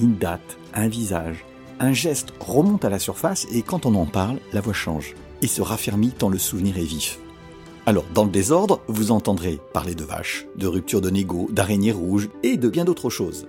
Une 0.00 0.16
date, 0.16 0.56
un 0.72 0.88
visage, 0.88 1.44
un 1.78 1.92
geste 1.92 2.32
remonte 2.40 2.86
à 2.86 2.88
la 2.88 2.98
surface 2.98 3.46
et 3.52 3.60
quand 3.60 3.84
on 3.84 3.94
en 3.96 4.06
parle, 4.06 4.38
la 4.54 4.62
voix 4.62 4.72
change 4.72 5.14
et 5.42 5.46
se 5.46 5.60
raffermit 5.60 6.12
tant 6.12 6.30
le 6.30 6.38
souvenir 6.38 6.78
est 6.78 6.84
vif. 6.84 7.18
Alors, 7.84 8.06
dans 8.14 8.24
le 8.24 8.30
désordre, 8.30 8.80
vous 8.88 9.10
entendrez 9.10 9.60
parler 9.74 9.94
de 9.94 10.04
vaches, 10.04 10.46
de 10.56 10.66
ruptures 10.66 11.02
de 11.02 11.10
négo, 11.10 11.50
d'araignées 11.52 11.92
rouges 11.92 12.30
et 12.42 12.56
de 12.56 12.70
bien 12.70 12.86
d'autres 12.86 13.10
choses. 13.10 13.46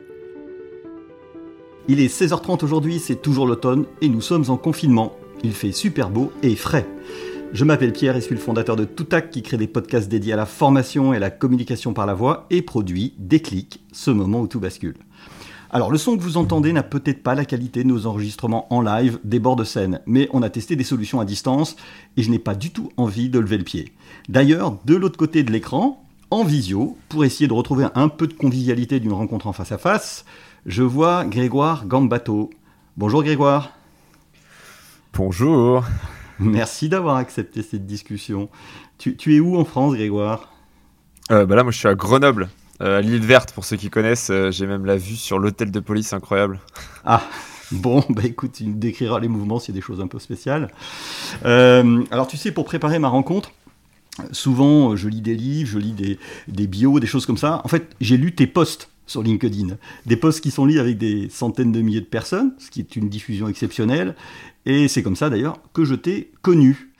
Il 1.88 2.02
est 2.02 2.14
16h30 2.14 2.66
aujourd'hui, 2.66 3.00
c'est 3.00 3.22
toujours 3.22 3.48
l'automne 3.48 3.86
et 4.02 4.10
nous 4.10 4.22
sommes 4.22 4.50
en 4.50 4.58
confinement. 4.58 5.14
Il 5.46 5.54
fait 5.54 5.72
super 5.72 6.10
beau 6.10 6.34
et 6.44 6.58
frais. 6.58 6.88
Je 7.54 7.64
m'appelle 7.64 7.94
Pierre 7.94 8.18
et 8.18 8.22
suis 8.22 8.36
le 8.36 8.42
fondateur 8.42 8.76
de 8.76 8.84
Toutac 8.84 9.30
qui 9.30 9.42
crée 9.42 9.58
des 9.58 9.68
podcasts 9.68 10.10
dédiés 10.10 10.34
à 10.34 10.38
la 10.38 10.46
formation 10.46 11.14
et 11.14 11.18
à 11.18 11.20
la 11.20 11.32
communication 11.32 11.94
par 11.94 12.06
la 12.06 12.14
voix 12.14 12.46
et 12.50 12.62
produit 12.62 13.14
Déclic, 13.20 13.82
ce 13.94 14.12
moment 14.12 14.42
où 14.42 14.48
tout 14.48 14.60
bascule. 14.60 14.96
Alors 15.74 15.90
le 15.90 15.98
son 15.98 16.18
que 16.18 16.22
vous 16.22 16.36
entendez 16.36 16.74
n'a 16.74 16.84
peut-être 16.84 17.24
pas 17.24 17.34
la 17.34 17.46
qualité 17.46 17.84
de 17.84 17.88
nos 17.88 18.06
enregistrements 18.06 18.68
en 18.74 18.82
live 18.82 19.20
des 19.24 19.40
bords 19.40 19.56
de 19.56 19.64
scène, 19.64 20.02
mais 20.06 20.28
on 20.34 20.42
a 20.42 20.50
testé 20.50 20.76
des 20.76 20.84
solutions 20.84 21.22
à 21.22 21.26
distance 21.26 21.78
et 22.18 22.24
je 22.24 22.30
n'ai 22.30 22.40
pas 22.40 22.56
du 22.56 22.72
tout 22.72 22.92
envie 22.98 23.30
de 23.30 23.40
lever 23.40 23.58
le 23.58 23.64
pied. 23.64 23.94
D'ailleurs, 24.28 24.78
de 24.84 24.96
l'autre 24.96 25.18
côté 25.18 25.44
de 25.44 25.52
l'écran, 25.52 26.04
en 26.30 26.44
visio, 26.44 26.98
pour 27.08 27.24
essayer 27.24 27.48
de 27.48 27.54
retrouver 27.54 27.86
un 27.96 28.10
peu 28.10 28.28
de 28.28 28.34
convivialité 28.34 29.00
d'une 29.00 29.14
rencontre 29.14 29.48
en 29.48 29.54
face 29.54 29.72
à 29.72 29.78
face, 29.78 30.26
je 30.66 30.84
vois 30.84 31.24
Grégoire 31.24 31.86
Gambato. 31.88 32.50
Bonjour 32.98 33.24
Grégoire. 33.24 33.72
Bonjour. 35.14 35.86
Merci 36.38 36.90
d'avoir 36.90 37.16
accepté 37.16 37.64
cette 37.64 37.86
discussion. 37.86 38.50
Tu, 38.98 39.16
es 39.36 39.40
où 39.40 39.58
en 39.58 39.64
France, 39.64 39.94
Grégoire? 39.94 40.52
Euh, 41.32 41.46
bah 41.46 41.56
Là, 41.56 41.64
moi, 41.64 41.72
je 41.72 41.78
suis 41.78 41.88
à 41.88 41.96
Grenoble, 41.96 42.50
à 42.82 43.02
l'île 43.02 43.26
verte, 43.26 43.54
pour 43.54 43.66
ceux 43.66 43.78
qui 43.78 43.90
connaissent. 43.90 44.30
Euh, 44.30 44.52
j'ai 44.52 44.68
même 44.68 44.86
la 44.86 44.98
vue 44.98 45.16
sur 45.16 45.40
l'hôtel 45.40 45.72
de 45.72 45.80
police, 45.80 46.14
incroyable. 46.14 46.60
Ah, 47.06 47.24
bon, 47.72 48.04
bah 48.10 48.24
écoute, 48.26 48.54
tu 48.54 48.66
décriras 48.66 49.20
les 49.20 49.28
mouvements 49.28 49.60
s'il 49.60 49.76
y 49.76 49.78
a 49.78 49.80
des 49.80 49.86
choses 49.86 50.02
un 50.02 50.08
peu 50.08 50.20
spéciales. 50.20 50.70
alors, 51.44 52.28
tu 52.28 52.38
sais, 52.38 52.52
pour 52.52 52.66
préparer 52.66 53.00
ma 53.00 53.10
rencontre, 53.10 53.52
souvent, 54.32 54.96
je 54.96 55.08
lis 55.08 55.22
des 55.22 55.36
livres, 55.36 55.70
je 55.70 55.80
lis 55.80 55.94
des, 55.94 56.20
des 56.48 56.68
bios, 56.68 57.00
des 57.00 57.08
choses 57.08 57.26
comme 57.26 57.38
ça. 57.38 57.62
En 57.64 57.68
fait, 57.68 57.96
j'ai 58.02 58.18
lu 58.18 58.34
tes 58.34 58.48
posts 58.48 58.90
sur 59.12 59.22
LinkedIn. 59.22 59.78
Des 60.06 60.16
posts 60.16 60.42
qui 60.42 60.52
sont 60.52 60.66
lus 60.66 60.80
avec 60.80 60.98
des 60.98 61.30
centaines 61.30 61.72
de 61.72 61.82
milliers 61.82 62.02
de 62.02 62.06
personnes, 62.06 62.54
ce 62.58 62.72
qui 62.72 62.80
est 62.80 62.96
une 62.96 63.10
diffusion 63.10 63.48
exceptionnelle. 63.48 64.16
Et 64.66 64.88
c'est 64.88 65.04
comme 65.04 65.16
ça 65.16 65.30
d'ailleurs 65.30 65.60
que 65.74 65.84
je 65.86 65.96
t'ai 65.96 66.32
connu. 66.42 66.91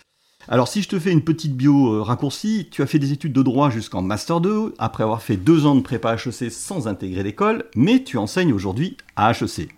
Alors 0.48 0.68
si 0.68 0.82
je 0.82 0.90
te 0.90 1.00
fais 1.00 1.12
une 1.12 1.24
petite 1.24 1.56
bio 1.56 1.94
euh, 1.94 2.02
raccourcie, 2.02 2.68
tu 2.72 2.82
as 2.82 2.88
fait 2.88 3.00
des 3.00 3.12
études 3.12 3.34
de 3.34 3.44
droit 3.44 3.70
jusqu'en 3.70 4.02
Master 4.02 4.42
2, 4.42 4.74
après 4.80 5.04
avoir 5.04 5.22
fait 5.22 5.38
deux 5.38 5.66
ans 5.66 5.76
de 5.76 5.82
prépa 5.82 6.16
HEC 6.16 6.52
sans 6.52 6.88
intégrer 6.88 7.24
l'école, 7.24 7.66
mais 7.76 8.04
tu 8.04 8.18
enseignes 8.18 8.54
aujourd'hui 8.54 8.98
à 9.16 9.32
HEC. 9.32 9.70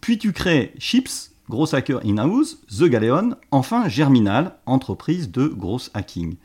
Puis 0.00 0.18
tu 0.18 0.32
crées 0.32 0.72
Chips, 0.78 1.32
Gros 1.50 1.74
Hacker 1.74 2.00
In-House, 2.04 2.60
The 2.68 2.84
Galeon, 2.84 3.36
enfin 3.50 3.88
Germinal, 3.88 4.56
entreprise 4.66 5.30
de 5.30 5.46
gros 5.46 5.80
hacking. 5.94 6.36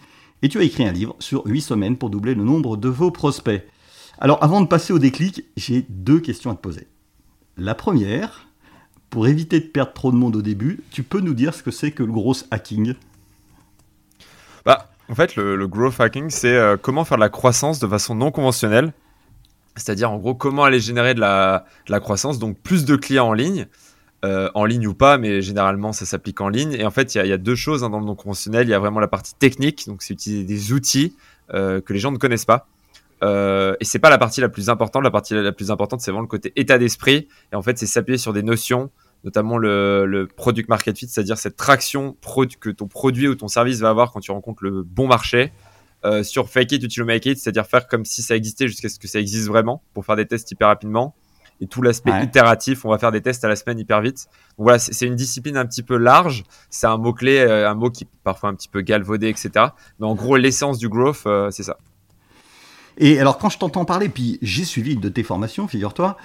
Et 0.42 0.50
tu 0.50 0.60
as 0.60 0.64
écrit 0.64 0.86
un 0.86 0.92
livre 0.92 1.16
sur 1.20 1.46
8 1.46 1.62
semaines 1.62 1.98
pour 1.98 2.10
doubler 2.10 2.36
le 2.36 2.44
nombre 2.44 2.76
de 2.76 2.90
vos 2.90 3.12
prospects. 3.12 3.64
Alors 4.18 4.44
avant 4.44 4.62
de 4.62 4.68
passer 4.68 4.92
au 4.92 5.00
déclic, 5.00 5.46
j'ai 5.56 5.86
deux 5.90 6.20
questions 6.20 6.52
à 6.52 6.56
te 6.56 6.62
poser. 6.62 6.88
La 7.58 7.76
première, 7.76 8.48
pour 9.10 9.28
éviter 9.28 9.60
de 9.62 9.66
perdre 9.66 9.94
trop 9.94 10.12
de 10.12 10.18
monde 10.18 10.36
au 10.36 10.42
début, 10.42 10.82
tu 10.92 11.04
peux 11.04 11.22
nous 11.22 11.34
dire 11.34 11.54
ce 11.54 11.64
que 11.64 11.72
c'est 11.72 11.92
que 11.92 12.04
le 12.04 12.12
gros 12.12 12.36
hacking? 12.52 12.96
En 15.10 15.16
fait, 15.16 15.36
le, 15.36 15.68
growth 15.68 16.00
hacking, 16.00 16.30
c'est 16.30 16.56
euh, 16.56 16.78
comment 16.82 17.06
faire 17.06 17.18
de 17.18 17.22
la 17.22 17.30
croissance 17.30 17.80
de 17.80 17.88
façon 17.88 18.16
non 18.16 18.32
conventionnelle. 18.32 18.94
C'est-à-dire, 19.76 20.12
en 20.12 20.18
gros, 20.18 20.36
comment 20.36 20.64
aller 20.64 20.80
générer 20.80 21.14
de 21.14 21.20
la, 21.20 21.66
croissance, 22.00 22.40
donc 22.40 22.58
plus 22.60 22.86
de 22.86 22.96
clients 22.96 23.28
en 23.28 23.34
ligne, 23.34 23.68
euh, 24.24 24.50
en 24.56 24.66
ligne 24.66 24.88
ou 24.88 24.94
pas, 24.94 25.18
mais 25.18 25.42
généralement, 25.42 25.92
ça 25.92 26.06
s'applique 26.06 26.40
en 26.42 26.50
ligne. 26.50 26.74
Et 26.74 26.86
en 26.86 26.92
fait, 26.92 27.14
il 27.14 27.26
y, 27.26 27.32
a 27.32 27.38
deux 27.38 27.56
choses 27.56 27.84
hein, 27.84 27.90
dans 27.90 28.00
le 28.00 28.06
non 28.06 28.16
conventionnel. 28.16 28.68
Il 28.68 28.72
y 28.72 28.74
a 28.74 28.80
vraiment 28.80 29.00
la 29.00 29.08
partie 29.08 29.36
technique, 29.36 29.86
donc 29.88 30.02
c'est 30.02 30.14
utiliser 30.14 30.44
des 30.44 30.72
outils 30.72 31.16
euh, 31.54 31.82
que 31.82 31.94
les 31.94 32.00
gens 32.00 32.12
ne 32.12 32.18
connaissent 32.18 32.46
pas. 32.46 32.68
Euh, 33.24 33.76
et 33.80 33.86
c'est 33.86 34.00
pas 34.00 34.10
la 34.10 34.18
partie 34.18 34.42
la 34.42 34.50
plus 34.50 34.70
importante. 34.70 35.04
La 35.04 35.12
partie 35.12 35.34
la 35.34 35.52
plus 35.52 35.72
importante, 35.72 36.02
c'est 36.02 36.12
vraiment 36.12 36.24
le 36.24 36.28
côté 36.28 36.54
état 36.56 36.78
d'esprit. 36.78 37.28
Et 37.52 37.56
en 37.56 37.62
fait, 37.62 37.78
c'est 37.78 37.86
s'appuyer 37.86 38.18
sur 38.18 38.34
des 38.34 38.44
notions 38.44 38.90
notamment 39.26 39.58
le, 39.58 40.28
product 40.38 40.70
market 40.70 40.98
fit, 40.98 41.08
c'est-à-dire 41.08 41.38
cette 41.38 41.58
traction 41.58 42.16
que 42.60 42.70
ton 42.70 42.88
produit 42.88 43.28
ou 43.28 43.36
ton 43.36 43.48
service 43.48 43.80
va 43.80 43.90
avoir 43.90 44.14
quand 44.14 44.22
tu 44.22 44.32
rencontres 44.32 44.64
le 44.64 44.84
bon 44.84 45.08
marché. 45.08 45.52
Euh, 46.04 46.22
sur 46.22 46.50
fake 46.50 46.74
it 46.74 46.84
until 46.84 47.00
you 47.00 47.06
make 47.06 47.26
it, 47.26 47.40
c'est-à-dire 47.40 47.66
faire 47.66 47.88
comme 47.88 48.06
si 48.06 48.22
ça 48.22 48.36
existait 48.36 48.68
jusqu'à 48.68 48.90
ce 48.90 49.00
que 49.00 49.08
ça 49.08 49.20
existe 49.20 49.48
vraiment 49.48 49.82
pour 49.96 50.06
faire 50.06 50.16
des 50.16 50.28
tests 50.28 50.52
hyper 50.52 50.68
rapidement. 50.68 51.16
Et 51.62 51.68
tout 51.68 51.82
l'aspect 51.82 52.12
itératif, 52.22 52.86
on 52.86 52.90
va 52.90 53.00
faire 53.00 53.12
des 53.12 53.22
tests 53.22 53.44
à 53.44 53.48
la 53.48 53.56
semaine 53.56 53.80
hyper 53.80 54.02
vite. 54.02 54.28
Donc 54.58 54.66
voilà, 54.66 54.78
c'est 54.78 55.08
une 55.08 55.16
discipline 55.16 55.58
un 55.58 55.66
petit 55.66 55.82
peu 55.82 55.98
large. 55.98 56.44
C'est 56.70 56.86
un 56.86 56.98
mot-clé, 56.98 57.40
euh, 57.40 57.68
un 57.68 57.74
mot 57.74 57.90
qui 57.90 58.04
est 58.04 58.08
parfois 58.24 58.50
un 58.50 58.54
petit 58.54 58.68
peu 58.68 58.82
galvaudé, 58.82 59.30
etc. 59.30 59.50
Mais 60.00 60.06
en 60.06 60.14
gros, 60.14 60.36
l'essence 60.38 60.78
du 60.78 60.90
growth, 60.90 61.24
euh, 61.26 61.50
c'est 61.50 61.64
ça. 61.64 61.78
Et 62.98 63.20
alors, 63.20 63.40
quand 63.40 63.50
je 63.50 63.58
t'entends 63.58 63.86
parler, 63.86 64.10
puis 64.10 64.38
j'ai 64.44 64.66
suivi 64.66 64.94
une 64.94 65.02
de 65.02 65.10
tes 65.10 65.24
formations, 65.24 65.68
figure-toi, 65.68 66.18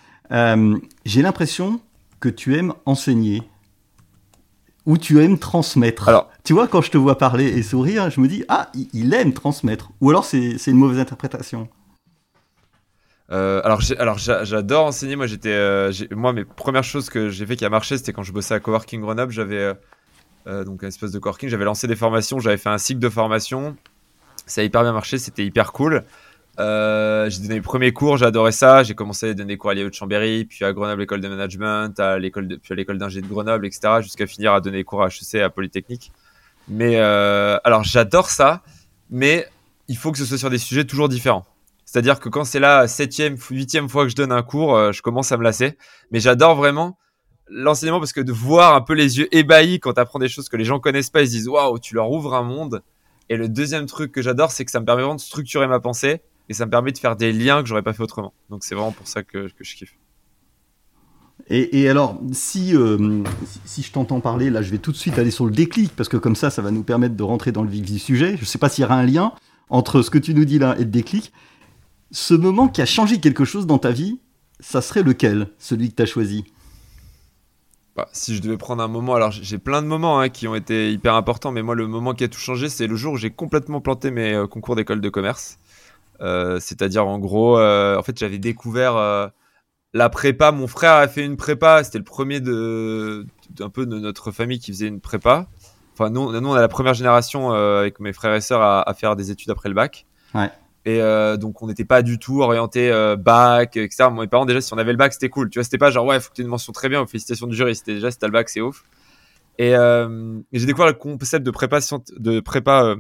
j'ai 1.07 1.23
l'impression 1.23 1.81
que 2.21 2.29
tu 2.29 2.57
aimes 2.57 2.75
enseigner 2.87 3.43
ou 4.87 4.99
tu 4.99 5.23
aimes 5.23 5.39
transmettre 5.39 6.09
Alors, 6.09 6.31
tu 6.45 6.53
vois, 6.53 6.69
quand 6.69 6.83
je 6.83 6.91
te 6.91 6.99
vois 6.99 7.19
parler 7.19 7.47
et 7.47 7.63
sourire, 7.63 8.11
je 8.11 8.21
me 8.21 8.29
dis 8.29 8.45
ah, 8.49 8.71
il 8.93 9.13
aime 9.15 9.33
transmettre. 9.33 9.91
Ou 10.01 10.11
alors 10.11 10.25
c'est 10.25 10.57
une 10.67 10.77
mauvaise 10.77 10.99
interprétation. 10.99 11.69
Euh, 13.33 13.61
alors, 13.65 13.81
alors 13.99 14.19
j'adore 14.19 14.87
enseigner. 14.87 15.17
Moi, 15.17 15.27
j'étais, 15.27 15.53
euh, 15.53 15.93
moi, 16.11 16.33
mes 16.33 16.45
premières 16.45 16.85
choses 16.85 17.11
que 17.11 17.29
j'ai 17.29 17.47
fait 17.47 17.57
qui 17.57 17.65
a 17.65 17.71
marché, 17.71 17.97
c'était 17.97 18.13
quand 18.13 18.23
je 18.23 18.33
bossais 18.33 18.55
à 18.55 18.61
Coworking 18.61 19.01
Grenoble. 19.01 19.33
J'avais 19.33 19.75
euh, 20.47 20.65
donc 20.65 20.83
un 20.83 20.89
espèce 20.89 21.13
de 21.13 21.19
coworking. 21.19 21.49
J'avais 21.49 21.65
lancé 21.65 21.87
des 21.87 21.97
formations. 21.97 22.41
J'avais 22.41 22.57
fait 22.57 22.71
un 22.71 22.79
cycle 22.79 23.01
de 23.01 23.09
formation. 23.09 23.77
Ça 24.47 24.63
a 24.63 24.65
hyper 24.65 24.83
bien 24.83 24.93
marché. 24.93 25.19
C'était 25.19 25.45
hyper 25.45 25.73
cool. 25.73 26.05
Euh, 26.59 27.31
j'ai 27.31 27.41
donné 27.43 27.55
mes 27.55 27.61
premiers 27.61 27.93
cours, 27.93 28.23
adoré 28.23 28.53
ça. 28.53 28.83
J'ai 28.83 28.95
commencé 28.95 29.31
à 29.31 29.35
donner 29.35 29.55
des 29.55 29.57
cours 29.57 29.71
à 29.71 29.75
l'IE 29.75 29.85
de 29.85 29.95
Chambéry, 29.95 30.45
puis 30.45 30.65
à 30.65 30.73
Grenoble 30.73 31.03
École 31.03 31.21
de 31.21 31.29
Management, 31.29 31.99
à 32.01 32.19
l'école 32.19 32.49
de, 32.49 32.57
puis 32.57 32.73
à 32.73 32.77
l'école 32.77 32.99
d'ingé 32.99 33.21
de 33.21 33.27
Grenoble, 33.27 33.67
etc. 33.67 34.01
Jusqu'à 34.03 34.27
finir 34.27 34.53
à 34.53 34.61
donner 34.61 34.79
des 34.79 34.85
cours 34.85 35.03
à 35.03 35.09
HEC, 35.09 35.41
à 35.43 35.51
Polytechnique. 35.51 36.13
Mais 36.69 36.97
euh, 36.99 37.59
alors 37.65 37.85
j'adore 37.85 38.31
ça, 38.31 38.63
mais 39.11 39.47
il 39.89 39.97
faut 39.97 40.13
que 40.13 40.19
ce 40.19 40.25
soit 40.25 40.39
sur 40.39 40.51
des 40.51 40.59
sujets 40.59 40.85
toujours 40.85 41.09
différents. 41.09 41.47
C'est-à-dire 41.85 42.21
que 42.21 42.29
quand 42.29 42.45
c'est 42.45 42.61
la 42.61 42.87
septième, 42.87 43.37
huitième 43.51 43.89
fois 43.89 44.05
que 44.05 44.11
je 44.11 44.17
donne 44.17 44.31
un 44.31 44.43
cours, 44.43 44.77
euh, 44.77 44.93
je 44.93 45.03
commence 45.03 45.33
à 45.33 45.37
me 45.37 45.43
lasser. 45.43 45.77
Mais 46.13 46.21
j'adore 46.21 46.55
vraiment 46.55 46.97
l'enseignement 47.49 47.99
parce 47.99 48.13
que 48.13 48.21
de 48.21 48.33
voir 48.33 48.75
un 48.75 48.81
peu 48.81 48.93
les 48.93 49.19
yeux 49.19 49.35
ébahis 49.35 49.81
quand 49.81 49.95
tu 49.95 50.01
apprends 50.01 50.21
des 50.21 50.29
choses 50.29 50.49
que 50.49 50.57
les 50.57 50.65
gens 50.65 50.79
connaissent 50.79 51.11
pas, 51.11 51.23
ils 51.23 51.27
se 51.27 51.33
disent 51.33 51.49
waouh, 51.49 51.79
tu 51.81 51.95
leur 51.95 52.11
ouvres 52.11 52.35
un 52.35 52.43
monde. 52.43 52.83
Et 53.29 53.37
le 53.37 53.49
deuxième 53.49 53.87
truc 53.87 54.13
que 54.13 54.23
j'adore, 54.23 54.53
c'est 54.53 54.65
que 54.65 54.71
ça 54.71 54.79
me 54.79 54.85
permet 54.85 55.03
vraiment 55.03 55.17
de 55.17 55.21
structurer 55.21 55.67
ma 55.67 55.81
pensée 55.81 56.23
et 56.51 56.53
ça 56.53 56.67
me 56.67 56.71
permet 56.71 56.91
de 56.91 56.99
faire 56.99 57.15
des 57.15 57.33
liens 57.33 57.63
que 57.63 57.69
j'aurais 57.69 57.83
pas 57.83 57.93
fait 57.93 58.03
autrement. 58.03 58.35
Donc 58.51 58.65
c'est 58.65 58.75
vraiment 58.75 58.91
pour 58.91 59.07
ça 59.07 59.23
que, 59.23 59.47
je 59.61 59.75
kiffe. 59.77 59.95
Et, 61.49 61.89
alors, 61.89 62.21
si, 62.33 62.77
euh, 62.77 63.25
si 63.65 63.83
je 63.83 63.91
t'entends 63.91 64.21
parler, 64.21 64.51
là, 64.51 64.61
je 64.61 64.71
vais 64.71 64.79
tout 64.79 64.93
de 64.93 64.97
suite 64.97 65.19
aller 65.19 65.31
sur 65.31 65.47
le 65.47 65.53
déclic, 65.53 65.95
parce 65.97 66.09
que 66.09 66.17
comme 66.17 66.37
ça, 66.37 66.51
ça 66.51 66.61
va 66.61 66.71
nous 66.71 66.83
permettre 66.83 67.17
de 67.17 67.23
rentrer 67.23 67.51
dans 67.51 67.63
le 67.63 67.71
vif 67.71 67.91
du 67.91 67.99
sujet. 67.99 68.37
Je 68.37 68.43
ne 68.43 68.47
sais 68.47 68.59
pas 68.59 68.69
s'il 68.69 68.83
y 68.83 68.85
aura 68.85 68.97
un 68.97 69.07
lien 69.07 69.33
entre 69.69 70.03
ce 70.03 70.11
que 70.11 70.19
tu 70.19 70.35
nous 70.35 70.45
dis 70.45 70.59
là 70.59 70.77
et 70.77 70.81
le 70.81 70.91
déclic. 70.91 71.33
Ce 72.11 72.35
moment 72.35 72.69
qui 72.69 72.83
a 72.83 72.87
changé 72.87 73.21
quelque 73.21 73.45
chose 73.45 73.67
dans 73.67 73.79
ta 73.79 73.91
vie, 73.91 74.21
ça 74.59 74.83
serait 74.83 75.03
lequel, 75.03 75.49
celui 75.59 75.91
que 75.91 75.95
tu 75.95 76.03
as 76.03 76.07
choisi? 76.07 76.45
Bah, 77.97 78.09
si 78.13 78.37
je 78.37 78.43
devais 78.43 78.59
prendre 78.59 78.83
un 78.83 78.89
moment, 78.89 79.15
alors 79.15 79.31
j'ai 79.31 79.59
plein 79.59 79.83
de 79.83 79.87
moments 79.87 80.21
hein, 80.21 80.29
qui 80.29 80.47
ont 80.47 80.55
été 80.55 80.93
hyper 80.93 81.15
importants, 81.15 81.53
mais 81.53 81.63
moi 81.63 81.75
le 81.75 81.87
moment 81.87 82.13
qui 82.15 82.25
a 82.25 82.29
tout 82.29 82.39
changé, 82.39 82.69
c'est 82.69 82.87
le 82.87 82.97
jour 82.97 83.15
où 83.15 83.17
j'ai 83.17 83.31
complètement 83.31 83.81
planté 83.81 84.11
mes 84.11 84.35
euh, 84.35 84.47
concours 84.47 84.77
d'école 84.77 85.01
de 85.01 85.09
commerce. 85.09 85.59
Euh, 86.21 86.59
c'est-à-dire 86.61 87.07
en 87.07 87.19
gros, 87.19 87.59
euh, 87.59 87.97
en 87.97 88.03
fait, 88.03 88.19
j'avais 88.19 88.39
découvert 88.39 88.97
euh, 88.97 89.29
la 89.95 90.09
prépa. 90.09 90.53
Mon 90.53 90.67
frère 90.67 90.95
a 90.95 91.09
fait 91.09 91.25
une 91.25 91.37
prépa. 91.37 91.83
C'était 91.85 91.99
le 91.99 92.05
premier 92.05 92.41
de 92.41 93.27
d'un 93.51 93.69
peu 93.69 93.87
de 93.87 93.99
notre 93.99 94.31
famille 94.31 94.59
qui 94.59 94.73
faisait 94.73 94.89
une 94.89 95.01
prépa. 95.01 95.49
Enfin, 95.95 96.11
nous, 96.11 96.33
nous 96.41 96.49
on 96.49 96.55
a 96.55 96.61
la 96.61 96.69
première 96.69 96.95
génération 96.95 97.51
avec 97.51 98.01
mes 98.01 98.13
frères 98.13 98.35
et 98.35 98.41
sœurs 98.41 98.63
à, 98.63 98.95
faire 98.95 99.17
des 99.17 99.31
études 99.31 99.51
après 99.51 99.69
le 99.69 99.75
bac. 99.75 100.07
Et 100.87 101.03
euh, 101.03 101.37
donc, 101.37 101.63
on 101.63 101.67
n'était 101.67 101.85
pas 101.85 102.03
du 102.03 102.19
tout 102.19 102.41
orienté 102.41 102.91
euh, 102.91 103.17
bac, 103.17 103.77
etc. 103.77 104.09
Mes 104.11 104.27
parents, 104.27 104.47
déjà, 104.47 104.61
si 104.61 104.73
on 104.73 104.79
avait 104.79 104.93
le 104.93 104.99
bac, 104.99 105.13
c'était 105.13 105.29
cool. 105.29 105.51
Tu 105.51 105.59
vois, 105.59 105.65
c'était 105.65 105.79
pas 105.79 105.91
genre, 105.91 106.07
ouais, 106.07 106.19
faut 106.21 106.31
que 106.31 106.37
tu 106.37 106.41
aies 106.41 106.45
une 106.45 106.51
mention 106.51 106.73
très 106.73 106.89
bien, 106.89 107.07
félicitations 107.07 107.47
du 107.47 107.55
jury. 107.55 107.77
C'était 107.77 107.95
déjà, 107.95 108.11
si 108.11 108.19
t'as 108.19 108.27
le 108.27 108.33
bac, 108.33 108.49
c'est 108.49 108.61
ouf. 108.61 108.85
Et, 109.59 109.75
euh, 109.77 110.39
et 110.53 110.59
j'ai 110.59 110.67
découvert 110.67 110.87
le 110.87 110.95
concept 110.95 111.45
de 111.45 111.51
prépa, 111.51 111.81
de 112.17 112.41
prépa 112.41 112.95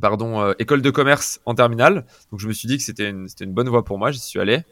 pardon, 0.00 0.40
euh, 0.40 0.52
école 0.58 0.82
de 0.82 0.90
commerce 0.90 1.40
en 1.46 1.54
terminale. 1.54 2.04
Donc, 2.30 2.40
je 2.40 2.48
me 2.48 2.52
suis 2.52 2.68
dit 2.68 2.76
que 2.76 2.82
c'était 2.82 3.10
une, 3.10 3.26
une 3.40 3.52
bonne 3.52 3.68
voie 3.68 3.84
pour 3.84 3.98
moi. 3.98 4.10
J'y 4.10 4.20
suis 4.20 4.40
allé. 4.40 4.64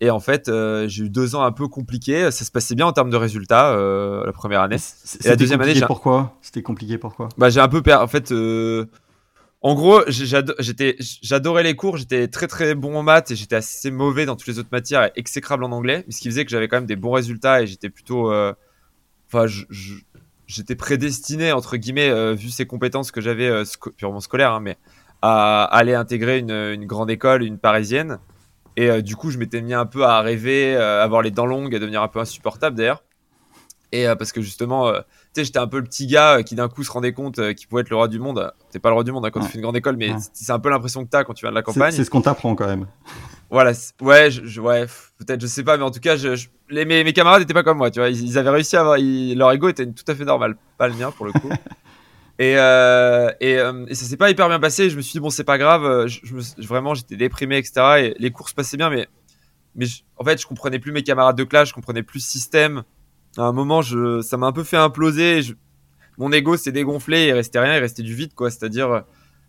Et 0.00 0.10
en 0.10 0.20
fait, 0.20 0.48
euh, 0.48 0.86
j'ai 0.88 1.04
eu 1.04 1.10
deux 1.10 1.34
ans 1.34 1.42
un 1.42 1.50
peu 1.52 1.66
compliqués. 1.68 2.30
Ça 2.30 2.44
se 2.44 2.50
passait 2.52 2.74
bien 2.76 2.86
en 2.86 2.92
termes 2.92 3.10
de 3.10 3.16
résultats 3.16 3.72
euh, 3.72 4.24
la 4.24 4.32
première 4.32 4.60
année. 4.60 4.76
Et 5.24 5.28
la 5.28 5.36
deuxième 5.36 5.60
année, 5.60 5.74
pourquoi 5.86 6.36
C'était 6.40 6.62
compliqué 6.62 6.98
pourquoi 6.98 7.28
Bah, 7.36 7.50
j'ai 7.50 7.60
un 7.60 7.68
peu 7.68 7.82
perdu. 7.82 8.04
En 8.04 8.06
fait, 8.06 8.32
en 9.60 9.74
gros, 9.74 10.02
j'adorais 10.08 11.64
les 11.64 11.74
cours. 11.74 11.96
J'étais 11.96 12.28
très 12.28 12.46
très 12.46 12.74
bon 12.76 12.94
en 12.96 13.02
maths 13.02 13.32
et 13.32 13.36
j'étais 13.36 13.56
assez 13.56 13.90
mauvais 13.90 14.24
dans 14.26 14.36
toutes 14.36 14.46
les 14.48 14.58
autres 14.60 14.68
matières 14.70 15.04
et 15.04 15.12
exécrable 15.16 15.64
en 15.64 15.72
anglais. 15.72 16.04
Ce 16.10 16.20
qui 16.20 16.28
faisait 16.28 16.44
que 16.44 16.50
j'avais 16.50 16.68
quand 16.68 16.76
même 16.76 16.86
des 16.86 16.96
bons 16.96 17.12
résultats 17.12 17.62
et 17.62 17.66
j'étais 17.66 17.90
plutôt, 17.90 18.32
enfin, 18.32 19.46
je- 19.46 19.64
je- 19.70 19.94
j'étais 20.48 20.74
prédestiné 20.74 21.52
entre 21.52 21.76
guillemets, 21.76 22.08
euh, 22.10 22.34
vu 22.34 22.48
ces 22.50 22.66
compétences 22.66 23.12
que 23.12 23.20
j'avais 23.20 23.46
euh, 23.48 23.62
sco- 23.64 23.92
purement 23.92 24.18
scolaires, 24.20 24.52
hein, 24.54 24.60
mais 24.60 24.76
à 25.22 25.62
aller 25.64 25.94
intégrer 25.94 26.38
une, 26.38 26.50
une 26.50 26.86
grande 26.86 27.10
école, 27.10 27.44
une 27.44 27.58
parisienne. 27.58 28.18
Et 28.76 28.90
euh, 28.90 29.00
du 29.02 29.14
coup, 29.14 29.30
je 29.30 29.38
m'étais 29.38 29.60
mis 29.60 29.74
un 29.74 29.86
peu 29.86 30.04
à 30.04 30.20
rêver, 30.20 30.74
à 30.76 31.02
avoir 31.02 31.22
les 31.22 31.30
dents 31.30 31.46
longues, 31.46 31.74
à 31.74 31.78
devenir 31.78 32.02
un 32.02 32.08
peu 32.08 32.18
insupportable 32.18 32.76
d'ailleurs. 32.76 33.04
Et 33.90 34.04
parce 34.18 34.32
que 34.32 34.42
justement, 34.42 34.92
tu 34.92 34.98
sais, 35.34 35.44
j'étais 35.46 35.58
un 35.58 35.66
peu 35.66 35.78
le 35.78 35.84
petit 35.84 36.06
gars 36.06 36.42
qui 36.42 36.54
d'un 36.54 36.68
coup 36.68 36.84
se 36.84 36.90
rendait 36.92 37.14
compte 37.14 37.54
qu'il 37.54 37.66
pouvait 37.68 37.80
être 37.80 37.88
le 37.88 37.96
roi 37.96 38.06
du 38.06 38.18
monde. 38.18 38.52
T'es 38.70 38.78
pas 38.78 38.90
le 38.90 38.94
roi 38.94 39.02
du 39.02 39.12
monde 39.12 39.24
hein, 39.24 39.30
quand 39.30 39.40
Ouais. 39.40 39.46
tu 39.46 39.52
fais 39.52 39.56
une 39.58 39.62
grande 39.62 39.78
école, 39.78 39.96
mais 39.96 40.10
Ouais. 40.12 40.18
c'est 40.34 40.52
un 40.52 40.58
peu 40.58 40.68
l'impression 40.68 41.04
que 41.06 41.08
t'as 41.08 41.24
quand 41.24 41.32
tu 41.32 41.46
viens 41.46 41.50
de 41.50 41.54
la 41.54 41.62
campagne. 41.62 41.90
c'est 41.92 42.04
ce 42.04 42.10
qu'on 42.10 42.20
t'apprend 42.20 42.54
quand 42.54 42.66
même. 42.66 42.86
Voilà, 43.50 43.72
ouais, 44.02 44.30
je, 44.30 44.44
je- 44.44 44.60
ouais, 44.60 44.84
peut-être, 45.18 45.40
je 45.40 45.46
sais 45.46 45.64
pas, 45.64 45.78
mais 45.78 45.84
en 45.84 45.90
tout 45.90 46.00
cas, 46.00 46.16
je, 46.16 46.36
je- 46.36 46.48
les, 46.70 46.84
mes, 46.84 47.04
mes 47.04 47.12
camarades 47.12 47.42
étaient 47.42 47.54
pas 47.54 47.62
comme 47.62 47.78
moi, 47.78 47.90
tu 47.90 48.00
vois. 48.00 48.08
Ils, 48.10 48.22
ils 48.24 48.38
avaient 48.38 48.50
réussi 48.50 48.76
à 48.76 48.80
avoir, 48.80 48.98
ils- 48.98 49.36
leur 49.36 49.52
ego 49.52 49.68
était 49.68 49.86
tout 49.86 50.04
à 50.08 50.14
fait 50.14 50.24
normal, 50.24 50.56
pas 50.76 50.88
le 50.88 50.94
mien 50.94 51.10
pour 51.10 51.26
le 51.26 51.32
coup. 51.32 51.48
et, 52.38 52.54
euh, 52.58 53.30
et, 53.40 53.58
euh, 53.58 53.86
et 53.88 53.94
ça 53.94 54.04
s'est 54.04 54.16
pas 54.16 54.30
hyper 54.30 54.48
bien 54.48 54.60
passé. 54.60 54.90
Je 54.90 54.96
me 54.96 55.02
suis 55.02 55.12
dit 55.12 55.20
bon, 55.20 55.30
c'est 55.30 55.44
pas 55.44 55.58
grave. 55.58 55.84
euh, 55.84 56.06
Je, 56.06 56.20
je 56.24 56.34
me 56.34 56.40
suis- 56.40 56.64
vraiment, 56.66 56.94
j'étais 56.94 57.16
déprimé, 57.16 57.58
etc. 57.58 58.00
Et 58.02 58.14
les 58.18 58.30
cours 58.30 58.48
se 58.48 58.54
passaient 58.54 58.76
bien, 58.76 58.90
mais, 58.90 59.08
mais 59.74 59.86
je- 59.86 60.02
en 60.16 60.24
fait, 60.24 60.40
je 60.40 60.46
comprenais 60.46 60.78
plus 60.78 60.92
mes 60.92 61.02
camarades 61.02 61.36
de 61.36 61.44
classe, 61.44 61.68
je 61.70 61.74
comprenais 61.74 62.02
plus 62.02 62.18
le 62.18 62.22
système. 62.24 62.82
À 63.36 63.42
un 63.42 63.52
moment, 63.52 63.82
je, 63.82 64.20
ça 64.22 64.36
m'a 64.36 64.46
un 64.46 64.52
peu 64.52 64.64
fait 64.64 64.76
imploser. 64.76 65.42
Je- 65.42 65.54
mon 66.18 66.32
ego 66.32 66.56
s'est 66.56 66.72
dégonflé, 66.72 67.26
il 67.28 67.32
restait 67.32 67.60
rien, 67.60 67.76
il 67.76 67.80
restait 67.80 68.02
du 68.02 68.14
vide, 68.14 68.34
quoi. 68.34 68.50
C'est-à-dire, 68.50 69.04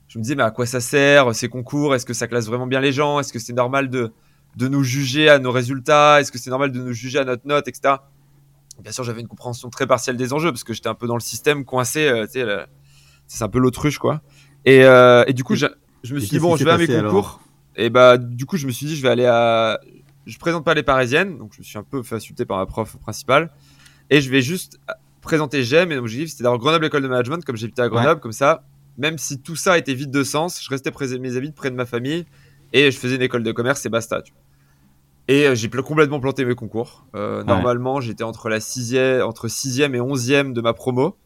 je 0.08 0.18
me 0.20 0.24
disais, 0.24 0.36
mais 0.36 0.44
à 0.44 0.52
quoi 0.52 0.66
ça 0.66 0.80
sert 0.82 1.34
ces 1.36 1.50
concours? 1.50 1.96
Est-ce 1.96 2.06
que 2.06 2.14
ça 2.14 2.28
classe 2.28 2.46
vraiment 2.48 2.68
bien 2.68 2.80
les 2.80 2.92
gens? 2.92 3.20
Est-ce 3.20 3.34
que 3.34 3.40
c'est 3.40 3.54
normal 3.54 3.90
de, 3.90 4.12
de 4.56 4.68
nous 4.68 4.84
juger 4.84 5.30
à 5.30 5.40
nos 5.40 5.52
résultats 5.52 6.20
Est-ce 6.22 6.32
que 6.32 6.38
c'est 6.38 6.50
normal 6.50 6.72
de 6.72 6.80
nous 6.80 6.94
juger 6.94 7.20
à 7.20 7.26
notre 7.26 7.48
note, 7.48 7.68
etc. 7.68 7.96
Bien 8.82 8.92
sûr, 8.92 9.04
j'avais 9.04 9.22
une 9.22 9.28
compréhension 9.28 9.70
très 9.70 9.88
partielle 9.88 10.18
des 10.18 10.32
enjeux 10.34 10.52
parce 10.52 10.64
que 10.64 10.74
j'étais 10.74 10.88
un 10.90 10.96
peu 10.96 11.08
dans 11.08 11.16
le 11.16 11.22
système 11.22 11.66
coincé. 11.66 12.08
euh, 12.08 12.26
le- 12.36 12.66
c'est 13.28 13.44
un 13.44 13.50
peu 13.50 13.60
l'autruche, 13.60 13.98
quoi. 14.00 14.22
Et, 14.66 14.84
euh, 14.84 15.24
et 15.28 15.34
du 15.34 15.44
coup, 15.44 15.54
Et- 15.54 15.58
je, 15.58 15.66
je 16.04 16.16
me 16.16 16.20
suis 16.20 16.30
dit, 16.30 16.40
bon, 16.40 16.56
je 16.58 16.64
vais 16.66 16.72
à 16.72 16.78
mes 16.78 16.88
concours. 17.10 17.42
Et 17.76 17.90
bah, 17.90 18.18
du 18.18 18.46
coup, 18.46 18.58
je 18.58 18.66
me 18.68 18.72
suis 18.72 18.86
dit, 18.86 18.96
je 18.96 19.02
vais 19.02 19.10
aller 19.10 19.26
à. 19.26 19.80
Je 20.26 20.38
présente 20.38 20.64
pas 20.66 20.74
les 20.74 20.84
parisiennes, 20.84 21.38
donc 21.38 21.54
je 21.54 21.60
me 21.60 21.64
suis 21.64 21.78
un 21.78 21.84
peu 21.84 22.04
fait 22.04 22.16
insulter 22.16 22.46
par 22.46 22.58
ma 22.58 22.66
prof 22.66 22.98
principale. 22.98 23.52
Et 24.10 24.22
je 24.22 24.30
vais 24.30 24.42
juste 24.42 24.80
présenter 25.22 25.64
GEM. 25.64 25.92
Et 25.92 25.96
donc, 25.96 26.08
j'ai 26.08 26.20
dit, 26.26 26.30
c'était 26.30 26.44
dans 26.44 26.58
Grenoble 26.58 26.86
École 26.86 27.04
de 27.04 27.08
Management, 27.08 27.44
comme 27.46 27.56
j'habitais 27.58 27.82
à 27.82 27.90
Grenoble, 27.90 28.20
comme 28.22 28.32
ça. 28.32 28.64
Même 28.98 29.18
si 29.18 29.40
tout 29.42 29.56
ça 29.56 29.78
était 29.78 29.94
vide 29.94 30.12
de 30.12 30.24
sens, 30.24 30.62
je 30.64 30.70
restais 30.70 30.92
près 30.92 31.08
de 31.08 31.18
mes 31.18 31.38
amis, 31.38 31.52
près 31.52 31.70
de 31.72 31.76
ma 31.76 31.86
famille. 31.86 32.26
Et 32.74 32.92
je 32.92 32.98
faisais 33.00 33.16
une 33.16 33.22
école 33.22 33.44
de 33.44 33.52
commerce 33.52 33.86
et 33.86 33.90
basta. 33.90 34.22
tu 34.22 34.32
vois. 34.34 34.42
Et 35.28 35.48
euh, 35.48 35.56
j'ai 35.56 35.70
pl- 35.70 35.84
complètement 35.84 36.20
planté 36.20 36.46
mes 36.46 36.56
concours. 36.56 37.06
Euh, 37.16 37.44
Normalement, 37.44 38.02
j'étais 38.02 38.24
entre 38.24 38.50
la 38.50 38.60
sixième, 38.60 39.22
entre 39.24 39.48
sixième 39.48 39.96
et 39.96 40.02
onzième 40.02 40.54
de 40.54 40.62
ma 40.62 40.74
promo. 40.74 41.18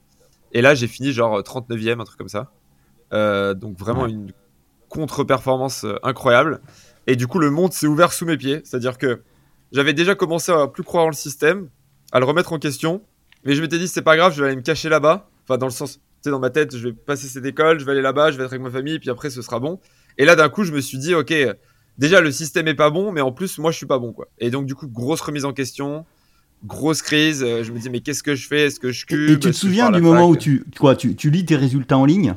Et 0.51 0.62
là, 0.62 0.75
j'ai 0.75 0.88
fini 0.88 1.12
genre 1.12 1.40
39e, 1.42 2.00
un 2.01 2.04
truc 2.04 2.18
comme 2.18 2.28
ça. 2.30 2.51
Euh, 3.13 3.54
donc 3.54 3.78
vraiment 3.78 4.04
Ouais. 4.04 4.12
une 4.12 4.31
contre-performance 4.90 5.86
incroyable. 6.04 6.62
Et 7.07 7.16
du 7.16 7.28
coup, 7.28 7.40
le 7.40 7.50
monde 7.50 7.74
s'est 7.74 7.88
ouvert 7.88 8.13
sous 8.13 8.25
mes 8.25 8.38
pieds. 8.38 8.62
C'est-à-dire 8.63 8.98
que 8.98 9.22
j'avais 9.72 9.94
déjà 9.94 10.16
commencé 10.16 10.51
à 10.51 10.68
plus 10.68 10.84
croire 10.84 11.06
en 11.06 11.10
le 11.10 11.13
système, 11.13 11.69
à 12.12 12.19
le 12.19 12.25
remettre 12.25 12.54
en 12.54 12.60
question. 12.60 13.01
Mais 13.44 13.56
je 13.56 13.62
m'étais 13.62 13.78
dit, 13.80 13.88
c'est 13.88 14.01
pas 14.04 14.16
grave, 14.16 14.34
je 14.34 14.42
vais 14.42 14.48
aller 14.48 14.56
me 14.56 14.62
cacher 14.62 14.88
là-bas. 14.90 15.30
Enfin, 15.44 15.57
dans 15.57 15.66
le 15.66 15.72
sens, 15.72 15.95
tu 15.95 16.01
sais, 16.22 16.30
dans 16.30 16.40
ma 16.40 16.50
tête, 16.50 16.78
je 16.78 16.88
vais 16.90 16.94
passer 16.94 17.28
cette 17.28 17.45
école, 17.45 17.80
je 17.80 17.86
vais 17.86 17.92
aller 17.92 18.01
là-bas, 18.01 18.31
je 18.31 18.38
vais 18.38 18.44
être 18.45 18.54
avec 18.54 18.62
ma 18.62 18.69
famille, 18.72 19.00
puis 19.00 19.10
après, 19.10 19.30
ce 19.30 19.42
sera 19.42 19.60
bon. 19.60 19.80
Et 20.18 20.25
là, 20.25 20.36
d'un 20.36 20.50
coup, 20.50 20.63
je 20.63 20.71
me 20.71 20.81
suis 20.81 20.98
dit, 20.98 21.13
ok, 21.15 21.33
déjà, 21.98 22.21
le 22.21 22.31
système 22.31 22.68
est 22.68 22.75
pas 22.75 22.89
bon, 22.89 23.12
mais 23.12 23.21
en 23.21 23.31
plus, 23.31 23.57
moi, 23.57 23.71
je 23.71 23.77
suis 23.77 23.86
pas 23.86 24.00
bon, 24.00 24.12
quoi. 24.13 24.27
Et 24.39 24.50
donc, 24.50 24.65
du 24.65 24.75
coup, 24.75 24.88
grosse 24.88 25.21
remise 25.21 25.45
en 25.45 25.54
question, 25.54 26.06
grosse 26.65 27.01
crise. 27.01 27.44
euh, 27.44 27.63
Je 27.63 27.71
me 27.71 27.80
dis, 27.80 27.89
mais 27.89 28.00
qu'est-ce 28.01 28.24
que 28.24 28.36
je 28.36 28.48
fais? 28.48 28.68
Est-ce 28.68 28.80
que 28.80 28.92
je 28.92 29.04
Et, 29.04 29.07
cube 29.07 29.30
et 29.30 29.39
tu 29.39 29.51
te 29.51 29.56
souviens 29.56 29.92
du 29.92 30.01
moment 30.01 30.30
où 30.30 30.36
tu, 30.38 30.63
quoi, 30.80 30.95
tu, 30.95 31.15
tu 31.15 31.30
lis 31.30 31.45
tes 31.45 31.56
résultats 31.56 31.98
en 31.98 32.06
ligne? 32.06 32.36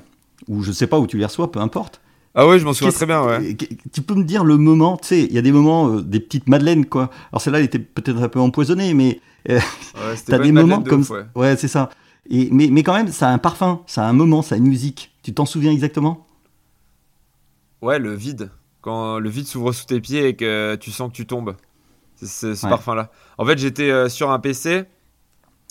Ou 0.48 0.62
je 0.62 0.72
sais 0.72 0.86
pas 0.86 0.98
où 0.98 1.06
tu 1.06 1.18
les 1.18 1.24
reçois, 1.24 1.50
peu 1.50 1.60
importe. 1.60 2.00
Ah 2.34 2.46
ouais, 2.46 2.58
je 2.58 2.64
m'en 2.66 2.74
souviens 2.74 2.92
très 2.92 3.06
bien, 3.06 3.24
ouais. 3.24 3.56
Tu 3.92 4.02
peux 4.02 4.14
me 4.14 4.22
dire 4.24 4.44
le 4.44 4.58
moment, 4.58 4.98
tu 4.98 5.08
sais, 5.08 5.22
il 5.24 5.32
y 5.32 5.38
a 5.38 5.42
des 5.42 5.52
moments, 5.52 5.88
euh, 5.90 6.02
des 6.02 6.20
petites 6.20 6.48
madeleines, 6.48 6.84
quoi. 6.84 7.10
Alors 7.32 7.40
celle-là, 7.40 7.60
elle 7.60 7.64
était 7.64 7.78
peut-être 7.78 8.22
un 8.22 8.28
peu 8.28 8.40
empoisonnée, 8.40 8.92
mais 8.92 9.20
Ouais, 9.48 9.58
c'était 10.16 10.32
t'as 10.32 10.38
des 10.40 10.52
moments 10.52 10.78
de 10.78 10.88
comme 10.88 11.00
ouf, 11.00 11.10
ouais. 11.10 11.24
ouais, 11.34 11.56
c'est 11.56 11.68
ça. 11.68 11.88
Et, 12.28 12.48
mais, 12.52 12.68
mais 12.70 12.82
quand 12.82 12.92
même, 12.94 13.08
ça 13.10 13.28
a 13.28 13.32
un 13.32 13.38
parfum, 13.38 13.80
ça 13.86 14.04
a 14.04 14.08
un 14.08 14.12
moment, 14.12 14.42
ça 14.42 14.56
a 14.56 14.58
une 14.58 14.66
musique. 14.66 15.12
Tu 15.22 15.32
t'en 15.32 15.46
souviens 15.46 15.72
exactement? 15.72 16.26
Ouais, 17.86 17.98
le 18.00 18.12
vide. 18.14 18.50
Quand 18.80 19.18
le 19.20 19.28
vide 19.28 19.46
s'ouvre 19.46 19.72
sous 19.72 19.86
tes 19.86 20.00
pieds 20.00 20.26
et 20.26 20.34
que 20.36 20.74
tu 20.74 20.90
sens 20.90 21.08
que 21.10 21.16
tu 21.16 21.24
tombes. 21.26 21.54
C'est 22.16 22.54
ce 22.56 22.64
Ouais. 22.64 22.70
parfum-là. 22.70 23.10
En 23.38 23.46
fait, 23.46 23.58
j'étais 23.58 23.90
euh, 23.90 24.08
sur 24.08 24.30
un 24.30 24.40
PC 24.40 24.84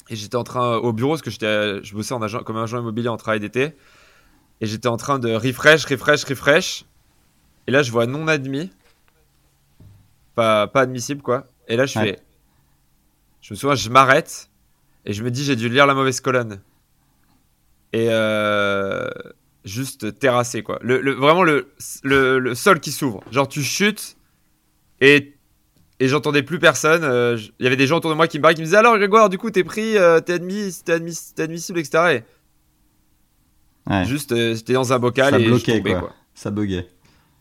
et 0.09 0.15
j'étais 0.15 0.35
en 0.37 0.43
train 0.45 0.77
au 0.77 0.93
bureau 0.93 1.11
parce 1.11 1.21
que 1.21 1.29
j'étais, 1.31 1.45
euh, 1.45 1.83
je 1.83 1.93
bossais 1.93 2.13
en 2.13 2.21
agent, 2.21 2.43
comme 2.43 2.55
agent 2.57 2.79
immobilier 2.79 3.09
en 3.09 3.17
travail 3.17 3.39
d'été 3.41 3.75
et 4.61 4.65
j'étais 4.65 4.87
en 4.87 4.95
train 4.97 5.19
de 5.19 5.33
refresh, 5.33 5.85
refresh, 5.85 6.23
refresh. 6.23 6.85
Et 7.67 7.71
là, 7.71 7.81
je 7.81 7.91
vois 7.91 8.05
non 8.05 8.27
admis, 8.29 8.71
pas 10.35 10.67
pas 10.67 10.81
admissible 10.81 11.21
quoi. 11.21 11.47
Et 11.67 11.75
là, 11.75 11.85
je 11.85 11.97
Ouais. 11.99 12.05
fais, 12.15 12.19
je 13.41 13.53
me 13.53 13.57
souviens, 13.57 13.75
je 13.75 13.89
m'arrête 13.89 14.49
et 15.05 15.13
je 15.13 15.23
me 15.23 15.31
dis 15.31 15.43
j'ai 15.43 15.55
dû 15.55 15.67
lire 15.67 15.85
la 15.87 15.93
mauvaise 15.95 16.21
colonne. 16.21 16.61
Et 17.93 18.07
euh, 18.09 19.09
juste 19.65 20.17
terrassé 20.19 20.63
quoi. 20.63 20.79
Le, 20.81 21.01
le- 21.01 21.11
vraiment 21.13 21.43
le, 21.43 21.71
le, 22.03 22.39
le 22.39 22.55
sol 22.55 22.79
qui 22.79 22.91
s'ouvre. 22.91 23.21
Genre 23.31 23.47
tu 23.47 23.61
chutes 23.63 24.15
et 25.01 25.33
et 25.99 26.07
j'entendais 26.07 26.43
plus 26.43 26.59
personne. 26.59 27.03
euh, 27.03 27.37
Il 27.59 27.63
y 27.63 27.67
avait 27.67 27.75
des 27.77 27.87
gens 27.87 27.97
autour 27.97 28.11
de 28.11 28.15
moi 28.15 28.27
qui 28.27 28.37
me 28.37 28.41
parlaient, 28.41 28.55
qui 28.55 28.61
me 28.61 28.65
disaient 28.65 28.77
alors 28.77 28.97
Grégoire, 28.97 29.29
du 29.29 29.37
coup 29.37 29.49
t'es 29.51 29.63
pris, 29.63 29.97
euh, 29.97 30.19
t'es 30.19 30.33
admis, 30.33 30.73
t'es 30.85 30.91
admis, 30.93 31.17
t'es 31.35 31.43
admissible, 31.43 31.79
etc. 31.79 32.03
Et 32.17 32.23
Ouais, 33.91 34.05
juste 34.05 34.31
euh, 34.31 34.55
j'étais 34.55 34.73
dans 34.73 34.93
un 34.93 34.99
bocal 34.99 35.33
Ça 35.33 35.39
et 35.39 35.45
bloquait, 35.45 35.73
je 35.73 35.77
tombais 35.77 35.91
quoi. 35.91 35.99
quoi. 36.01 36.13
ça 36.33 36.49
buguait. 36.51 36.87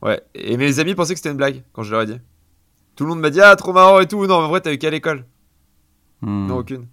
Ouais. 0.02 0.20
Et 0.34 0.56
mes 0.56 0.78
amis 0.78 0.94
pensaient 0.94 1.14
que 1.14 1.18
c'était 1.18 1.30
une 1.30 1.36
blague 1.38 1.62
quand 1.72 1.82
je 1.82 1.90
leur 1.90 2.02
ai 2.02 2.06
dit. 2.06 2.18
Tout 2.96 3.04
le 3.04 3.10
monde 3.10 3.20
m'a 3.20 3.30
dit 3.30 3.40
ah 3.40 3.56
trop 3.56 3.72
marrant 3.72 3.98
et 4.00 4.06
tout. 4.06 4.26
Non 4.26 4.34
en 4.36 4.48
vrai 4.48 4.60
t'as 4.60 4.72
eu 4.72 4.78
qu'à 4.78 4.90
l'école. 4.90 5.24
Hmm. 6.20 6.46
Non 6.46 6.58
aucune. 6.58 6.86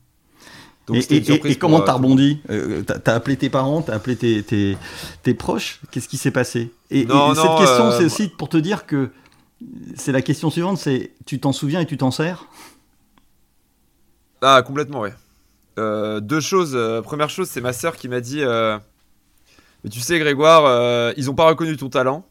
Donc 0.88 1.06
Et, 1.12 1.56
comment 1.58 1.82
euh, 1.82 1.86
t'as 1.86 1.94
rebondi 1.94 2.42
Euh, 2.50 2.82
T'as 2.84 3.00
t'as 3.00 3.14
appelé 3.16 3.38
tes 3.38 3.50
parents, 3.50 3.82
t'as 3.82 3.94
appelé 3.96 4.16
tes, 4.16 4.42
tes, 4.44 4.78
tes 5.24 5.34
proches 5.34 5.80
Qu'est-ce 5.92 6.10
qui 6.10 6.18
s'est 6.18 6.32
passé? 6.32 6.72
Et, 6.90 7.02
et- 7.02 7.06
Non, 7.06 7.32
et 7.32 7.36
cette 7.36 7.56
question, 7.58 7.86
euh, 7.88 7.92
c'est 7.98 8.06
aussi 8.06 8.28
pour 8.30 8.50
te 8.50 8.58
dire 8.58 8.86
que 8.86 9.10
c'est 9.96 10.12
la 10.12 10.22
question 10.24 10.50
suivante, 10.50 10.78
c'est 10.80 11.12
tu 11.26 11.40
t'en 11.40 11.52
souviens 11.54 11.80
et 11.82 11.86
tu 11.86 11.98
t'en 11.98 12.10
sers? 12.12 12.46
Ah, 14.42 14.62
complètement. 14.64 15.06
Euh, 15.80 16.20
deux 16.20 16.40
choses. 16.42 16.74
euh, 16.76 17.02
première 17.02 17.30
chose, 17.30 17.48
c'est 17.50 17.62
ma 17.62 17.74
sœur 17.74 17.96
qui 17.96 18.08
m'a 18.08 18.20
dit 18.20 18.42
euh, 18.42 18.78
Mais 19.84 19.90
tu 19.90 20.00
sais, 20.00 20.18
Grégoire, 20.20 20.66
euh, 20.66 21.14
ils 21.16 21.30
ont 21.30 21.36
pas 21.36 21.48
reconnu 21.48 21.78
ton 21.78 21.90
talent. 21.90 22.26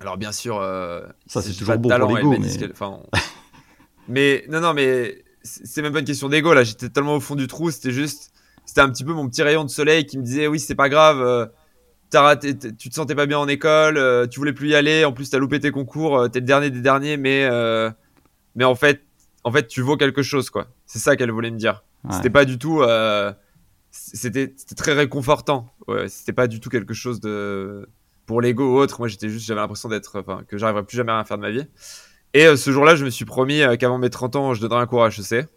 Alors, 0.00 0.16
bien 0.16 0.32
sûr. 0.32 0.58
euh, 0.60 1.02
Ça, 1.26 1.42
c'est 1.42 1.52
toujours 1.52 1.76
de 1.76 1.82
beau 1.82 1.88
pour 1.90 1.98
talent, 1.98 2.14
l'ego, 2.14 2.36
mais- 2.38 2.70
enfin, 2.72 2.98
on- 3.02 3.06
mais 4.08 4.44
non, 4.48 4.60
non, 4.60 4.74
mais 4.74 5.22
c'est 5.46 5.82
même 5.82 5.92
pas 5.92 6.00
une 6.00 6.04
question 6.04 6.28
d'ego 6.28 6.52
là. 6.52 6.64
J'étais 6.64 6.88
tellement 6.88 7.16
au 7.16 7.20
fond 7.20 7.34
du 7.36 7.46
trou. 7.46 7.70
C'était 7.70 7.92
juste. 7.92 8.32
C'était 8.64 8.80
un 8.80 8.90
petit 8.90 9.04
peu 9.04 9.12
mon 9.12 9.28
petit 9.28 9.42
rayon 9.42 9.64
de 9.64 9.70
soleil 9.70 10.04
qui 10.06 10.18
me 10.18 10.22
disait 10.24 10.46
Oui, 10.48 10.58
c'est 10.60 10.74
pas 10.74 10.88
grave. 10.88 11.20
euh, 11.20 11.46
t'as 12.10 12.22
raté, 12.22 12.56
tu 12.58 12.88
te 12.88 12.94
sentais 12.94 13.14
pas 13.14 13.26
bien 13.26 13.38
en 13.38 13.48
école. 13.48 13.96
euh, 13.96 14.26
tu 14.26 14.38
voulais 14.40 14.52
plus 14.52 14.68
y 14.70 14.74
aller. 14.74 15.04
En 15.04 15.12
plus, 15.12 15.30
t'as 15.30 15.38
loupé 15.38 15.60
tes 15.60 15.70
concours. 15.70 16.18
euh, 16.18 16.28
T'es 16.28 16.40
le 16.40 16.46
dernier 16.46 16.70
des 16.70 16.80
derniers. 16.80 17.16
Mais, 17.16 17.44
euh, 17.50 17.90
mais 18.56 18.64
en 18.64 18.74
fait, 18.74 19.02
en 19.44 19.52
fait, 19.52 19.68
tu 19.68 19.80
vaux 19.82 19.96
quelque 19.96 20.22
chose, 20.22 20.50
quoi. 20.50 20.66
C'est 20.86 20.98
ça 20.98 21.14
qu'elle 21.16 21.30
voulait 21.30 21.50
me 21.52 21.58
dire. 21.58 21.84
Ouais. 22.04 22.14
C'était 22.16 22.30
pas 22.30 22.44
du 22.44 22.58
tout. 22.58 22.82
euh, 22.82 23.32
c'était 23.90 24.52
c'était 24.56 24.74
très 24.74 24.92
réconfortant. 24.92 25.70
Ouais, 25.88 26.08
c'était 26.08 26.32
pas 26.32 26.46
du 26.48 26.60
tout 26.60 26.68
quelque 26.68 26.92
chose 26.94 27.20
de 27.20 27.88
pour 28.26 28.40
l'ego 28.40 28.74
ou 28.74 28.78
autre. 28.78 28.96
Moi, 29.00 29.06
j'étais 29.08 29.28
juste, 29.28 29.46
j'avais 29.46 29.60
l'impression 29.60 29.88
d'être, 29.88 30.18
enfin, 30.20 30.42
que 30.48 30.58
j'arriverais 30.58 30.84
plus 30.84 30.96
jamais 30.96 31.12
à 31.12 31.16
rien 31.16 31.24
faire 31.24 31.36
de 31.38 31.42
ma 31.42 31.50
vie. 31.50 31.64
Et 32.36 32.44
euh, 32.46 32.54
ce 32.56 32.70
jour-là, 32.70 32.96
je 32.96 33.04
me 33.06 33.08
suis 33.08 33.24
promis 33.24 33.62
euh, 33.62 33.76
qu'avant 33.76 33.96
mes 33.96 34.10
30 34.10 34.36
ans, 34.36 34.52
je 34.52 34.60
donnerais 34.60 34.82
un 34.82 34.86
cours 34.86 35.02
à 35.02 35.08
HEC. 35.08 35.48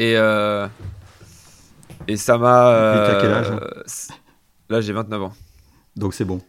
Et 0.00 0.16
euh, 0.16 0.66
et 2.08 2.16
ça 2.16 2.36
m'a. 2.36 2.72
Quel 3.20 3.30
âge 3.32 3.46
c- 3.86 4.12
Là, 4.68 4.80
j'ai 4.80 4.92
29 4.92 5.22
ans. 5.22 5.32
Donc 5.94 6.14
c'est 6.14 6.24
bon. 6.24 6.40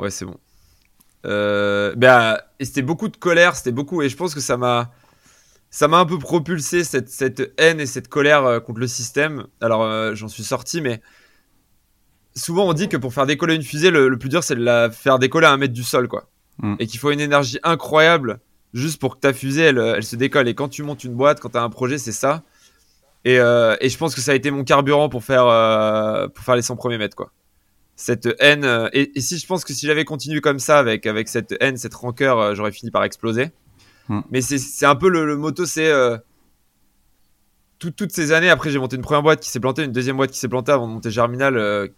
Ouais, 0.00 0.10
c'est 0.10 0.24
bon. 0.24 0.36
Euh, 1.26 1.94
ben, 1.96 2.38
et 2.58 2.64
c'était 2.64 2.82
beaucoup 2.82 3.06
de 3.08 3.16
colère, 3.16 3.54
c'était 3.54 3.70
beaucoup, 3.70 4.02
et 4.02 4.08
je 4.08 4.16
pense 4.16 4.34
que 4.34 4.40
ça 4.40 4.56
m'a, 4.56 4.90
ça 5.70 5.86
m'a 5.86 5.98
un 5.98 6.04
peu 6.06 6.18
propulsé 6.18 6.82
cette, 6.82 7.08
cette 7.08 7.52
haine 7.56 7.78
et 7.78 7.86
cette 7.86 8.08
colère 8.08 8.44
euh, 8.44 8.58
contre 8.58 8.80
le 8.80 8.88
système. 8.88 9.46
Alors, 9.60 9.84
euh, 9.84 10.16
j'en 10.16 10.26
suis 10.26 10.42
sorti, 10.42 10.80
mais 10.80 11.00
souvent 12.34 12.64
on 12.68 12.72
dit 12.72 12.88
que 12.88 12.96
pour 12.96 13.14
faire 13.14 13.26
décoller 13.26 13.54
une 13.54 13.62
fusée, 13.62 13.92
le, 13.92 14.08
le 14.08 14.18
plus 14.18 14.28
dur 14.28 14.42
c'est 14.42 14.56
de 14.56 14.64
la 14.64 14.90
faire 14.90 15.20
décoller 15.20 15.46
à 15.46 15.52
un 15.52 15.56
mètre 15.56 15.72
du 15.74 15.84
sol, 15.84 16.08
quoi. 16.08 16.28
Mm. 16.62 16.76
Et 16.78 16.86
qu'il 16.86 16.98
faut 16.98 17.10
une 17.10 17.20
énergie 17.20 17.58
incroyable 17.62 18.40
juste 18.72 18.98
pour 19.00 19.16
que 19.16 19.20
ta 19.20 19.32
fusée 19.34 19.62
elle, 19.64 19.78
elle 19.78 20.02
se 20.04 20.16
décolle. 20.16 20.48
Et 20.48 20.54
quand 20.54 20.68
tu 20.68 20.82
montes 20.82 21.04
une 21.04 21.12
boîte, 21.14 21.40
quand 21.40 21.50
tu 21.50 21.58
as 21.58 21.62
un 21.62 21.68
projet, 21.70 21.98
c'est 21.98 22.12
ça. 22.12 22.42
Et, 23.24 23.38
euh, 23.38 23.76
et 23.80 23.88
je 23.88 23.98
pense 23.98 24.14
que 24.14 24.20
ça 24.20 24.32
a 24.32 24.34
été 24.34 24.50
mon 24.50 24.64
carburant 24.64 25.08
pour 25.08 25.22
faire, 25.24 25.46
euh, 25.46 26.26
pour 26.28 26.44
faire 26.44 26.56
les 26.56 26.62
100 26.62 26.76
premiers 26.76 26.98
mètres, 26.98 27.16
quoi. 27.16 27.30
Cette 27.94 28.28
haine. 28.40 28.64
euh, 28.64 28.88
et, 28.92 29.12
et 29.16 29.20
si 29.20 29.38
je 29.38 29.46
pense 29.46 29.64
que 29.64 29.72
si 29.74 29.86
j'avais 29.86 30.04
continué 30.04 30.40
comme 30.40 30.58
ça, 30.58 30.78
avec, 30.78 31.06
avec 31.06 31.28
cette 31.28 31.54
haine, 31.60 31.76
cette 31.76 31.94
rancœur, 31.94 32.54
j'aurais 32.54 32.72
fini 32.72 32.90
par 32.90 33.04
exploser. 33.04 33.50
Hmm. 34.08 34.20
Mais 34.30 34.40
c'est- 34.40 34.86
un 34.86 34.96
peu 34.96 35.08
le, 35.08 35.26
le 35.26 35.36
moto, 35.36 35.66
c'est. 35.66 35.92
tout- 37.78 37.90
toutes 37.90 38.12
ces 38.12 38.32
années, 38.32 38.48
après, 38.50 38.70
j'ai 38.70 38.78
monté 38.78 38.96
une 38.96 39.02
première 39.02 39.22
boîte 39.22 39.40
qui 39.40 39.50
s'est 39.50 39.60
plantée, 39.60 39.84
une 39.84 39.92
deuxième 39.92 40.16
boîte 40.16 40.30
qui 40.30 40.38
s'est 40.38 40.48
plantée 40.48 40.72
avant 40.72 40.86
de 40.88 40.92
monter 40.92 41.10
Germinal, 41.10 41.90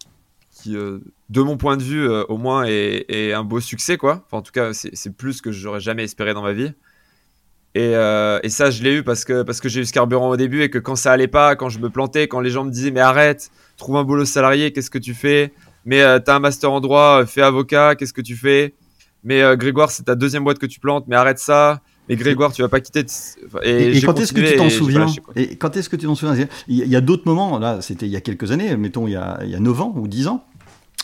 qui, 0.65 0.75
euh, 0.75 0.97
de 1.29 1.41
mon 1.41 1.57
point 1.57 1.77
de 1.77 1.83
vue, 1.83 2.09
euh, 2.09 2.23
au 2.27 2.37
moins, 2.37 2.63
est, 2.65 3.05
est 3.07 3.33
un 3.33 3.43
beau 3.43 3.59
succès, 3.59 3.97
quoi. 3.97 4.23
Enfin, 4.25 4.37
en 4.37 4.41
tout 4.41 4.51
cas, 4.51 4.71
c'est 4.73 5.15
plus 5.15 5.41
que 5.41 5.51
j'aurais 5.51 5.79
jamais 5.79 6.03
espéré 6.03 6.33
dans 6.33 6.41
ma 6.41 6.53
vie. 6.53 6.71
Et, 7.75 7.91
euh, 7.93 8.39
et 8.41 8.49
ça, 8.49 8.71
je 8.71 8.81
l'ai 8.81 8.95
eu 8.95 9.03
parce 9.03 9.25
que, 9.25 9.43
parce 9.43 9.59
que 9.59 9.69
j'ai 9.69 9.81
eu 9.81 9.85
ce 9.85 9.93
carburant 9.93 10.29
au 10.29 10.37
début 10.37 10.63
et 10.63 10.69
que 10.71 10.79
quand 10.79 10.95
ça 10.95 11.11
allait 11.11 11.27
pas, 11.27 11.55
quand 11.55 11.69
je 11.69 11.77
me 11.79 11.89
plantais, 11.89 12.27
quand 12.27 12.39
les 12.39 12.49
gens 12.49 12.63
me 12.63 12.71
disaient 12.71 12.89
mais 12.91 13.01
arrête, 13.01 13.51
trouve 13.77 13.97
un 13.97 14.03
boulot 14.03 14.25
salarié, 14.25 14.71
qu'est-ce 14.71 14.89
que 14.89 14.97
tu 14.97 15.13
fais? 15.13 15.53
Mais 15.83 16.01
t'as 16.21 16.35
un 16.37 16.39
master 16.39 16.71
en 16.71 16.79
droit, 16.81 17.25
fais 17.27 17.41
avocat, 17.41 17.95
qu'est-ce 17.95 18.13
que 18.13 18.21
tu 18.21 18.35
fais? 18.35 18.73
Mais 19.23 19.43
Grégoire, 19.57 19.91
c'est 19.91 20.03
ta 20.03 20.15
deuxième 20.15 20.43
boîte 20.43 20.57
que 20.57 20.65
tu 20.65 20.79
plantes, 20.79 21.05
mais 21.07 21.15
arrête 21.15 21.37
ça. 21.37 21.81
Mais 22.07 22.15
Grégoire, 22.15 22.53
tu 22.53 22.61
vas 22.61 22.69
pas 22.69 22.79
quitter. 22.79 23.03
Et, 23.63 23.69
Et, 23.69 23.83
et 23.89 23.93
j'ai 23.95 24.05
quand 24.05 24.19
est-ce 24.19 24.31
que 24.31 24.39
tu 24.39 24.55
t'en 24.55 24.69
souviens? 24.69 24.99
lâché. 25.01 25.21
Et 25.35 25.55
quand 25.57 25.75
est-ce 25.75 25.89
que 25.89 25.95
tu 25.95 26.05
t'en 26.05 26.15
souviens? 26.15 26.47
Il 26.67 26.75
y 26.77 26.81
a- 26.81 26.85
il 26.85 26.91
y 26.91 26.95
a 26.95 27.01
d'autres 27.01 27.23
moments, 27.25 27.59
là, 27.59 27.81
c'était 27.81 28.05
il 28.05 28.11
y 28.11 28.15
a 28.15 28.21
quelques 28.21 28.51
années, 28.51 28.75
mettons 28.77 29.07
il 29.07 29.11
y 29.13 29.15
a, 29.15 29.39
il 29.43 29.49
y 29.49 29.55
a 29.55 29.59
9 29.59 29.81
ans 29.81 29.93
ou 29.97 30.07
10 30.07 30.27
ans. 30.27 30.45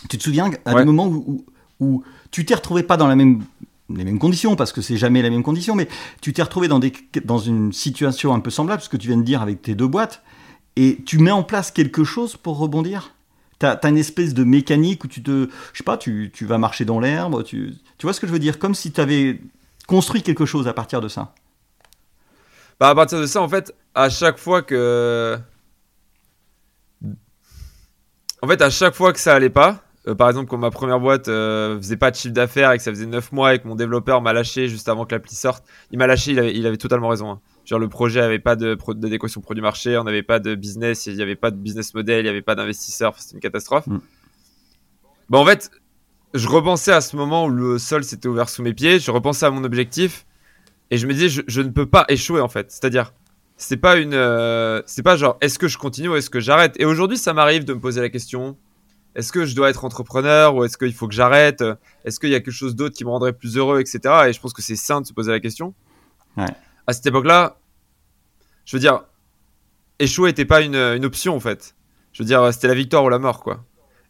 Tu 0.08 0.18
te 0.18 0.22
souviens 0.22 0.50
à 0.64 0.74
Ouais. 0.74 0.80
des 0.80 0.84
moments 0.86 1.06
où, 1.06 1.24
où, 1.26 1.44
où 1.80 2.04
tu 2.30 2.44
t'es 2.44 2.54
retrouvé 2.54 2.82
pas 2.82 2.96
dans 2.96 3.06
la 3.06 3.16
même, 3.16 3.42
les 3.94 4.04
mêmes 4.04 4.18
conditions, 4.18 4.56
parce 4.56 4.72
que 4.72 4.80
c'est 4.82 4.96
jamais 4.96 5.22
la 5.22 5.30
même 5.30 5.42
condition, 5.42 5.74
mais 5.74 5.88
tu 6.20 6.32
t'es 6.32 6.42
retrouvé 6.42 6.68
dans, 6.68 6.78
des, 6.78 6.92
dans 7.24 7.38
une 7.38 7.72
situation 7.72 8.34
un 8.34 8.40
peu 8.40 8.50
semblable, 8.50 8.82
ce 8.82 8.88
que 8.88 8.96
tu 8.96 9.08
viens 9.08 9.16
de 9.16 9.22
dire 9.22 9.42
avec 9.42 9.62
tes 9.62 9.74
deux 9.74 9.86
boîtes, 9.86 10.22
et 10.76 11.02
tu 11.04 11.18
mets 11.18 11.30
en 11.30 11.42
place 11.42 11.70
quelque 11.70 12.04
chose 12.04 12.36
pour 12.36 12.58
rebondir? 12.58 13.14
Tu 13.60 13.66
as, 13.66 13.78
une 13.84 13.98
espèce 13.98 14.34
de 14.34 14.42
mécanique 14.42 15.04
où 15.04 15.08
tu 15.08 15.22
te. 15.22 15.48
Je 15.72 15.78
sais 15.78 15.84
pas, 15.84 15.96
tu, 15.96 16.30
tu 16.34 16.46
vas 16.46 16.58
marcher 16.58 16.84
dans 16.84 16.98
l'herbe, 16.98 17.44
tu, 17.44 17.74
tu 17.98 18.06
vois 18.06 18.12
ce 18.12 18.20
que 18.20 18.26
je 18.26 18.32
veux 18.32 18.40
dire? 18.40 18.58
Comme 18.58 18.74
si 18.74 18.90
tu 18.90 19.00
avais 19.00 19.40
construit 19.86 20.22
quelque 20.22 20.46
chose 20.46 20.66
à 20.66 20.72
partir 20.72 21.00
de 21.00 21.08
ça. 21.08 21.34
Bah, 22.80 22.88
à 22.88 22.94
partir 22.94 23.20
de 23.20 23.26
ça, 23.26 23.40
en 23.40 23.48
fait, 23.48 23.72
à 23.94 24.08
chaque 24.08 24.38
fois 24.38 24.62
que. 24.62 25.38
En 28.40 28.48
fait, 28.48 28.60
à 28.60 28.70
chaque 28.70 28.94
fois 28.94 29.12
que 29.12 29.20
ça 29.20 29.34
allait 29.36 29.50
pas, 29.50 29.84
euh, 30.08 30.14
par 30.14 30.28
exemple, 30.28 30.48
quand 30.48 30.58
ma 30.58 30.70
première 30.70 30.98
boîte 30.98 31.28
euh, 31.28 31.76
faisait 31.78 31.96
pas 31.96 32.10
de 32.10 32.16
chiffre 32.16 32.34
d'affaires 32.34 32.72
et 32.72 32.76
que 32.76 32.82
ça 32.82 32.90
faisait 32.90 33.06
9 33.06 33.30
mois 33.32 33.54
et 33.54 33.60
que 33.60 33.68
mon 33.68 33.76
développeur 33.76 34.20
m'a 34.20 34.32
lâché 34.32 34.68
juste 34.68 34.88
avant 34.88 35.04
que 35.04 35.14
l'appli 35.14 35.34
sorte, 35.34 35.64
il 35.92 35.98
m'a 35.98 36.06
lâché, 36.06 36.32
il 36.32 36.38
avait, 36.38 36.54
il 36.56 36.66
avait 36.66 36.76
totalement 36.76 37.08
raison. 37.08 37.30
hein. 37.30 37.40
Genre, 37.64 37.78
le 37.78 37.88
projet 37.88 38.20
avait 38.20 38.40
pas 38.40 38.56
d'adéquation 38.56 39.40
produit-marché, 39.40 39.96
on 39.96 40.04
n'avait 40.04 40.24
pas 40.24 40.40
de 40.40 40.56
business, 40.56 41.06
il 41.06 41.14
n'y 41.14 41.22
avait 41.22 41.36
pas 41.36 41.52
de 41.52 41.56
business 41.56 41.94
model, 41.94 42.20
il 42.20 42.24
n'y 42.24 42.28
avait 42.28 42.42
pas 42.42 42.56
d'investisseurs, 42.56 43.10
enfin, 43.10 43.20
c'était 43.20 43.34
une 43.34 43.40
catastrophe. 43.40 43.86
Mm. 43.86 44.00
Bah, 45.30 45.38
en 45.38 45.46
fait, 45.46 45.70
je 46.34 46.48
repensais 46.48 46.92
à 46.92 47.00
ce 47.00 47.14
moment 47.14 47.44
où 47.46 47.50
le 47.50 47.78
sol 47.78 48.02
s'était 48.02 48.26
ouvert 48.26 48.48
sous 48.48 48.62
mes 48.62 48.74
pieds, 48.74 48.98
je 48.98 49.10
repensais 49.12 49.46
à 49.46 49.50
mon 49.50 49.62
objectif 49.62 50.26
et 50.90 50.98
je 50.98 51.06
me 51.06 51.12
disais, 51.12 51.28
je, 51.28 51.42
je 51.46 51.62
ne 51.62 51.68
peux 51.70 51.86
pas 51.86 52.04
échouer 52.08 52.40
en 52.40 52.48
fait. 52.48 52.72
C'est-à-dire, 52.72 53.12
c'est 53.56 53.76
pas 53.76 53.96
une, 53.96 54.14
euh, 54.14 54.82
c'est 54.86 55.02
pas 55.04 55.16
genre, 55.16 55.36
est-ce 55.40 55.58
que 55.58 55.68
je 55.68 55.78
continue 55.78 56.08
ou 56.08 56.16
est-ce 56.16 56.30
que 56.30 56.40
j'arrête? 56.40 56.74
Et 56.80 56.84
aujourd'hui, 56.84 57.16
ça 57.16 57.32
m'arrive 57.32 57.64
de 57.64 57.74
me 57.74 57.80
poser 57.80 58.00
la 58.00 58.08
question 58.08 58.56
est-ce 59.14 59.32
que 59.32 59.44
je 59.44 59.54
dois 59.54 59.70
être 59.70 59.84
entrepreneur 59.84 60.54
ou 60.54 60.64
est-ce 60.64 60.76
qu'il 60.78 60.92
faut 60.94 61.06
que 61.08 61.14
j'arrête? 61.14 61.62
Est-ce 62.04 62.18
qu'il 62.20 62.30
y 62.30 62.34
a 62.34 62.40
quelque 62.40 62.50
chose 62.52 62.74
d'autre 62.76 62.94
qui 62.96 63.04
me 63.04 63.10
rendrait 63.10 63.32
plus 63.32 63.56
heureux, 63.56 63.80
etc. 63.80 64.00
Et 64.28 64.32
je 64.32 64.40
pense 64.40 64.52
que 64.52 64.62
c'est 64.62 64.76
sain 64.76 65.00
de 65.00 65.06
se 65.06 65.12
poser 65.12 65.30
la 65.32 65.40
question. 65.40 65.74
Ouais. 66.36 66.46
À 66.86 66.92
cette 66.92 67.06
époque-là, 67.06 67.56
je 68.64 68.76
veux 68.76 68.80
dire, 68.80 69.02
échouer 69.98 70.30
n'était 70.30 70.44
pas 70.44 70.60
une, 70.62 70.76
une 70.76 71.04
option 71.04 71.34
en 71.36 71.40
fait. 71.40 71.74
Je 72.12 72.22
veux 72.22 72.26
dire, 72.26 72.52
c'était 72.52 72.68
la 72.68 72.74
victoire 72.74 73.04
ou 73.04 73.08
la 73.08 73.18
mort, 73.18 73.40
quoi. 73.40 73.64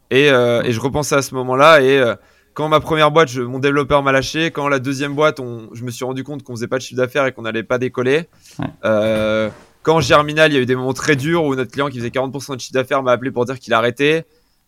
Et, 0.09 0.29
euh, 0.29 0.61
et 0.63 0.71
je 0.71 0.79
repensais 0.79 1.15
à 1.15 1.21
ce 1.21 1.33
moment-là 1.35 1.81
et 1.81 1.97
euh, 1.97 2.15
quand 2.53 2.67
ma 2.67 2.79
première 2.79 3.09
boîte, 3.11 3.29
je- 3.29 3.41
mon 3.41 3.59
développeur 3.59 4.03
m'a 4.03 4.11
lâché. 4.11 4.51
Quand 4.51 4.67
la 4.67 4.79
deuxième 4.79 5.15
boîte, 5.15 5.39
on- 5.39 5.69
je 5.73 5.83
me 5.83 5.89
suis 5.91 6.05
rendu 6.05 6.23
compte 6.23 6.43
qu'on 6.43 6.53
faisait 6.55 6.67
pas 6.67 6.77
de 6.77 6.83
chiffre 6.83 7.01
d'affaires 7.01 7.25
et 7.25 7.31
qu'on 7.31 7.41
n'allait 7.43 7.63
pas 7.63 7.77
décoller. 7.79 8.29
Ouais. 8.59 8.65
Euh, 8.85 9.49
quand 9.81 9.99
Germinal, 10.01 10.51
il 10.51 10.55
y 10.55 10.57
a 10.57 10.61
eu 10.61 10.65
des 10.65 10.75
moments 10.75 10.93
très 10.93 11.15
durs 11.15 11.43
où 11.45 11.55
notre 11.55 11.71
client 11.71 11.89
qui 11.89 11.97
faisait 11.97 12.09
40% 12.11 12.55
de 12.55 12.61
chiffre 12.61 12.73
d'affaires 12.73 13.01
m'a 13.01 13.11
appelé 13.11 13.31
pour 13.31 13.45
dire 13.45 13.59
qu'il 13.59 13.73
arrêtait. 13.73 14.25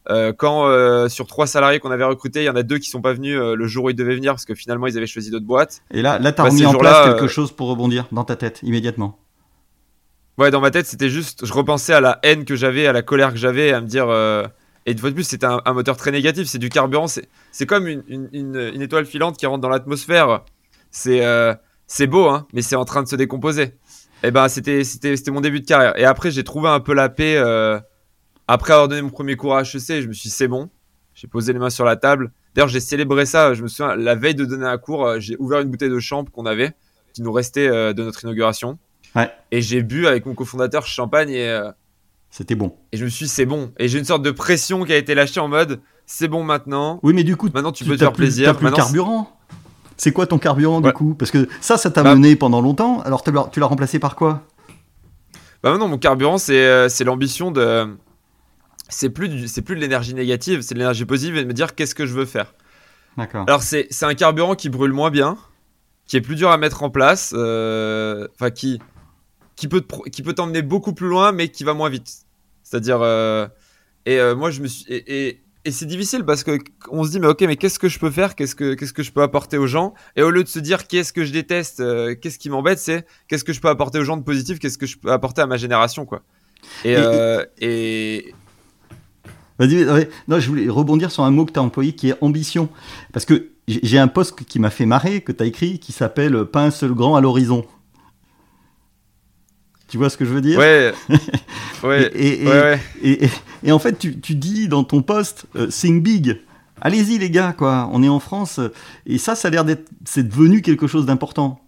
Euh, 0.09 0.33
quand 0.33 0.67
euh, 0.67 1.09
sur 1.09 1.25
trois 1.27 1.47
salariés 1.47 1.79
qu'on 1.79 1.91
avait 1.91 2.03
recrutés, 2.03 2.41
il 2.41 2.45
y 2.45 2.49
en 2.49 2.55
a 2.55 2.63
deux 2.63 2.77
qui 2.77 2.89
sont 2.89 3.01
pas 3.01 3.13
venus 3.13 3.37
euh, 3.39 3.55
le 3.55 3.67
jour 3.67 3.85
où 3.85 3.89
ils 3.89 3.95
devaient 3.95 4.15
venir 4.15 4.33
parce 4.33 4.45
que 4.45 4.53
finalement 4.55 4.85
ils 4.87 4.97
avaient 4.97 5.07
choisi 5.07 5.31
d'autres 5.31 5.45
boîtes. 5.47 5.81
Et 5.91 6.01
là, 6.01 6.19
là 6.19 6.31
tu 6.31 6.41
as 6.41 6.43
Bah, 6.43 6.49
remis 6.49 6.65
en 6.65 6.75
place 6.75 6.97
quelque 7.05 7.27
chose 7.27 7.51
pour 7.51 7.67
rebondir 7.69 8.05
dans 8.11 8.23
ta 8.23 8.35
tête, 8.35 8.59
immédiatement. 8.63 9.17
Ouais, 10.37 10.51
dans 10.51 10.59
ma 10.59 10.69
tête, 10.69 10.85
c'était 10.85 11.09
juste, 11.09 11.45
je 11.45 11.53
repensais 11.53 11.93
à 11.93 12.01
la 12.01 12.19
haine 12.23 12.43
que 12.43 12.55
j'avais, 12.55 12.87
à 12.87 12.93
la 12.93 13.01
colère 13.01 13.31
que 13.31 13.37
j'avais, 13.37 13.71
à 13.71 13.79
me 13.79 13.87
dire. 13.87 14.07
et 14.85 14.91
une 14.91 14.97
fois 14.97 15.09
de 15.09 15.15
plus, 15.15 15.23
c'était 15.23 15.45
un, 15.45 15.61
un 15.65 15.73
moteur 15.73 15.95
très 15.97 16.11
négatif, 16.11 16.47
c'est 16.47 16.57
du 16.59 16.69
carburant, 16.69 17.07
c'est 17.07 17.27
c'est 17.51 17.65
comme 17.65 17.87
une, 17.87 18.03
une, 18.07 18.29
une- 18.33 18.71
une 18.75 18.81
étoile 18.81 19.05
filante 19.05 19.37
qui 19.37 19.45
rentre 19.45 19.61
dans 19.61 19.69
l'atmosphère. 19.69 20.43
C'est 20.91 21.21
c'est 21.87 22.07
beau, 22.07 22.27
hein, 22.29 22.47
mais 22.53 22.61
c'est 22.61 22.75
en 22.75 22.85
train 22.85 23.01
de 23.03 23.07
se 23.07 23.15
décomposer. 23.15 23.75
Et 24.23 24.31
ben, 24.31 24.47
c'était 24.49 24.83
c'était 24.83 25.15
c'était 25.17 25.31
mon 25.31 25.41
début 25.41 25.61
de 25.61 25.65
carrière. 25.65 25.97
Et 25.97 26.03
après, 26.05 26.31
j'ai 26.31 26.43
trouvé 26.43 26.67
un 26.69 26.79
peu 26.81 26.93
la 26.93 27.09
paix. 27.09 27.41
Après 28.47 28.73
avoir 28.73 28.87
donné 28.87 29.01
mon 29.01 29.09
premier 29.09 29.35
cours 29.35 29.55
à 29.55 29.61
HEC, 29.61 30.01
je 30.01 30.07
me 30.07 30.13
suis 30.13 30.29
dit, 30.29 30.35
c'est 30.35 30.47
bon. 30.47 30.69
J'ai 31.13 31.27
posé 31.27 31.53
les 31.53 31.59
mains 31.59 31.69
sur 31.69 31.85
la 31.85 31.95
table. 31.95 32.31
D'ailleurs, 32.53 32.67
j'ai 32.67 32.79
célébré 32.79 33.25
ça. 33.25 33.53
Je 33.53 33.63
me 33.63 33.67
souviens, 33.67 33.95
la 33.95 34.15
veille 34.15 34.35
de 34.35 34.45
donner 34.45 34.65
un 34.67 34.77
cours, 34.77 35.05
euh, 35.05 35.19
j'ai 35.19 35.35
ouvert 35.39 35.59
une 35.61 35.69
bouteille 35.69 35.89
de 35.89 35.99
champ 35.99 36.23
qu'on 36.25 36.45
avait, 36.45 36.73
qui 37.13 37.21
nous 37.21 37.31
restait 37.31 37.67
euh, 37.67 37.93
de 37.93 38.03
notre 38.03 38.23
inauguration. 38.23 38.77
Ouais. 39.15 39.31
Et 39.51 39.61
j'ai 39.61 39.81
bu 39.81 40.07
avec 40.07 40.25
mon 40.25 40.33
cofondateur 40.35 40.85
champagne 40.85 41.29
et, 41.29 41.47
euh, 41.49 41.71
C'était 42.29 42.55
bon. 42.55 42.75
et 42.91 42.97
je 42.97 43.05
me 43.05 43.09
suis 43.09 43.25
dit, 43.25 43.31
c'est 43.31 43.45
bon. 43.45 43.71
Et 43.79 43.87
j'ai 43.87 43.97
une 43.99 44.05
sorte 44.05 44.23
de 44.23 44.31
pression 44.31 44.83
qui 44.83 44.91
a 44.93 44.97
été 44.97 45.15
lâchée 45.15 45.39
en 45.39 45.47
mode, 45.47 45.79
c'est 46.05 46.27
bon 46.27 46.43
maintenant. 46.43 46.99
Oui, 47.01 47.13
mais 47.13 47.23
du 47.23 47.37
coup, 47.37 47.49
Maintenant, 47.53 47.71
tu 47.71 47.85
peux 47.85 47.93
te 47.93 47.99
faire 47.99 48.11
plus- 48.13 48.23
plaisir. 48.25 48.47
t'as 48.51 48.53
plus 48.53 48.67
le 48.67 48.73
carburant. 48.73 49.31
C'est 49.97 50.11
quoi 50.11 50.27
ton 50.27 50.37
carburant 50.37 50.81
du 50.81 50.91
coup? 50.91 51.15
Parce 51.15 51.31
que 51.31 51.47
ça, 51.61 51.77
ça 51.77 51.89
t'a 51.89 52.03
Bah- 52.03 52.15
mené 52.15 52.35
pendant 52.35 52.59
longtemps. 52.59 52.99
Alors 53.03 53.23
tu 53.23 53.31
l'as 53.31 53.65
remplacé 53.65 53.97
par 53.99 54.17
quoi? 54.17 54.43
Bah 55.63 55.71
maintenant, 55.71 55.87
mon 55.87 55.97
carburant, 55.97 56.37
c'est 56.37 56.89
c'est 56.89 57.05
l'ambition 57.05 57.49
de. 57.51 57.87
C'est 58.89 59.09
plus, 59.09 59.47
c'est 59.47 59.61
plus 59.61 59.75
de 59.75 59.81
l'énergie 59.81 60.13
négative, 60.13 60.61
c'est 60.61 60.73
de 60.75 60.79
l'énergie 60.79 61.05
positive 61.05 61.37
et 61.37 61.41
de 61.43 61.47
me 61.47 61.53
dire 61.53 61.73
qu'est-ce 61.75 61.95
que 61.95 62.05
je 62.05 62.13
veux 62.13 62.25
faire? 62.25 62.53
D'accord. 63.17 63.45
Alors, 63.47 63.63
c'est 63.63 63.87
c'est 63.89 64.05
un 64.05 64.13
carburant 64.13 64.55
qui 64.55 64.69
brûle 64.69 64.91
moins 64.91 65.09
bien, 65.09 65.37
qui 66.05 66.17
est 66.17 66.21
plus 66.21 66.35
dur 66.35 66.51
à 66.51 66.57
mettre 66.57 66.83
en 66.83 66.89
place, 66.89 67.33
euh, 67.35 68.27
enfin, 68.35 68.51
qui, 68.51 68.79
qui 69.55 69.67
peut 69.67 69.81
te 69.81 70.09
qui 70.09 70.21
peut 70.21 70.33
t'emmener 70.33 70.61
beaucoup 70.61 70.93
plus 70.93 71.07
loin, 71.07 71.31
mais 71.31 71.47
qui 71.49 71.63
va 71.63 71.73
moins 71.73 71.89
vite. 71.89 72.11
C'est-à-dire. 72.63 72.99
euh, 73.01 73.47
et 74.05 74.19
euh, 74.19 74.35
moi, 74.35 74.51
je 74.51 74.61
me 74.61 74.67
suis. 74.67 74.85
Et, 74.91 75.27
et, 75.29 75.41
et 75.63 75.71
c'est 75.71 75.87
difficile 75.87 76.23
parce 76.25 76.43
que 76.43 76.59
on 76.91 77.03
se 77.03 77.09
dit, 77.09 77.19
mais 77.19 77.25
ok, 77.27 77.41
mais 77.41 77.55
qu'est-ce 77.55 77.79
que 77.79 77.89
je 77.89 77.97
peux 77.97 78.11
faire? 78.11 78.35
Qu'est-ce 78.35 78.53
que, 78.53 78.75
qu'est-ce 78.75 78.93
que 78.93 79.01
je 79.01 79.11
peux 79.11 79.23
apporter 79.23 79.57
aux 79.57 79.65
gens? 79.65 79.95
Et 80.15 80.21
au 80.21 80.29
lieu 80.29 80.43
de 80.43 80.47
se 80.49 80.59
dire, 80.59 80.85
qu'est-ce 80.85 81.11
que 81.11 81.23
je 81.23 81.31
déteste 81.31 81.81
Qu'est-ce 82.19 82.37
qui 82.37 82.51
m'embête 82.51 82.77
C'est 82.77 83.07
qu'est-ce 83.27 83.43
que 83.43 83.51
je 83.53 83.61
peux 83.61 83.69
apporter 83.69 83.97
aux 83.97 84.03
gens 84.03 84.17
de 84.17 84.23
positif? 84.23 84.59
Qu'est-ce 84.59 84.77
que 84.77 84.85
je 84.85 84.97
peux 84.99 85.11
apporter 85.11 85.41
à 85.41 85.47
ma 85.47 85.57
génération, 85.57 86.05
quoi? 86.05 86.21
Et, 86.83 86.91
Et- 86.91 86.95
euh, 86.97 87.45
et, 87.59 88.35
Vas-y, 88.35 88.35
ouais. 88.35 88.35
Non, 89.59 90.39
je 90.39 90.47
voulais 90.49 90.69
rebondir 90.69 91.11
sur 91.11 91.23
un 91.23 91.31
mot 91.31 91.45
que 91.45 91.51
tu 91.53 91.59
as 91.59 91.63
employé 91.63 91.93
qui 91.93 92.09
est 92.09 92.15
ambition. 92.21 92.69
Parce 93.13 93.25
que 93.25 93.49
j'ai 93.67 93.97
un 93.97 94.07
post 94.07 94.35
qui 94.45 94.59
m'a 94.59 94.69
fait 94.69 94.85
marrer, 94.85 95.21
que 95.21 95.31
tu 95.31 95.41
as 95.43 95.45
écrit, 95.45 95.79
qui 95.79 95.91
s'appelle 95.91 96.45
Pas 96.45 96.63
un 96.63 96.71
seul 96.71 96.91
grand 96.93 97.15
à 97.15 97.21
l'horizon. 97.21 97.65
Tu 99.87 99.97
vois 99.97 100.09
ce 100.09 100.17
que 100.17 100.25
je 100.25 100.31
veux 100.33 100.41
dire? 100.41 100.59
Ouais, 100.59 100.93
ouais, 101.83 102.11
Et, 102.15 102.43
et- 102.43 102.47
ouais, 102.47 102.51
ouais. 102.61 102.79
Et, 103.01 103.25
et- 103.25 103.29
et 103.63 103.71
en 103.71 103.79
fait, 103.79 103.97
tu, 103.97 104.19
tu 104.19 104.35
dis 104.35 104.67
dans 104.67 104.83
ton 104.83 105.01
post, 105.01 105.45
euh, 105.55 105.67
think 105.67 106.03
big. 106.03 106.41
Allez-y 106.81 107.17
les 107.17 107.29
gars, 107.29 107.53
quoi. 107.53 107.87
On 107.93 108.03
est 108.03 108.09
en 108.09 108.19
France. 108.19 108.59
euh, 108.59 108.69
Et 109.05 109.17
ça, 109.17 109.35
ça 109.35 109.47
a 109.47 109.51
l'air 109.51 109.63
d'être, 109.63 109.87
c'est 110.03 110.27
devenu 110.27 110.61
quelque 110.61 110.87
chose 110.87 111.05
d'important. 111.05 111.61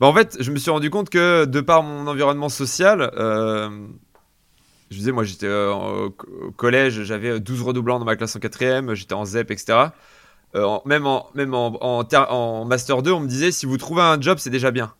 Bah, 0.00 0.06
en 0.06 0.14
fait, 0.14 0.36
je 0.40 0.50
me 0.50 0.56
suis 0.56 0.70
rendu 0.70 0.88
compte 0.90 1.10
que 1.10 1.44
de 1.44 1.60
par 1.60 1.82
mon 1.82 2.06
environnement 2.06 2.48
social, 2.48 3.10
euh, 3.16 3.68
je 4.92 4.98
disais, 4.98 5.12
moi 5.12 5.24
j'étais 5.24 5.46
euh, 5.46 5.72
au, 5.72 6.10
collège, 6.52 7.02
j'avais 7.02 7.40
12 7.40 7.62
redoublants 7.62 7.98
dans 7.98 8.04
ma 8.04 8.16
classe 8.16 8.36
en 8.36 8.38
quatrième, 8.40 8.94
j'étais 8.94 9.14
en 9.14 9.24
ZEP, 9.24 9.50
etc. 9.50 9.78
Euh, 10.54 10.78
même 10.84 11.06
en, 11.06 11.28
même 11.34 11.54
en, 11.54 11.82
en, 11.82 12.04
ter- 12.04 12.30
en 12.32 12.64
Master 12.64 13.02
2, 13.02 13.10
on 13.12 13.20
me 13.20 13.26
disait, 13.28 13.52
si 13.52 13.66
vous 13.66 13.78
trouvez 13.78 14.02
un 14.02 14.20
job, 14.20 14.38
c'est 14.38 14.50
déjà 14.50 14.70
bien. 14.70 14.92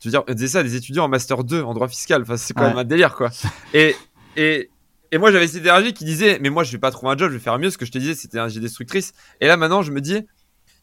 Je 0.00 0.08
veux 0.08 0.10
dire, 0.10 0.22
on 0.28 0.34
disait 0.34 0.48
ça 0.48 0.58
à 0.60 0.62
des 0.62 0.76
étudiants 0.76 1.04
en 1.04 1.08
Master 1.08 1.42
2 1.44 1.62
en 1.62 1.74
droit 1.74 1.88
fiscal, 1.88 2.22
enfin, 2.22 2.36
c'est 2.36 2.52
quand 2.54 2.62
Ouais. 2.62 2.68
même 2.68 2.78
un 2.78 2.84
délire, 2.84 3.14
quoi. 3.16 3.30
Et, 3.74 3.96
et, 4.36 4.70
et 5.10 5.18
moi, 5.18 5.32
j'avais 5.32 5.48
cette 5.48 5.62
énergie 5.62 5.92
qui 5.94 6.04
disait, 6.04 6.38
mais 6.40 6.50
moi, 6.50 6.62
je 6.62 6.70
vais 6.72 6.78
pas 6.78 6.90
trouver 6.90 7.12
un 7.12 7.16
job, 7.16 7.30
je 7.30 7.34
vais 7.36 7.42
faire 7.42 7.58
mieux. 7.58 7.70
Ce 7.70 7.78
que 7.78 7.86
je 7.86 7.90
te 7.90 7.98
disais, 7.98 8.14
c'était 8.14 8.36
énergie 8.36 8.60
destructrice. 8.60 9.12
Et 9.40 9.46
là, 9.46 9.56
maintenant, 9.56 9.82
je 9.82 9.90
me 9.90 10.00
dis, 10.02 10.26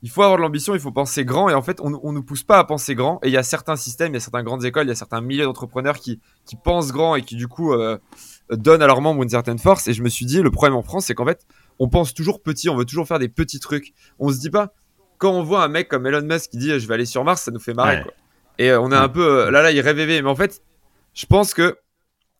il 0.05 0.11
faut 0.11 0.21
avoir 0.21 0.37
de 0.37 0.43
l'ambition, 0.43 0.75
il 0.75 0.79
faut 0.79 0.91
penser 0.91 1.25
grand. 1.25 1.49
Et 1.49 1.55
en 1.55 1.63
fait, 1.63 1.81
on, 1.81 1.99
on 2.03 2.11
nous 2.11 2.21
pousse 2.21 2.43
pas 2.43 2.59
à 2.59 2.63
penser 2.63 2.93
grand. 2.93 3.19
Et 3.23 3.29
il 3.29 3.33
y 3.33 3.37
a 3.37 3.41
certains 3.41 3.75
systèmes, 3.75 4.11
il 4.11 4.13
y 4.13 4.17
a 4.17 4.19
certaines 4.19 4.43
grandes 4.45 4.63
écoles, 4.63 4.85
il 4.85 4.89
y 4.89 4.91
a 4.91 4.95
certains 4.95 5.19
milliers 5.19 5.45
d'entrepreneurs 5.45 5.95
qui, 5.97 6.19
qui 6.45 6.55
pensent 6.55 6.91
grand 6.91 7.15
et 7.15 7.23
qui, 7.23 7.35
du 7.35 7.47
coup, 7.47 7.73
euh, 7.73 7.97
donnent 8.51 8.83
à 8.83 8.85
leurs 8.87 9.01
membres 9.01 9.23
une 9.23 9.29
certaine 9.29 9.57
force. 9.57 9.87
Et 9.87 9.93
je 9.93 10.03
me 10.03 10.09
suis 10.09 10.27
dit, 10.27 10.43
le 10.43 10.51
problème 10.51 10.75
en 10.75 10.83
France, 10.83 11.05
c'est 11.07 11.15
qu'en 11.15 11.25
fait, 11.25 11.47
on 11.79 11.89
pense 11.89 12.13
toujours 12.13 12.43
petit, 12.43 12.69
on 12.69 12.75
veut 12.75 12.85
toujours 12.85 13.07
faire 13.07 13.17
des 13.17 13.29
petits 13.29 13.59
trucs. 13.59 13.93
On 14.19 14.29
se 14.29 14.37
dit 14.37 14.51
pas, 14.51 14.75
quand 15.17 15.31
on 15.31 15.41
voit 15.41 15.63
un 15.63 15.69
mec 15.69 15.87
comme 15.87 16.05
Elon 16.05 16.21
Musk 16.21 16.51
qui 16.51 16.57
dit, 16.59 16.79
je 16.79 16.87
vais 16.87 16.93
aller 16.93 17.07
sur 17.07 17.23
Mars, 17.23 17.41
ça 17.41 17.49
nous 17.49 17.59
fait 17.59 17.73
marrer, 17.73 17.95
Ouais. 17.97 18.03
quoi. 18.03 18.13
Et 18.59 18.69
euh, 18.69 18.79
on 18.79 18.91
est 18.91 18.95
un 18.95 19.09
peu, 19.09 19.47
euh, 19.47 19.49
là, 19.51 19.63
là, 19.63 19.71
il 19.71 19.79
rêvait. 19.81 20.21
Mais 20.21 20.29
en 20.29 20.35
fait, 20.35 20.61
je 21.15 21.25
pense 21.25 21.55
que 21.55 21.79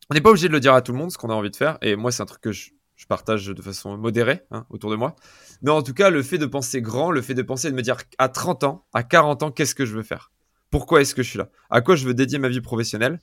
on 0.08 0.14
n'est 0.14 0.20
pas 0.20 0.30
obligé 0.30 0.46
de 0.46 0.52
le 0.52 0.60
dire 0.60 0.72
à 0.72 0.82
tout 0.82 0.92
le 0.92 0.98
monde 0.98 1.10
ce 1.10 1.18
qu'on 1.18 1.30
a 1.30 1.34
envie 1.34 1.50
de 1.50 1.56
faire. 1.56 1.78
Et 1.82 1.96
moi, 1.96 2.12
c'est 2.12 2.22
un 2.22 2.26
truc 2.26 2.40
que 2.40 2.52
je, 2.52 2.70
je 2.96 3.06
partage 3.06 3.46
de 3.46 3.62
façon 3.62 3.96
modérée 3.96 4.42
hein, 4.50 4.64
autour 4.70 4.90
de 4.90 4.96
moi. 4.96 5.14
Mais 5.62 5.70
en 5.70 5.82
tout 5.82 5.94
cas, 5.94 6.10
le 6.10 6.22
fait 6.22 6.38
de 6.38 6.46
penser 6.46 6.80
grand, 6.82 7.10
le 7.10 7.22
fait 7.22 7.34
de 7.34 7.42
penser 7.42 7.68
et 7.68 7.70
de 7.70 7.76
me 7.76 7.82
dire 7.82 7.96
à 8.18 8.28
30 8.28 8.64
ans, 8.64 8.84
à 8.94 9.02
40 9.02 9.42
ans, 9.42 9.50
qu'est-ce 9.50 9.74
que 9.74 9.84
je 9.86 9.94
veux 9.94 10.02
faire? 10.02 10.32
Pourquoi 10.70 11.00
est-ce 11.00 11.14
que 11.14 11.22
je 11.22 11.28
suis 11.30 11.38
là? 11.38 11.48
À 11.70 11.80
quoi 11.80 11.94
je 11.96 12.06
veux 12.06 12.14
dédier 12.14 12.38
ma 12.38 12.48
vie 12.48 12.60
professionnelle? 12.60 13.18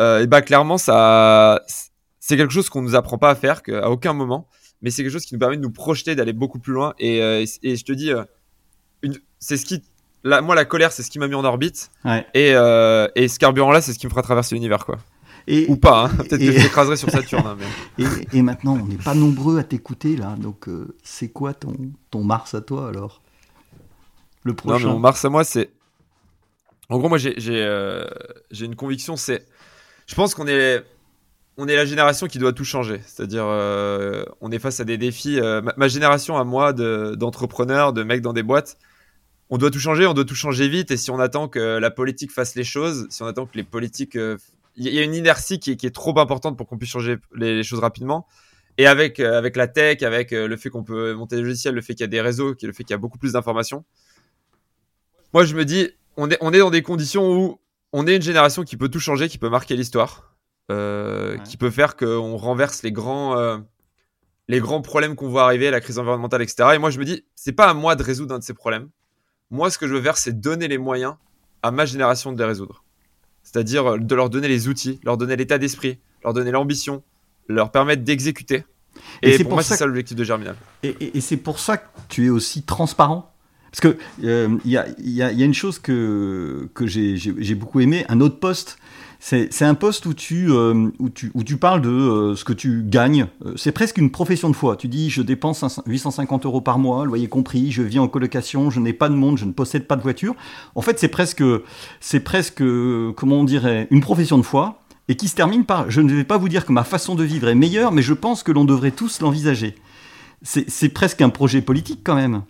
Euh, 0.00 0.20
Et 0.22 0.26
bah 0.26 0.42
clairement, 0.42 0.78
ça, 0.78 1.60
c'est 2.18 2.36
quelque 2.36 2.52
chose 2.52 2.68
qu'on 2.70 2.82
nous 2.82 2.94
apprend 2.94 3.18
pas 3.18 3.30
à 3.30 3.34
faire, 3.34 3.62
que- 3.62 3.72
à 3.72 3.90
aucun 3.90 4.12
moment. 4.12 4.48
Mais 4.82 4.90
c'est 4.90 5.02
quelque 5.02 5.12
chose 5.12 5.26
qui 5.26 5.34
nous 5.34 5.40
permet 5.40 5.56
de 5.56 5.62
nous 5.62 5.70
projeter, 5.72 6.14
d'aller 6.14 6.32
beaucoup 6.32 6.58
plus 6.58 6.72
loin. 6.72 6.94
Et, 6.98 7.22
euh, 7.22 7.44
et, 7.62 7.72
et 7.72 7.76
je 7.76 7.84
te 7.84 7.92
dis, 7.92 8.12
euh, 8.12 8.24
c'est 9.38 9.56
ce 9.56 9.64
qui, 9.66 9.82
la, 10.24 10.40
moi, 10.40 10.54
la 10.54 10.64
colère, 10.64 10.92
c'est 10.92 11.02
ce 11.02 11.10
qui 11.10 11.18
m'a 11.18 11.28
mis 11.28 11.34
en 11.34 11.44
orbite. 11.44 11.90
Ouais. 12.04 12.26
Et, 12.34 12.50
et 12.50 13.28
ce 13.28 13.38
carburant-là, 13.38 13.80
c'est 13.80 13.92
ce 13.92 13.98
qui 13.98 14.06
me 14.06 14.10
fera 14.10 14.22
traverser 14.22 14.54
l'univers, 14.54 14.84
quoi. 14.86 14.98
Et, 15.46 15.66
Ou 15.68 15.76
pas, 15.76 16.04
hein. 16.06 16.16
peut-être 16.16 16.38
que 16.38 16.52
je 16.52 16.62
l'écraserai 16.62 16.96
sur 16.96 17.10
Saturne. 17.10 17.46
hein, 17.46 17.56
mais... 17.98 18.04
et, 18.32 18.38
et 18.38 18.42
maintenant, 18.42 18.74
on 18.80 18.86
n'est 18.86 18.96
pas 18.96 19.14
nombreux 19.14 19.58
à 19.58 19.64
t'écouter 19.64 20.16
là. 20.16 20.36
Donc, 20.38 20.68
euh, 20.68 20.96
c'est 21.02 21.28
quoi 21.30 21.54
ton, 21.54 21.74
ton 22.10 22.22
Mars 22.24 22.54
à 22.54 22.60
toi 22.60 22.88
alors? 22.88 23.22
Le 24.44 24.52
Non, 24.52 24.56
prochain. 24.56 24.86
mais 24.88 24.92
mon 24.94 24.98
Mars 25.00 25.24
à 25.24 25.28
moi, 25.28 25.44
c'est. 25.44 25.70
En 26.88 26.98
gros, 26.98 27.08
moi, 27.08 27.18
j'ai 27.18 27.34
j'ai, 27.38 27.62
euh, 27.62 28.04
une 28.60 28.76
conviction, 28.76 29.16
c'est. 29.16 29.46
Je 30.06 30.14
pense 30.14 30.34
qu'on 30.34 30.46
est. 30.46 30.84
On 31.56 31.68
est 31.68 31.76
la 31.76 31.84
génération 31.84 32.26
qui 32.26 32.38
doit 32.38 32.52
tout 32.54 32.64
changer. 32.64 33.00
C'est-à-dire, 33.06 33.44
euh, 33.46 34.24
on 34.40 34.50
est 34.50 34.58
face 34.58 34.80
à 34.80 34.84
des 34.84 34.96
défis. 34.98 35.38
euh, 35.40 35.60
ma, 35.60 35.74
ma 35.76 35.88
génération 35.88 36.38
à 36.38 36.44
moi 36.44 36.72
de- 36.72 37.14
d'entrepreneurs, 37.18 37.92
de, 37.92 38.02
mecs 38.02 38.22
dans 38.22 38.32
des 38.32 38.42
boîtes, 38.42 38.78
on 39.50 39.58
doit 39.58 39.70
tout 39.70 39.78
changer, 39.80 40.06
on 40.06 40.14
doit 40.14 40.24
tout 40.24 40.34
changer 40.34 40.68
vite. 40.68 40.90
Et 40.90 40.96
si 40.96 41.10
on 41.10 41.18
attend 41.18 41.48
que 41.48 41.78
la 41.78 41.90
politique 41.90 42.32
fasse 42.32 42.54
les 42.54 42.64
choses, 42.64 43.06
si 43.10 43.22
on 43.22 43.26
attend 43.26 43.46
que 43.46 43.56
les 43.56 43.64
politiques. 43.64 44.16
euh, 44.16 44.38
Il 44.82 44.94
y 44.94 44.98
a 44.98 45.02
une 45.02 45.14
inertie 45.14 45.60
qui 45.60 45.72
est, 45.72 45.76
qui 45.76 45.86
est 45.86 45.94
trop 45.94 46.18
importante 46.18 46.56
pour 46.56 46.66
qu'on 46.66 46.78
puisse 46.78 46.90
changer 46.90 47.18
les, 47.34 47.56
les 47.56 47.62
choses 47.62 47.80
rapidement. 47.80 48.26
Et 48.78 48.86
avec, 48.86 49.20
euh, 49.20 49.36
avec 49.36 49.56
la 49.56 49.68
tech, 49.68 50.02
avec 50.02 50.32
euh, 50.32 50.48
le 50.48 50.56
fait 50.56 50.70
qu'on 50.70 50.84
peut 50.84 51.12
monter 51.12 51.36
des 51.36 51.42
logiciels, 51.42 51.74
le 51.74 51.82
fait 51.82 51.92
qu'il 51.94 52.00
y 52.02 52.04
a 52.04 52.06
des 52.08 52.20
réseaux, 52.22 52.54
le 52.62 52.72
fait 52.72 52.82
qu'il 52.84 52.92
y 52.92 52.94
a 52.94 52.98
beaucoup 52.98 53.18
plus 53.18 53.32
d'informations, 53.32 53.84
moi, 55.34 55.44
je 55.44 55.54
me 55.54 55.64
dis, 55.64 55.90
on 56.16 56.30
est, 56.30 56.38
on 56.40 56.52
est 56.52 56.58
dans 56.58 56.70
des 56.70 56.80
conditions 56.82 57.30
où 57.30 57.60
on 57.92 58.06
est 58.06 58.16
une 58.16 58.22
génération 58.22 58.62
qui 58.64 58.76
peut 58.76 58.88
tout 58.88 59.00
changer, 59.00 59.28
qui 59.28 59.38
peut 59.38 59.50
marquer 59.50 59.76
l'histoire, 59.76 60.34
euh, 60.70 61.36
Ouais. 61.36 61.42
qui 61.44 61.56
peut 61.56 61.70
faire 61.70 61.94
qu'on 61.96 62.36
renverse 62.36 62.82
les 62.82 62.90
grands, 62.92 63.60
les 64.48 64.60
grands 64.60 64.80
problèmes 64.82 65.14
qu'on 65.14 65.28
voit 65.28 65.44
arriver, 65.44 65.70
la 65.70 65.80
crise 65.80 65.98
environnementale, 65.98 66.42
etc. 66.42 66.70
Et 66.74 66.78
moi, 66.78 66.90
je 66.90 66.98
me 66.98 67.04
dis, 67.04 67.24
c'est 67.36 67.52
pas 67.52 67.68
à 67.68 67.74
moi 67.74 67.96
de 67.96 68.02
résoudre 68.02 68.34
un 68.34 68.38
de 68.38 68.44
ces 68.44 68.54
problèmes. 68.54 68.88
Moi, 69.50 69.70
ce 69.70 69.78
que 69.78 69.86
je 69.86 69.94
veux 69.94 70.02
faire, 70.02 70.16
c'est 70.16 70.40
donner 70.40 70.68
les 70.68 70.78
moyens 70.78 71.16
à 71.62 71.70
ma 71.70 71.84
génération 71.84 72.32
de 72.32 72.38
les 72.38 72.44
résoudre. 72.44 72.82
C'est-à-dire 73.42 73.92
euh, 73.94 73.98
de 73.98 74.14
leur 74.14 74.30
donner 74.30 74.48
les 74.48 74.68
outils, 74.68 75.00
leur 75.04 75.16
donner 75.16 75.36
l'état 75.36 75.58
d'esprit, 75.58 75.98
leur 76.24 76.32
donner 76.34 76.50
l'ambition, 76.50 77.02
leur 77.48 77.70
permettre 77.72 78.02
d'exécuter. 78.04 78.64
Et 79.22 79.30
Et, 79.30 79.32
c'est 79.32 79.38
pour 79.44 79.50
pour 79.50 79.56
moi, 79.56 79.62
c'est 79.62 79.76
ça 79.76 79.86
l'objectif 79.86 80.16
de 80.16 80.24
Germinal. 80.24 80.56
Et, 80.82 80.94
et- 81.00 81.16
et 81.18 81.20
c'est 81.20 81.36
pour 81.36 81.58
ça 81.58 81.76
que 81.78 81.86
tu 82.08 82.26
es 82.26 82.30
aussi 82.30 82.62
transparent. 82.62 83.32
Parce 83.70 83.80
que 83.80 83.96
euh, 84.24 84.48
il 84.64 84.70
y, 84.72 84.76
a, 84.76 84.86
il 84.98 85.10
y 85.10 85.22
a- 85.22 85.30
il 85.32 85.38
y 85.38 85.42
a 85.42 85.46
une 85.46 85.54
chose 85.54 85.78
que, 85.78 86.68
que 86.74 86.86
j'ai 86.88 87.54
beaucoup 87.54 87.78
aimé, 87.80 88.04
un 88.08 88.20
autre 88.20 88.38
poste. 88.40 88.78
C'est 89.22 89.62
un 89.66 89.74
poste 89.74 90.06
où 90.06 90.14
tu, 90.14 90.50
euh, 90.50 90.88
où, 90.98 91.10
tu, 91.10 91.30
où 91.34 91.44
tu 91.44 91.58
parles 91.58 91.82
de 91.82 91.90
euh, 91.90 92.34
ce 92.36 92.42
que 92.44 92.54
tu 92.54 92.82
gagnes. 92.86 93.26
Euh, 93.44 93.52
C'est 93.56 93.70
presque 93.70 93.98
une 93.98 94.10
profession 94.10 94.48
de 94.48 94.56
foi. 94.56 94.76
Tu 94.76 94.88
dis, 94.88 95.10
je 95.10 95.20
dépense 95.20 95.58
500 95.58 95.82
850 95.86 96.46
euros 96.46 96.62
par 96.62 96.78
mois, 96.78 97.04
loyer 97.04 97.28
compris, 97.28 97.70
je 97.70 97.82
vis 97.82 97.98
en 97.98 98.08
colocation, 98.08 98.70
je 98.70 98.80
n'ai 98.80 98.94
pas 98.94 99.10
de 99.10 99.14
monde, 99.14 99.36
je 99.36 99.44
ne 99.44 99.52
possède 99.52 99.86
pas 99.86 99.96
de 99.96 100.02
voiture. 100.02 100.34
En 100.74 100.80
fait, 100.80 100.98
c'est 100.98 101.08
presque, 101.08 101.44
c'est 102.00 102.20
presque, 102.20 102.62
comment 103.14 103.36
on 103.40 103.44
dirait, 103.44 103.88
une 103.90 104.00
profession 104.00 104.38
de 104.38 104.42
foi. 104.42 104.80
Et 105.08 105.16
qui 105.16 105.28
se 105.28 105.34
termine 105.34 105.64
par, 105.64 105.90
je 105.90 106.00
ne 106.00 106.14
vais 106.14 106.24
pas 106.24 106.38
vous 106.38 106.48
dire 106.48 106.64
que 106.64 106.72
ma 106.72 106.84
façon 106.84 107.14
de 107.14 107.24
vivre 107.24 107.48
est 107.48 107.54
meilleure, 107.54 107.92
mais 107.92 108.00
je 108.02 108.14
pense 108.14 108.42
que 108.42 108.52
l'on 108.52 108.64
devrait 108.64 108.92
tous 108.92 109.20
l'envisager. 109.20 109.74
C'est 110.42 110.88
presque 110.88 111.20
un 111.20 111.28
projet 111.28 111.60
politique 111.60 112.00
quand 112.04 112.14
même. 112.14 112.42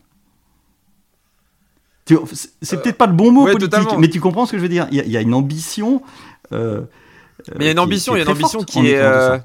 C'est 2.07 2.17
Euh, 2.17 2.81
peut-être 2.81 2.97
pas 2.99 3.07
le 3.07 3.13
bon 3.13 3.31
mot 3.31 3.45
ouais, 3.45 3.53
politique, 3.53 3.71
totalement. 3.71 3.99
mais 3.99 4.09
tu 4.11 4.21
comprends 4.21 4.45
ce 4.45 4.53
que 4.53 4.59
je 4.59 4.63
veux 4.63 4.69
dire. 4.69 4.89
Il 4.91 4.97
y, 4.97 5.01
a- 5.01 5.05
il 5.05 5.11
y 5.13 5.17
a 5.17 5.21
une 5.21 5.33
ambition. 5.35 6.03
Euh, 6.53 6.83
Mais 7.57 7.65
il 7.65 7.65
y 7.65 7.69
a 7.69 7.71
une 7.71 7.77
qui- 7.77 7.81
ambition, 7.81 8.13
qui 8.15 8.19
il 8.19 8.23
y 8.23 8.23
a 8.23 8.25
est 8.25 8.33
une 8.33 8.37
ambition 8.39 8.63
qui 8.65 8.91
est. 8.91 8.99
euh. 8.99 9.39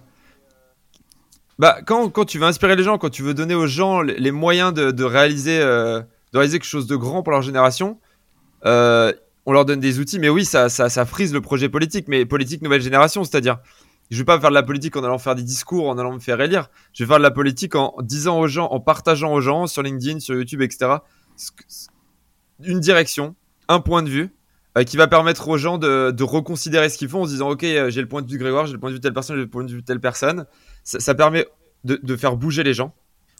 Bah, 1.57 1.77
quand, 1.85 2.09
quand 2.09 2.25
tu 2.25 2.37
veux 2.39 2.45
inspirer 2.45 2.75
les 2.75 2.83
gens, 2.83 2.97
quand 2.97 3.09
tu 3.09 3.23
veux 3.23 3.33
donner 3.33 3.55
aux 3.55 3.67
gens 3.67 4.01
les, 4.01 4.17
les 4.19 4.31
moyens 4.31 4.73
de, 4.73 4.91
de 4.91 5.03
réaliser, 5.05 5.59
euh, 5.61 6.01
de 6.33 6.37
réaliser 6.37 6.59
quelque 6.59 6.67
chose 6.67 6.87
de 6.87 6.95
grand 6.97 7.23
pour 7.23 7.31
leur 7.31 7.41
génération, 7.41 7.97
euh, 8.65 9.13
on 9.45 9.53
leur 9.53 9.63
donne 9.63 9.79
des 9.79 9.99
outils. 9.99 10.19
Mais 10.19 10.27
oui, 10.29 10.43
ça, 10.43 10.67
ça, 10.69 10.89
ça 10.89 11.05
frise 11.05 11.33
le 11.33 11.39
projet 11.39 11.69
politique, 11.69 12.07
mais 12.09 12.25
politique 12.25 12.61
nouvelle 12.61 12.81
génération, 12.81 13.23
c'est-à-dire. 13.23 13.59
Je 14.11 14.17
vais 14.19 14.23
pas 14.23 14.39
faire 14.39 14.51
de 14.51 14.53
la 14.55 14.61
politique 14.61 14.95
en 14.97 15.03
allant 15.03 15.17
faire 15.17 15.33
des 15.33 15.41
discours, 15.41 15.89
en 15.89 15.97
allant 15.97 16.13
me 16.13 16.19
faire 16.19 16.39
élire. 16.39 16.69
Je 16.93 17.03
vais 17.03 17.07
faire 17.07 17.17
de 17.17 17.23
la 17.23 17.31
politique 17.31 17.73
en 17.73 17.95
disant 18.03 18.39
aux 18.39 18.47
gens, 18.47 18.67
en 18.67 18.79
partageant 18.79 19.33
aux 19.33 19.41
gens 19.41 19.65
sur 19.65 19.81
LinkedIn, 19.81 20.19
sur 20.19 20.35
YouTube, 20.35 20.61
etc. 20.61 20.97
Une 22.63 22.79
direction, 22.79 23.33
un 23.67 23.79
point 23.79 24.03
de 24.03 24.09
vue, 24.09 24.29
euh, 24.77 24.83
qui 24.83 24.97
va 24.97 25.07
permettre 25.07 25.47
aux 25.47 25.57
gens 25.57 25.77
de, 25.77 26.11
de 26.11 26.23
reconsidérer 26.23 26.89
ce 26.89 26.97
qu'ils 26.97 27.09
font 27.09 27.21
en 27.21 27.25
se 27.25 27.29
disant 27.31 27.49
ok 27.49 27.63
euh, 27.63 27.89
j'ai 27.89 28.01
le 28.01 28.07
point 28.07 28.21
de 28.21 28.27
vue 28.29 28.37
de 28.37 28.43
Grégoire 28.43 28.65
j'ai 28.65 28.73
le 28.73 28.79
point 28.79 28.89
de 28.89 28.95
vue 28.95 28.99
de 28.99 29.03
telle 29.03 29.13
personne 29.13 29.35
j'ai 29.37 29.43
le 29.43 29.49
point 29.49 29.63
de 29.63 29.71
vue 29.71 29.81
de 29.81 29.85
telle 29.85 29.99
personne. 30.01 30.45
Ça, 30.83 30.99
ça 30.99 31.15
permet 31.15 31.47
de, 31.83 31.99
de 32.01 32.15
faire 32.15 32.35
bouger 32.37 32.63
les 32.63 32.73
gens 32.73 32.93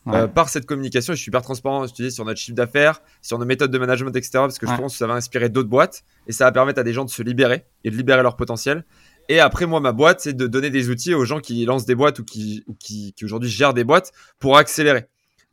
Ouais. 0.07 0.17
euh, 0.17 0.27
par 0.27 0.49
cette 0.49 0.67
communication. 0.67 1.13
Et 1.13 1.15
je 1.15 1.21
suis 1.23 1.29
hyper 1.31 1.41
transparent 1.41 1.87
je 1.87 1.93
te 1.95 2.03
dis 2.03 2.11
sur 2.11 2.25
notre 2.25 2.39
chiffre 2.39 2.55
d'affaires 2.55 3.01
sur 3.23 3.39
nos 3.39 3.45
méthodes 3.45 3.71
de 3.71 3.77
management 3.79 4.15
etc 4.15 4.29
parce 4.33 4.59
que 4.59 4.67
Ouais. 4.67 4.75
je 4.75 4.77
pense 4.81 4.91
que 4.93 4.97
ça 4.99 5.07
va 5.07 5.15
inspirer 5.15 5.49
d'autres 5.49 5.67
boîtes 5.67 6.03
et 6.27 6.31
ça 6.31 6.45
va 6.45 6.51
permettre 6.51 6.79
à 6.79 6.83
des 6.83 6.93
gens 6.93 7.05
de 7.05 7.09
se 7.09 7.23
libérer 7.23 7.65
et 7.83 7.89
de 7.89 7.95
libérer 7.97 8.21
leur 8.21 8.35
potentiel. 8.35 8.85
Et 9.29 9.39
après 9.39 9.65
moi 9.65 9.79
ma 9.79 9.93
boîte 9.93 10.19
c'est 10.21 10.33
de 10.33 10.45
donner 10.45 10.69
des 10.69 10.91
outils 10.91 11.15
aux 11.15 11.25
gens 11.25 11.39
qui 11.39 11.65
lancent 11.65 11.87
des 11.87 11.95
boîtes 11.95 12.19
ou 12.19 12.23
qui, 12.23 12.63
ou 12.67 12.75
qui, 12.75 13.13
qui 13.13 13.25
aujourd'hui 13.25 13.49
gèrent 13.49 13.73
des 13.73 13.83
boîtes 13.83 14.11
pour 14.37 14.57
accélérer. 14.57 15.07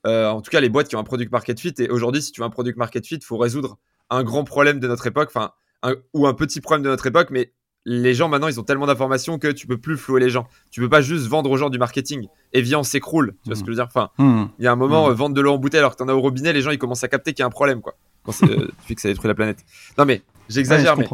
Euh, 0.06 0.28
en 0.28 0.42
tout 0.42 0.50
cas 0.50 0.60
les 0.60 0.68
boîtes 0.68 0.88
qui 0.88 0.96
ont 0.96 1.00
un 1.00 1.04
product 1.04 1.32
market 1.32 1.58
fit. 1.58 1.72
Et 1.78 1.88
aujourd'hui 1.88 2.20
si 2.20 2.30
tu 2.30 2.42
veux 2.42 2.46
un 2.46 2.50
product 2.50 2.76
market 2.76 3.06
fit 3.06 3.20
faut 3.24 3.38
résoudre 3.38 3.78
un 4.10 4.22
grand 4.22 4.44
problème 4.44 4.80
de 4.80 4.86
notre 4.86 5.06
époque. 5.06 5.30
Enfin 5.34 5.52
un- 5.82 5.94
ou 6.14 6.26
un 6.26 6.34
petit 6.34 6.60
problème 6.60 6.82
de 6.84 6.88
notre 6.88 7.06
époque, 7.06 7.28
mais 7.30 7.52
les 7.84 8.14
gens 8.14 8.28
maintenant 8.28 8.46
ils 8.48 8.60
ont 8.60 8.62
tellement 8.62 8.86
d'informations 8.86 9.38
que 9.38 9.48
tu 9.48 9.66
peux 9.66 9.76
plus 9.78 9.96
flouer 9.96 10.20
les 10.20 10.30
gens. 10.30 10.46
Tu 10.70 10.80
peux 10.80 10.88
pas 10.88 11.00
juste 11.00 11.26
vendre 11.26 11.50
aux 11.50 11.56
gens 11.56 11.68
du 11.70 11.78
marketing. 11.78 12.28
Evian 12.52 12.82
s'écroule, 12.84 13.34
tu 13.42 13.48
vois 13.50 13.56
ce 13.56 13.60
que 13.62 13.66
je 13.66 13.70
veux 13.72 13.76
dire? 13.76 13.86
Enfin, 13.86 14.10
Hmm. 14.18 14.44
il 14.58 14.64
y 14.64 14.68
a 14.68 14.72
un 14.72 14.76
moment 14.76 15.08
euh, 15.10 15.14
vendre 15.14 15.34
de 15.34 15.40
l'eau 15.40 15.52
en 15.52 15.58
bouteille 15.58 15.80
alors 15.80 15.92
que 15.92 15.96
t'en 15.96 16.08
as 16.08 16.14
au 16.14 16.20
robinet, 16.20 16.52
les 16.52 16.60
gens 16.62 16.70
ils 16.70 16.78
commencent 16.78 17.02
à 17.04 17.08
capter 17.08 17.32
qu'il 17.32 17.40
y 17.40 17.44
a 17.44 17.46
un 17.46 17.50
problème 17.50 17.80
quoi. 17.80 17.94
Quand 18.24 18.30
c'est, 18.32 18.48
euh, 18.48 18.68
que 18.88 19.00
ça 19.00 19.08
détruit 19.08 19.26
la 19.26 19.34
planète. 19.34 19.64
Non 19.98 20.04
mais 20.04 20.22
j'exagère, 20.48 20.94
je 20.94 21.00
mais. 21.00 21.08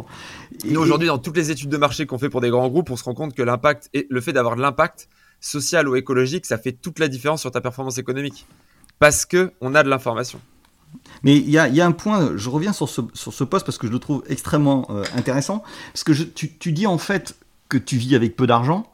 Et- 0.63 0.71
nous 0.71 0.79
aujourd'hui 0.81 1.07
dans 1.07 1.17
toutes 1.17 1.37
les 1.37 1.49
études 1.49 1.69
de 1.69 1.77
marché 1.77 2.05
qu'on 2.05 2.19
fait 2.19 2.29
pour 2.29 2.41
des 2.41 2.49
grands 2.51 2.67
groupes, 2.69 2.91
on 2.91 2.95
se 2.95 3.03
rend 3.03 3.15
compte 3.15 3.33
que 3.33 3.41
l'impact 3.41 3.89
et 3.95 4.05
le 4.09 4.21
fait 4.21 4.33
d'avoir 4.33 4.55
de 4.55 4.61
l'impact 4.61 5.09
social 5.41 5.87
ou 5.89 5.95
écologique, 5.95 6.45
ça 6.45 6.59
fait 6.59 6.73
toute 6.73 6.99
la 6.99 7.07
différence 7.07 7.41
sur 7.41 7.49
ta 7.49 7.61
performance 7.61 7.97
économique 7.97 8.45
parce 8.99 9.25
que 9.25 9.53
on 9.61 9.73
a 9.73 9.81
de 9.81 9.89
l'information. 9.89 10.39
Mais 11.23 11.37
il 11.37 11.49
y 11.49 11.57
a, 11.57 11.67
il 11.67 11.75
y 11.75 11.81
a 11.81 11.85
un 11.85 11.91
point, 11.91 12.31
je 12.35 12.49
reviens 12.49 12.73
sur 12.73 12.87
ce, 12.89 13.01
sur 13.13 13.33
ce 13.33 13.43
poste 13.43 13.65
parce 13.65 13.77
que 13.77 13.87
je 13.87 13.91
le 13.91 13.99
trouve 13.99 14.23
extrêmement 14.27 14.87
euh, 14.89 15.03
intéressant. 15.15 15.63
Parce 15.93 16.03
que 16.03 16.13
je- 16.13 16.23
tu, 16.23 16.57
tu 16.57 16.71
dis 16.71 16.87
en 16.87 16.97
fait 16.97 17.35
que 17.67 17.77
tu 17.77 17.97
vis 17.97 18.15
avec 18.15 18.35
peu 18.35 18.47
d'argent, 18.47 18.87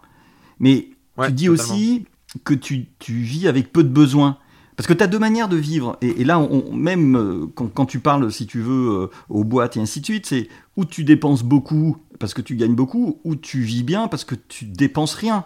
mais 0.59 0.89
Ouais, 1.17 1.27
tu 1.27 1.33
dis 1.33 1.45
totalement. 1.45 1.73
aussi 1.73 2.05
que 2.43 2.53
tu, 2.53 2.87
tu 2.99 3.13
vis 3.13 3.47
avec 3.47 3.71
peu 3.71 3.83
de 3.83 3.89
besoins. 3.89 4.37
Parce 4.75 4.87
que 4.87 4.93
tu 4.93 5.01
as 5.03 5.07
deux 5.07 5.19
manières 5.19 5.47
de 5.47 5.55
vivre. 5.55 5.97
Et, 6.01 6.21
et 6.21 6.23
là, 6.25 6.37
on, 6.39 6.73
même 6.73 7.15
euh, 7.15 7.45
quand, 7.55 7.67
quand 7.67 7.85
tu 7.85 7.99
parles, 7.99 8.29
si 8.31 8.45
tu 8.45 8.59
veux, 8.59 9.03
euh, 9.03 9.07
aux 9.29 9.45
boîtes 9.45 9.77
et 9.77 9.79
ainsi 9.79 10.01
de 10.01 10.05
suite, 10.05 10.25
c'est 10.25 10.49
où 10.75 10.83
tu 10.83 11.05
dépenses 11.05 11.43
beaucoup 11.43 11.95
parce 12.19 12.33
que 12.33 12.41
tu 12.41 12.55
gagnes 12.57 12.75
beaucoup, 12.75 13.19
ou 13.23 13.35
tu 13.37 13.61
vis 13.61 13.83
bien 13.83 14.07
parce 14.09 14.25
que 14.25 14.35
tu 14.35 14.65
dépenses 14.65 15.13
rien. 15.15 15.45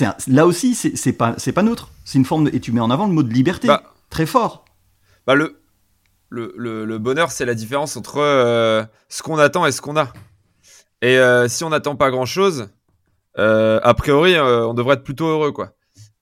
Un- 0.00 0.14
là 0.26 0.46
aussi, 0.46 0.74
c'est 0.74 1.12
pas, 1.12 1.32
pas 1.54 1.62
neutre. 1.62 1.90
C'est 2.04 2.18
une 2.18 2.24
forme 2.24 2.44
de, 2.50 2.56
et 2.56 2.58
tu 2.58 2.72
mets 2.72 2.80
en 2.80 2.90
avant 2.90 3.06
le 3.06 3.12
mot 3.12 3.22
de 3.22 3.32
liberté 3.32 3.68
Bah, 3.68 3.82
très 4.10 4.26
fort. 4.26 4.64
Bah 5.26 5.34
le, 5.36 5.60
le, 6.34 6.52
le, 6.56 6.84
le 6.84 6.98
bonheur, 6.98 7.30
c'est 7.30 7.44
la 7.44 7.54
différence 7.54 7.96
entre 7.96 8.18
euh, 8.18 8.84
ce 9.08 9.22
qu'on 9.22 9.38
attend 9.38 9.64
et 9.66 9.72
ce 9.72 9.80
qu'on 9.80 9.96
a. 9.96 10.12
Et 11.02 11.18
euh, 11.18 11.48
si 11.48 11.64
on 11.64 11.70
n'attend 11.70 11.96
pas 11.96 12.10
grand-chose, 12.10 12.68
euh, 13.38 13.80
a 13.82 13.94
priori, 13.94 14.38
on 14.38 14.74
devrait 14.74 14.94
être 14.94 15.04
plutôt 15.04 15.26
heureux, 15.28 15.52
quoi. 15.52 15.72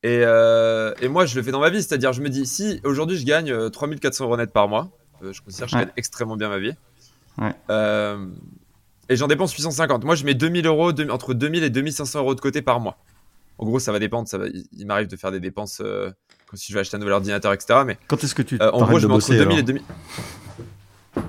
Et, 0.02 0.22
et 0.22 1.08
moi, 1.08 1.26
je 1.26 1.36
le 1.36 1.42
fais 1.42 1.52
dans 1.52 1.60
ma 1.60 1.70
vie, 1.70 1.82
c'est-à-dire, 1.82 2.12
je 2.12 2.20
me 2.22 2.28
dis, 2.28 2.46
si 2.46 2.80
aujourd'hui 2.84 3.16
je 3.16 3.24
gagne 3.24 3.50
euh, 3.52 3.68
3400 3.70 4.24
euros 4.24 4.36
net 4.36 4.52
par 4.52 4.68
mois, 4.68 4.90
je 5.22 5.40
considère 5.40 5.66
que 5.66 5.72
je 5.72 5.76
Ouais. 5.76 5.84
gagne 5.84 5.92
extrêmement 5.96 6.36
bien 6.36 6.48
ma 6.48 6.58
vie, 6.58 6.72
Ouais. 7.38 7.54
et 9.08 9.16
j'en 9.16 9.26
dépense 9.28 9.52
850. 9.54 10.04
Moi, 10.04 10.14
je 10.16 10.24
mets 10.24 10.34
2000 10.34 10.66
euros, 10.66 10.90
entre 11.10 11.34
2000 11.34 11.62
et 11.64 11.70
2500 11.70 12.18
euros 12.20 12.34
de 12.34 12.40
côté 12.40 12.62
par 12.62 12.80
mois. 12.80 12.96
En 13.58 13.64
gros, 13.66 13.78
ça 13.78 13.92
va 13.92 13.98
dépendre. 14.00 14.26
Ça 14.28 14.38
va, 14.38 14.46
il, 14.48 14.86
m'arrive 14.86 15.06
de 15.08 15.16
faire 15.16 15.30
des 15.30 15.38
dépenses 15.40 15.80
si 16.54 16.72
je 16.72 16.74
vais 16.76 16.80
acheter 16.80 16.96
un 16.96 17.00
nouvel 17.00 17.14
ordinateur, 17.14 17.52
etc. 17.52 17.80
Mais 17.86 17.98
Quand 18.08 18.22
est-ce 18.24 18.34
que 18.34 18.42
tu 18.42 18.58
euh, 18.60 18.70
en 18.72 18.84
gros, 18.86 18.98
je 18.98 19.06
de 19.06 19.12
bosser 19.12 19.36
2000 19.36 19.50
et 19.50 19.52
alors 19.54 19.64
2000. 19.66 19.82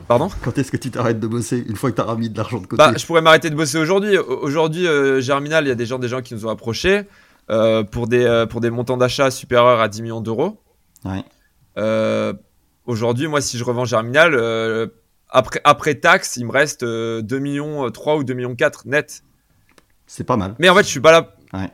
Pardon? 0.07 0.29
Quand 0.43 0.57
est-ce 0.57 0.71
que 0.71 0.77
tu 0.77 0.91
t'arrêtes 0.91 1.19
de 1.19 1.27
bosser 1.27 1.57
une 1.67 1.75
fois 1.75 1.91
que 1.91 2.01
tu 2.01 2.07
as 2.07 2.15
mis 2.15 2.29
de 2.29 2.37
l'argent 2.37 2.59
de 2.59 2.67
côté? 2.67 2.77
Bah, 2.77 2.93
je 2.97 3.05
pourrais 3.05 3.21
m'arrêter 3.21 3.49
de 3.49 3.55
bosser 3.55 3.77
aujourd'hui. 3.77 4.17
Au- 4.17 4.39
Aujourd'hui, 4.43 4.87
euh, 4.87 5.19
Germinal, 5.21 5.65
il 5.65 5.67
y 5.67 5.71
a 5.71 5.75
des 5.75 5.85
gens, 5.85 5.99
des 5.99 6.07
gens 6.07 6.21
qui 6.21 6.33
nous 6.33 6.45
ont 6.45 6.49
approchés 6.49 7.03
euh, 7.49 7.83
pour, 7.83 8.07
des, 8.07 8.23
euh, 8.23 8.45
pour 8.45 8.61
des 8.61 8.69
montants 8.69 8.95
d'achat 8.97 9.29
supérieurs 9.31 9.81
à 9.81 9.87
10 9.89 10.01
millions 10.01 10.21
d'euros. 10.21 10.61
Ouais. 11.03 11.23
Euh, 11.77 12.33
aujourd'hui, 12.85 13.27
moi, 13.27 13.41
si 13.41 13.57
je 13.57 13.63
revends 13.65 13.83
Germinal, 13.85 14.33
euh, 14.35 14.87
après, 15.29 15.59
après 15.65 15.95
taxe, 15.95 16.37
il 16.37 16.45
me 16.45 16.51
reste 16.51 16.83
euh, 16.83 17.21
2 17.21 17.39
millions 17.39 17.89
3 17.91 18.15
ou 18.17 18.23
2 18.23 18.33
millions 18.33 18.55
4 18.55 18.87
net. 18.87 19.23
C'est 20.07 20.23
pas 20.23 20.37
mal. 20.37 20.55
Mais 20.59 20.69
en 20.69 20.75
fait, 20.75 20.83
je 20.83 20.87
suis 20.89 20.99
pas 21.01 21.11
là. 21.11 21.35
Ouais. 21.53 21.69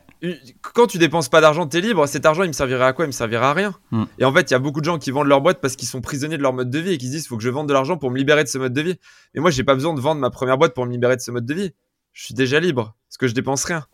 Quand 0.74 0.86
tu 0.88 0.98
dépenses 0.98 1.30
pas 1.30 1.40
d'argent, 1.42 1.66
t'es 1.66 1.80
libre. 1.82 2.06
Cet 2.08 2.26
argent, 2.26 2.44
il 2.44 2.48
me 2.50 2.54
servirait 2.54 2.86
à 2.86 2.94
quoi? 2.94 3.06
Il 3.06 3.08
me 3.08 3.12
servirait 3.14 3.46
à 3.46 3.54
rien. 3.54 3.74
Hmm. 3.92 4.04
Et 4.18 4.26
en 4.26 4.34
fait, 4.34 4.50
il 4.50 4.54
y 4.54 4.56
a 4.56 4.60
beaucoup 4.60 4.82
de 4.82 4.86
gens 4.86 4.98
qui 5.00 5.12
vendent 5.12 5.28
leur 5.28 5.40
boîte 5.42 5.62
parce 5.62 5.76
qu'ils 5.78 5.88
sont 5.88 6.02
prisonniers 6.02 6.38
de 6.38 6.42
leur 6.44 6.52
mode 6.54 6.70
de 6.70 6.80
vie 6.80 6.92
et 6.94 6.98
qui 6.98 7.08
se 7.08 7.12
disent 7.12 7.28
faut 7.28 7.38
que 7.38 7.44
je 7.44 7.50
vende 7.50 7.68
de 7.70 7.74
l'argent 7.74 7.98
pour 7.98 8.12
me 8.12 8.18
libérer 8.18 8.44
de 8.44 8.50
ce 8.50 8.58
mode 8.58 8.74
de 8.74 8.82
vie. 8.82 8.96
Mais 9.34 9.42
moi, 9.42 9.50
j'ai 9.52 9.64
pas 9.64 9.76
besoin 9.76 9.94
de 9.94 10.02
vendre 10.02 10.20
ma 10.20 10.30
première 10.30 10.58
boîte 10.58 10.74
pour 10.74 10.86
me 10.86 10.92
libérer 10.92 11.16
de 11.16 11.22
ce 11.22 11.32
mode 11.32 11.46
de 11.46 11.54
vie. 11.54 11.72
Je 12.12 12.26
suis 12.26 12.34
déjà 12.34 12.60
libre 12.60 12.96
parce 13.08 13.18
que 13.18 13.28
je 13.28 13.34
dépense 13.34 13.64
rien. 13.64 13.86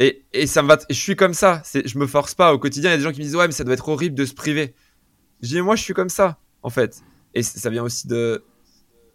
Et, 0.00 0.24
et 0.32 0.46
ça 0.48 0.62
me 0.62 0.68
va. 0.68 0.78
je 0.90 0.94
suis 0.96 1.14
comme 1.14 1.34
ça. 1.34 1.62
Je 1.72 1.96
me 1.98 2.06
force 2.08 2.34
pas 2.34 2.52
au 2.52 2.58
quotidien. 2.58 2.90
Il 2.90 2.92
y 2.92 2.94
a 2.94 2.98
des 2.98 3.04
gens 3.04 3.12
qui 3.12 3.20
me 3.20 3.24
disent 3.24 3.36
ouais, 3.36 3.46
mais 3.46 3.52
ça 3.52 3.62
doit 3.62 3.74
être 3.74 3.88
horrible 3.88 4.16
de 4.16 4.24
se 4.24 4.34
priver. 4.34 4.74
Je 5.42 5.48
dis 5.48 5.60
moi, 5.60 5.76
je 5.76 5.82
suis 5.82 5.94
comme 5.94 6.08
ça 6.08 6.38
en 6.62 6.70
fait. 6.70 7.02
Et 7.34 7.42
ça 7.42 7.70
vient 7.70 7.84
aussi 7.84 8.08
de. 8.08 8.44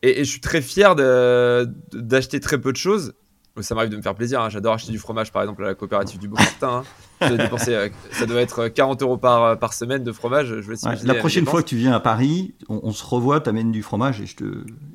Et, 0.01 0.21
et 0.21 0.23
je 0.23 0.29
suis 0.29 0.39
très 0.41 0.61
fier 0.61 0.95
de- 0.95 1.67
d'acheter 1.91 2.39
très 2.39 2.59
peu 2.61 2.71
de 2.71 2.77
choses. 2.77 3.13
Ça 3.61 3.75
m'arrive 3.75 3.89
de 3.89 3.97
me 3.97 4.01
faire 4.01 4.15
plaisir. 4.15 4.41
hein. 4.41 4.49
J'adore 4.49 4.73
acheter 4.73 4.91
du 4.91 4.99
fromage, 4.99 5.31
par 5.31 5.41
exemple, 5.41 5.63
à 5.63 5.67
la 5.67 5.75
coopérative 5.75 6.19
du 6.19 6.27
Beaumartin. 6.27 6.83
hein. 7.21 7.27
Euh, 7.31 7.89
ça 8.11 8.25
doit 8.27 8.41
être 8.41 8.67
40 8.67 9.01
euros 9.01 9.17
par, 9.17 9.57
par 9.57 9.73
semaine 9.73 10.03
de 10.03 10.11
fromage. 10.11 10.47
Je 10.47 10.53
vais 10.71 10.75
Ouais, 10.87 10.95
La 11.03 11.15
prochaine 11.15 11.45
fois 11.45 11.63
que 11.63 11.67
tu 11.67 11.75
viens 11.75 11.93
à 11.93 11.99
Paris, 11.99 12.53
on, 12.69 12.79
on 12.83 12.91
se 12.91 13.03
revoit, 13.03 13.39
t'amènes 13.41 13.71
du 13.71 13.81
fromage 13.81 14.21
et, 14.21 14.25
je 14.27 14.35
te... 14.35 14.43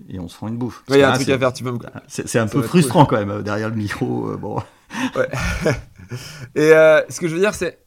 et 0.08 0.20
on 0.20 0.28
se 0.28 0.36
fera 0.36 0.48
une 0.48 0.56
bouffe. 0.56 0.82
il 0.88 0.96
y 0.96 1.02
a 1.02 1.06
un 1.08 1.10
Parce 1.10 1.18
truc 1.18 1.26
que 1.26 1.30
là, 1.32 1.36
à 1.36 1.38
faire. 1.40 1.52
Tu 1.52 1.64
peux 1.64 1.72
me... 1.72 1.78
c'est- 2.06 2.38
un 2.38 2.46
Ça 2.46 2.52
peu 2.52 2.62
frustrant 2.62 3.06
quand 3.06 3.16
même 3.16 3.30
euh, 3.30 3.42
derrière 3.42 3.68
le 3.70 3.74
micro. 3.76 4.30
euh, 4.30 4.36
bon. 4.36 4.60
Et 6.54 6.72
euh, 6.72 7.00
ce 7.08 7.20
que 7.20 7.28
je 7.28 7.34
veux 7.34 7.40
dire, 7.40 7.54
c'est. 7.54 7.78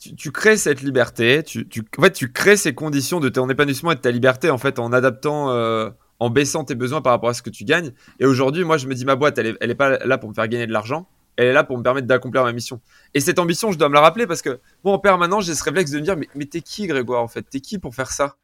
Tu, 0.00 0.16
tu 0.16 0.32
crées 0.32 0.56
cette 0.56 0.82
liberté, 0.82 1.44
tu, 1.44 1.68
tu, 1.68 1.84
en 1.96 2.02
fait, 2.02 2.10
tu 2.12 2.32
crées 2.32 2.56
ces 2.56 2.74
conditions 2.74 3.20
de 3.20 3.28
ton 3.28 3.48
épanouissement 3.48 3.92
et 3.92 3.94
de 3.94 4.00
ta 4.00 4.10
liberté 4.10 4.50
en 4.50 4.58
fait 4.58 4.80
en 4.80 4.92
adaptant, 4.92 5.50
euh, 5.50 5.90
en 6.22 6.30
baissant 6.30 6.62
tes 6.64 6.76
besoins 6.76 7.02
par 7.02 7.12
rapport 7.12 7.30
à 7.30 7.34
ce 7.34 7.42
que 7.42 7.50
tu 7.50 7.64
gagnes. 7.64 7.92
Et 8.20 8.26
aujourd'hui, 8.26 8.62
moi, 8.64 8.76
je 8.76 8.86
me 8.86 8.94
dis 8.94 9.04
ma 9.04 9.16
boîte, 9.16 9.38
elle 9.38 9.46
est, 9.48 9.56
elle 9.60 9.70
est 9.70 9.74
pas 9.74 9.98
là 9.98 10.18
pour 10.18 10.28
me 10.28 10.34
faire 10.34 10.46
gagner 10.46 10.66
de 10.68 10.72
l'argent, 10.72 11.08
elle 11.36 11.46
est 11.48 11.52
là 11.52 11.64
pour 11.64 11.76
me 11.76 11.82
permettre 11.82 12.06
d'accomplir 12.06 12.44
ma 12.44 12.52
mission. 12.52 12.80
Et 13.14 13.20
cette 13.20 13.38
ambition, 13.40 13.72
je 13.72 13.78
dois 13.78 13.88
me 13.88 13.94
la 13.94 14.00
rappeler 14.00 14.26
parce 14.28 14.40
que 14.40 14.60
moi, 14.84 14.94
en 14.94 14.98
permanence, 14.98 15.46
j'ai 15.46 15.54
ce 15.54 15.64
réflexe 15.64 15.90
de 15.90 15.98
me 15.98 16.04
dire 16.04 16.16
mais, 16.16 16.28
mais 16.36 16.44
t'es 16.46 16.60
qui, 16.60 16.86
Grégoire, 16.86 17.22
en 17.22 17.28
fait? 17.28 17.42
T'es 17.42 17.60
qui 17.60 17.78
pour 17.78 17.94
faire 17.94 18.10
ça? 18.12 18.36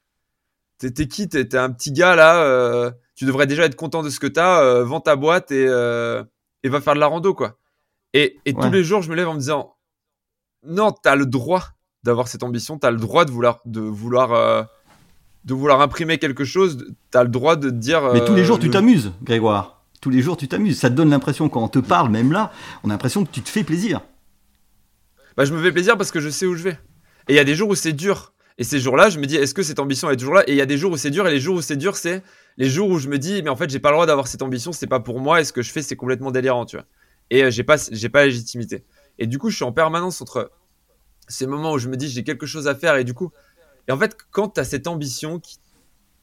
T'es 0.78 0.90
t'es 0.90 1.06
qui? 1.06 1.28
T'es 1.28 1.44
t'es 1.46 1.56
un 1.56 1.70
petit 1.70 1.92
gars 1.92 2.14
là. 2.16 2.42
euh, 2.42 2.90
tu 3.14 3.24
devrais 3.26 3.46
déjà 3.46 3.64
être 3.64 3.76
content 3.76 4.02
de 4.02 4.10
ce 4.10 4.18
que 4.20 4.26
t'as. 4.28 4.62
Euh, 4.62 4.84
vends 4.84 5.00
ta 5.00 5.16
boîte 5.16 5.50
et, 5.52 5.66
euh, 5.68 6.22
et 6.62 6.68
va 6.68 6.80
faire 6.80 6.94
de 6.94 7.00
la 7.00 7.06
rando, 7.06 7.34
quoi. 7.34 7.58
Et, 8.14 8.38
et 8.44 8.54
Ouais. 8.54 8.60
tous 8.62 8.70
les 8.70 8.82
jours, 8.84 9.02
je 9.02 9.10
me 9.10 9.16
lève 9.16 9.28
en 9.28 9.34
me 9.34 9.38
disant 9.40 9.76
non, 10.64 10.90
t'as 10.92 11.14
le 11.14 11.26
droit 11.26 11.64
d'avoir 12.04 12.26
cette 12.28 12.42
ambition, 12.42 12.78
t'as 12.78 12.90
le 12.90 12.96
droit 12.96 13.24
de 13.24 13.30
vouloir, 13.30 13.60
de 13.64 13.80
vouloir, 13.80 14.32
euh, 14.32 14.62
de 15.48 15.54
vouloir 15.54 15.80
imprimer 15.80 16.18
quelque 16.18 16.44
chose, 16.44 16.86
t'as 17.10 17.22
le 17.22 17.30
droit 17.30 17.56
de 17.56 17.70
te 17.70 17.74
dire. 17.74 18.12
Mais 18.12 18.22
tous 18.24 18.34
les 18.34 18.42
euh, 18.42 18.44
jours, 18.44 18.58
tu 18.58 18.66
le- 18.66 18.72
t'amuses, 18.72 19.12
Grégoire. 19.22 19.82
Tous 20.02 20.10
les 20.10 20.20
jours, 20.20 20.36
tu 20.36 20.46
t'amuses. 20.46 20.78
Ça 20.78 20.90
te 20.90 20.94
donne 20.94 21.08
l'impression, 21.10 21.48
quand 21.48 21.62
on 21.62 21.68
te 21.68 21.78
parle, 21.78 22.10
même 22.10 22.30
là, 22.32 22.52
on 22.84 22.90
a 22.90 22.92
l'impression 22.92 23.24
que 23.24 23.30
tu 23.30 23.40
te 23.40 23.48
fais 23.48 23.64
plaisir. 23.64 24.02
Bah, 25.36 25.44
je 25.44 25.52
me 25.54 25.62
fais 25.62 25.72
plaisir 25.72 25.96
parce 25.96 26.10
que 26.12 26.20
je 26.20 26.28
sais 26.28 26.46
où 26.46 26.54
je 26.54 26.62
vais. 26.62 26.78
Et 27.28 27.32
il 27.32 27.34
y 27.34 27.38
a 27.38 27.44
des 27.44 27.54
jours 27.54 27.70
où 27.70 27.74
c'est 27.74 27.92
dur. 27.94 28.32
Et 28.58 28.64
ces 28.64 28.78
jours-là, 28.78 29.08
je 29.08 29.18
me 29.18 29.26
dis, 29.26 29.36
est-ce 29.36 29.54
que 29.54 29.62
cette 29.62 29.78
ambition 29.78 30.10
est 30.10 30.16
toujours 30.16 30.34
là? 30.34 30.42
Et 30.48 30.52
il 30.52 30.56
y 30.56 30.60
a 30.60 30.66
des 30.66 30.76
jours 30.76 30.92
où 30.92 30.96
c'est 30.96 31.10
dur. 31.10 31.26
Et 31.26 31.30
les 31.30 31.40
jours 31.40 31.56
où 31.56 31.62
c'est 31.62 31.76
dur, 31.76 31.96
c'est 31.96 32.22
les 32.58 32.68
jours 32.68 32.90
où 32.90 32.98
je 32.98 33.08
me 33.08 33.18
dis, 33.18 33.42
mais 33.42 33.48
en 33.50 33.56
fait, 33.56 33.70
j'ai 33.70 33.78
pas 33.78 33.88
le 33.90 33.94
droit 33.94 34.06
d'avoir 34.06 34.26
cette 34.28 34.42
ambition. 34.42 34.72
C'est 34.72 34.86
pas 34.86 35.00
pour 35.00 35.18
moi. 35.20 35.40
Et 35.40 35.44
ce 35.44 35.52
que 35.52 35.62
je 35.62 35.70
fais, 35.72 35.80
c'est 35.80 35.96
complètement 35.96 36.30
délirant, 36.30 36.66
tu 36.66 36.76
vois. 36.76 36.84
Et 37.30 37.44
euh, 37.44 37.50
j'ai 37.50 37.62
pas, 37.64 37.76
j'ai 37.90 38.08
pas 38.08 38.20
la 38.20 38.26
légitimité. 38.26 38.84
Et 39.18 39.26
du 39.26 39.38
coup, 39.38 39.48
je 39.50 39.56
suis 39.56 39.64
en 39.64 39.72
permanence 39.72 40.20
entre 40.20 40.50
ces 41.28 41.46
moments 41.46 41.72
où 41.72 41.78
je 41.78 41.88
me 41.88 41.96
dis, 41.96 42.08
j'ai 42.08 42.24
quelque 42.24 42.46
chose 42.46 42.66
à 42.68 42.74
faire. 42.74 42.96
Et 42.96 43.04
du 43.04 43.14
coup, 43.14 43.30
et 43.88 43.92
en 43.92 43.98
fait, 43.98 44.16
quand 44.30 44.50
tu 44.50 44.60
as 44.60 44.64
cette 44.64 44.86
ambition, 44.86 45.38
qui, 45.40 45.58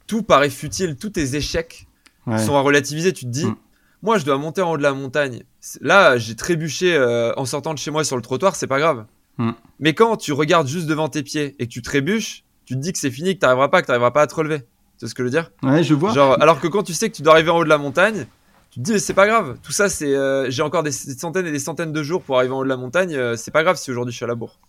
tout 0.07 0.21
paraît 0.23 0.49
futile, 0.49 0.95
tous 0.95 1.09
tes 1.09 1.35
échecs 1.35 1.87
Ouais. 2.27 2.37
sont 2.43 2.55
à 2.55 2.61
relativiser. 2.61 3.11
Tu 3.13 3.25
te 3.25 3.29
dis, 3.29 3.45
Mm. 3.45 3.55
moi, 4.01 4.17
je 4.17 4.25
dois 4.25 4.37
monter 4.37 4.61
en 4.61 4.71
haut 4.71 4.77
de 4.77 4.83
la 4.83 4.93
montagne. 4.93 5.43
Là, 5.81 6.17
j'ai 6.17 6.35
trébuché 6.35 6.95
euh, 6.95 7.33
en 7.37 7.45
sortant 7.45 7.73
de 7.73 7.79
chez 7.79 7.91
moi 7.91 8.03
sur 8.03 8.15
le 8.15 8.21
trottoir, 8.21 8.55
c'est 8.55 8.67
pas 8.67 8.79
grave. 8.79 9.05
Mm. 9.37 9.51
Mais 9.79 9.93
quand 9.93 10.15
tu 10.17 10.31
regardes 10.33 10.67
juste 10.67 10.87
devant 10.87 11.09
tes 11.09 11.23
pieds 11.23 11.55
et 11.59 11.67
que 11.67 11.71
tu 11.71 11.81
trébuches, 11.81 12.43
tu 12.65 12.73
te 12.75 12.79
dis 12.79 12.93
que 12.93 12.99
c'est 12.99 13.11
fini, 13.11 13.35
que 13.35 13.39
t'arriveras 13.41 13.67
pas, 13.69 13.81
que 13.81 13.87
t'arriveras 13.87 14.11
pas 14.11 14.21
à 14.23 14.27
te 14.27 14.33
relever. 14.35 14.63
C'est 14.97 15.07
ce 15.07 15.13
que 15.13 15.21
je 15.23 15.25
veux 15.25 15.31
dire? 15.31 15.51
Ouais, 15.61 15.83
je 15.83 15.93
vois. 15.93 16.13
Genre, 16.13 16.37
alors 16.41 16.59
que 16.61 16.67
quand 16.67 16.81
tu 16.83 16.93
sais 16.93 17.09
que 17.09 17.15
tu 17.15 17.21
dois 17.21 17.33
arriver 17.33 17.49
en 17.49 17.57
haut 17.57 17.63
de 17.63 17.69
la 17.69 17.77
montagne, 17.77 18.25
tu 18.71 18.79
te 18.79 18.85
dis, 18.85 18.93
mais 18.93 18.99
c'est 18.99 19.13
pas 19.13 19.27
grave. 19.27 19.57
Tout 19.61 19.71
ça, 19.71 19.89
c'est, 19.89 20.13
euh, 20.15 20.49
j'ai 20.49 20.61
encore 20.63 20.81
des 20.83 20.91
centaines 20.91 21.45
et 21.47 21.51
des 21.51 21.59
centaines 21.59 21.91
de 21.93 22.01
jours 22.03 22.21
pour 22.23 22.37
arriver 22.37 22.53
en 22.53 22.59
haut 22.59 22.63
de 22.63 22.69
la 22.69 22.77
montagne. 22.77 23.13
euh, 23.15 23.35
c'est 23.35 23.51
pas 23.51 23.63
grave 23.63 23.75
si 23.77 23.91
aujourd'hui 23.91 24.11
je 24.13 24.17
suis 24.17 24.23
à 24.25 24.27
la 24.27 24.35
bourre. 24.35 24.59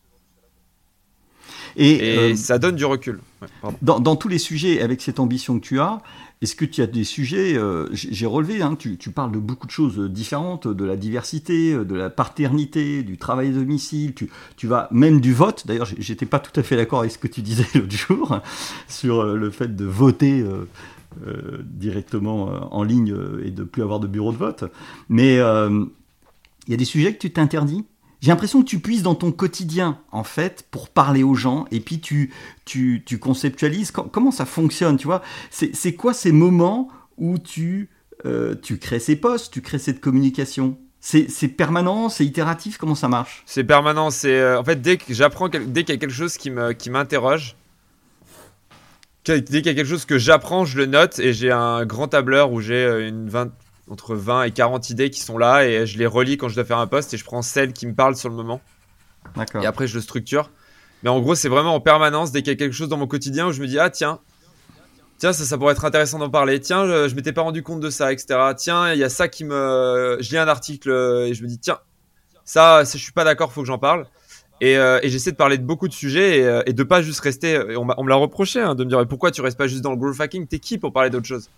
Et, 1.76 1.96
Et 1.96 2.18
euh, 2.18 2.36
ça 2.36 2.58
donne 2.58 2.76
du 2.76 2.84
recul. 2.84 3.20
Ouais, 3.42 3.70
dans, 3.82 4.00
dans 4.00 4.16
tous 4.16 4.28
les 4.28 4.38
sujets, 4.38 4.80
avec 4.80 5.02
cette 5.02 5.20
ambition 5.20 5.58
que 5.58 5.64
tu 5.64 5.78
as, 5.78 6.00
est-ce 6.42 6.54
que 6.54 6.66
tu 6.66 6.82
as 6.82 6.86
des 6.86 7.04
sujets, 7.04 7.56
euh, 7.56 7.88
j'ai 7.92 8.26
relevé, 8.26 8.60
hein, 8.60 8.76
tu, 8.78 8.98
tu 8.98 9.10
parles 9.10 9.32
de 9.32 9.38
beaucoup 9.38 9.66
de 9.66 9.72
choses 9.72 9.98
différentes, 9.98 10.68
de 10.68 10.84
la 10.84 10.96
diversité, 10.96 11.72
euh, 11.72 11.84
de 11.84 11.94
la 11.94 12.10
paternité, 12.10 13.02
du 13.02 13.16
travail 13.16 13.48
à 13.48 13.52
domicile, 13.52 14.14
tu, 14.14 14.28
tu 14.56 14.66
vas 14.66 14.88
même 14.90 15.20
du 15.20 15.32
vote. 15.32 15.66
D'ailleurs, 15.66 15.88
j'étais 15.98 16.26
pas 16.26 16.38
tout 16.38 16.58
à 16.60 16.62
fait 16.62 16.76
d'accord 16.76 17.00
avec 17.00 17.12
ce 17.12 17.18
que 17.18 17.26
tu 17.26 17.40
disais 17.40 17.66
l'autre 17.74 17.96
jour 17.96 18.38
sur 18.86 19.24
le 19.24 19.50
fait 19.50 19.74
de 19.74 19.84
voter 19.86 20.40
euh, 20.40 20.68
euh, 21.26 21.62
directement 21.64 22.68
en 22.70 22.82
ligne 22.82 23.16
et 23.42 23.50
de 23.50 23.64
plus 23.64 23.82
avoir 23.82 24.00
de 24.00 24.06
bureau 24.06 24.32
de 24.32 24.36
vote. 24.36 24.64
Mais 25.08 25.36
il 25.36 26.70
y 26.70 26.74
a 26.74 26.76
des 26.76 26.84
sujets 26.84 27.14
que 27.14 27.18
tu 27.18 27.30
t'interdis? 27.30 27.84
J'ai 28.20 28.31
l'impression 28.31 28.62
que 28.62 28.68
tu 28.68 28.79
puisses 28.81 29.02
dans 29.02 29.14
ton 29.14 29.31
quotidien, 29.31 30.00
en 30.11 30.24
fait, 30.24 30.66
pour 30.70 30.88
parler 30.88 31.22
aux 31.22 31.35
gens, 31.35 31.66
et 31.70 31.81
puis 31.81 32.00
tu, 32.00 32.33
tu, 32.64 33.02
tu 33.05 33.18
conceptualises 33.18 33.90
com- 33.90 34.09
comment 34.11 34.31
ça 34.31 34.46
fonctionne, 34.46 34.96
tu 34.96 35.07
vois. 35.07 35.22
C'est 35.50 35.94
quoi 35.94 36.14
ces 36.14 36.33
moments 36.33 36.88
où 37.18 37.38
tu, 37.38 37.90
euh, 38.24 38.55
tu 38.61 38.79
crées 38.79 39.00
ces 39.00 39.16
posts, 39.16 39.52
tu 39.52 39.61
crées 39.61 39.79
cette 39.79 40.00
communication? 40.00 40.79
C'est 40.98 41.48
permanent, 41.48 42.09
c'est 42.09 42.24
itératif, 42.24 42.79
comment 42.79 42.96
ça 42.96 43.07
marche? 43.07 43.44
C'est 43.46 43.62
permanent. 43.62 44.11
C'est 44.11 44.40
euh, 44.40 44.59
en 44.59 44.64
fait 44.64 44.81
dès 44.83 44.96
que 44.96 45.14
j'apprends, 45.14 45.48
dès 45.48 45.85
qu'il 45.85 45.94
y 45.94 45.98
a 45.98 46.00
quelque 46.00 46.09
chose 46.12 46.37
qui 46.37 46.50
qui 46.79 46.90
m'interroge, 46.90 47.55
que- 49.24 49.38
dès 49.38 49.62
qu'il 49.62 49.66
y 49.66 49.68
a 49.68 49.74
quelque 49.74 49.88
chose 49.88 50.05
que 50.05 50.18
j'apprends, 50.18 50.64
je 50.64 50.79
le 50.79 50.87
note 50.87 51.20
et 51.20 51.33
j'ai 51.33 51.52
un 51.52 51.85
grand 51.87 52.09
tableur 52.09 52.50
où 52.50 52.61
j'ai 52.61 52.74
euh, 52.74 53.09
une 53.09 53.29
20 53.29 53.50
entre 53.90 54.14
20 54.14 54.44
et 54.44 54.51
40 54.51 54.90
idées 54.90 55.11
qui 55.11 55.20
sont 55.20 55.38
là 55.38 55.64
et 55.66 55.87
je 55.87 55.99
les 55.99 56.07
relis 56.07 56.37
quand 56.37 56.49
je 56.49 56.55
dois 56.55 56.64
faire 56.64 56.79
un 56.79 56.87
post 56.87 57.14
et 57.14 57.16
je 57.16 57.25
prends 57.25 57.42
celles 57.42 57.72
qui 57.72 57.87
me 57.87 57.94
parlent 57.94 58.16
sur 58.16 58.29
le 58.29 58.35
moment 58.35 58.61
D'accord. 59.37 59.62
et 59.62 59.66
après 59.66 59.87
je 59.87 59.94
le 59.94 60.01
structure. 60.01 60.51
Mais 61.03 61.11
en 61.11 61.20
gros, 61.20 61.35
c'est 61.35 61.49
vraiment 61.49 61.75
en 61.75 61.81
permanence 61.81 62.33
dès 62.33 62.42
qu'il 62.42 62.53
y 62.53 62.57
a 62.57 62.59
quelque 62.59 62.72
chose 62.72 62.88
dans 62.88 62.96
mon 62.96 63.07
quotidien 63.07 63.46
où 63.46 63.53
je 63.53 63.61
me 63.61 63.66
dis 63.66 63.79
ah 63.79 63.90
tiens. 63.90 64.18
Tiens, 65.18 65.33
ça, 65.33 65.44
ça 65.44 65.57
pourrait 65.57 65.72
être 65.72 65.85
intéressant 65.85 66.18
d'en 66.18 66.29
parler. 66.31 66.61
Tiens, 66.61 66.87
je, 66.87 67.09
je 67.09 67.14
m'étais 67.14 67.33
pas 67.33 67.42
rendu 67.42 67.62
compte 67.62 67.81
de 67.81 67.88
ça, 67.90 68.12
etc. 68.12 68.38
Tiens, 68.57 68.92
il 68.92 68.99
y 68.99 69.05
a 69.05 69.09
ça 69.09 69.29
qui 69.29 69.44
me. 69.44 70.18
Je 70.20 70.31
lis 70.31 70.37
un 70.38 70.49
article 70.49 70.90
et 70.90 71.33
je 71.33 71.42
me 71.42 71.49
dis, 71.49 71.59
tiens, 71.59 71.79
ça, 72.44 72.85
ça, 72.85 72.99
je 72.99 73.03
suis 73.03 73.12
pas 73.12 73.25
d'accord, 73.25 73.53
faut 73.53 73.62
que 73.62 73.66
j'en 73.66 73.79
parle. 73.79 74.07
Et, 74.61 74.77
euh, 74.79 74.99
et 75.03 75.09
j'essaie 75.11 75.33
de 75.33 75.37
parler 75.37 75.59
de 75.59 75.64
beaucoup 75.64 75.87
de 75.88 75.92
sujets 75.92 76.38
et, 76.38 76.44
euh, 76.46 76.62
et 76.66 76.72
de 76.72 76.83
pas 76.83 77.03
juste 77.03 77.20
rester. 77.20 77.53
et 77.53 77.77
on, 77.77 77.85
m'a- 77.85 77.94
on 77.99 78.05
me 78.05 78.09
l'a 78.09 78.14
reproché 78.16 78.61
hein, 78.61 78.75
de 78.75 78.85
me 78.85 78.88
dire, 78.88 78.99
mais 78.99 79.07
pourquoi 79.07 79.31
tu 79.31 79.40
restes 79.42 79.59
pas 79.59 79.66
juste 79.66 79.83
dans 79.83 79.90
le 79.90 79.96
growth 79.96 80.20
hacking 80.20 80.46
T'es 80.46 80.59
qui 80.59 80.79
pour 80.79 80.92
parler 80.92 81.11
d'autre 81.11 81.27
chose? 81.27 81.51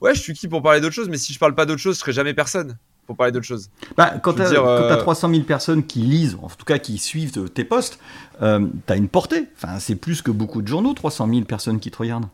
Ouais, 0.00 0.14
je 0.14 0.20
suis 0.20 0.34
qui 0.34 0.48
pour 0.48 0.62
parler 0.62 0.80
d'autre 0.80 0.94
chose, 0.94 1.08
mais 1.08 1.16
si 1.18 1.32
je 1.32 1.38
parle 1.38 1.54
pas 1.54 1.66
d'autre 1.66 1.80
chose, 1.80 1.94
je 1.94 2.00
serai 2.00 2.12
jamais 2.12 2.34
personne 2.34 2.76
pour 3.06 3.16
parler 3.16 3.32
d'autre 3.32 3.46
chose. 3.46 3.70
Bah, 3.96 4.18
quand 4.22 4.34
tu 4.34 4.42
as, 4.42 4.52
euh, 4.52 4.96
300 4.96 5.30
000 5.30 5.42
personnes 5.44 5.86
qui 5.86 6.00
lisent, 6.00 6.36
en 6.42 6.48
tout 6.48 6.64
cas 6.64 6.78
qui 6.78 6.98
suivent 6.98 7.48
tes 7.50 7.64
posts, 7.64 7.98
euh, 8.42 8.66
tu 8.86 8.92
as 8.92 8.96
une 8.96 9.08
portée. 9.08 9.48
Enfin, 9.56 9.78
c'est 9.78 9.96
plus 9.96 10.22
que 10.22 10.30
beaucoup 10.30 10.60
de 10.60 10.68
journaux, 10.68 10.92
300 10.92 11.28
000 11.28 11.40
personnes 11.42 11.80
qui 11.80 11.90
te 11.90 11.98
regardent. 11.98 12.28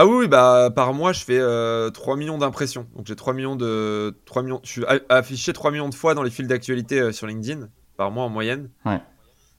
Ah 0.00 0.06
oui, 0.06 0.14
oui, 0.16 0.28
bah 0.28 0.70
par 0.72 0.94
mois, 0.94 1.12
je 1.12 1.24
fais 1.24 1.40
euh, 1.40 1.90
3 1.90 2.16
millions 2.16 2.38
d'impressions. 2.38 2.86
Donc 2.94 3.08
j'ai 3.08 3.16
3 3.16 3.32
millions 3.32 3.56
de 3.56 4.16
3 4.26 4.44
millions, 4.44 4.60
je 4.62 4.70
suis 4.70 4.84
affiché 5.08 5.52
3 5.52 5.72
millions 5.72 5.88
de 5.88 5.94
fois 5.94 6.14
dans 6.14 6.22
les 6.22 6.30
fils 6.30 6.46
d'actualité 6.46 7.00
euh, 7.00 7.10
sur 7.10 7.26
LinkedIn 7.26 7.66
par 7.96 8.12
mois 8.12 8.22
en 8.22 8.28
moyenne. 8.28 8.70
Ouais. 8.84 9.00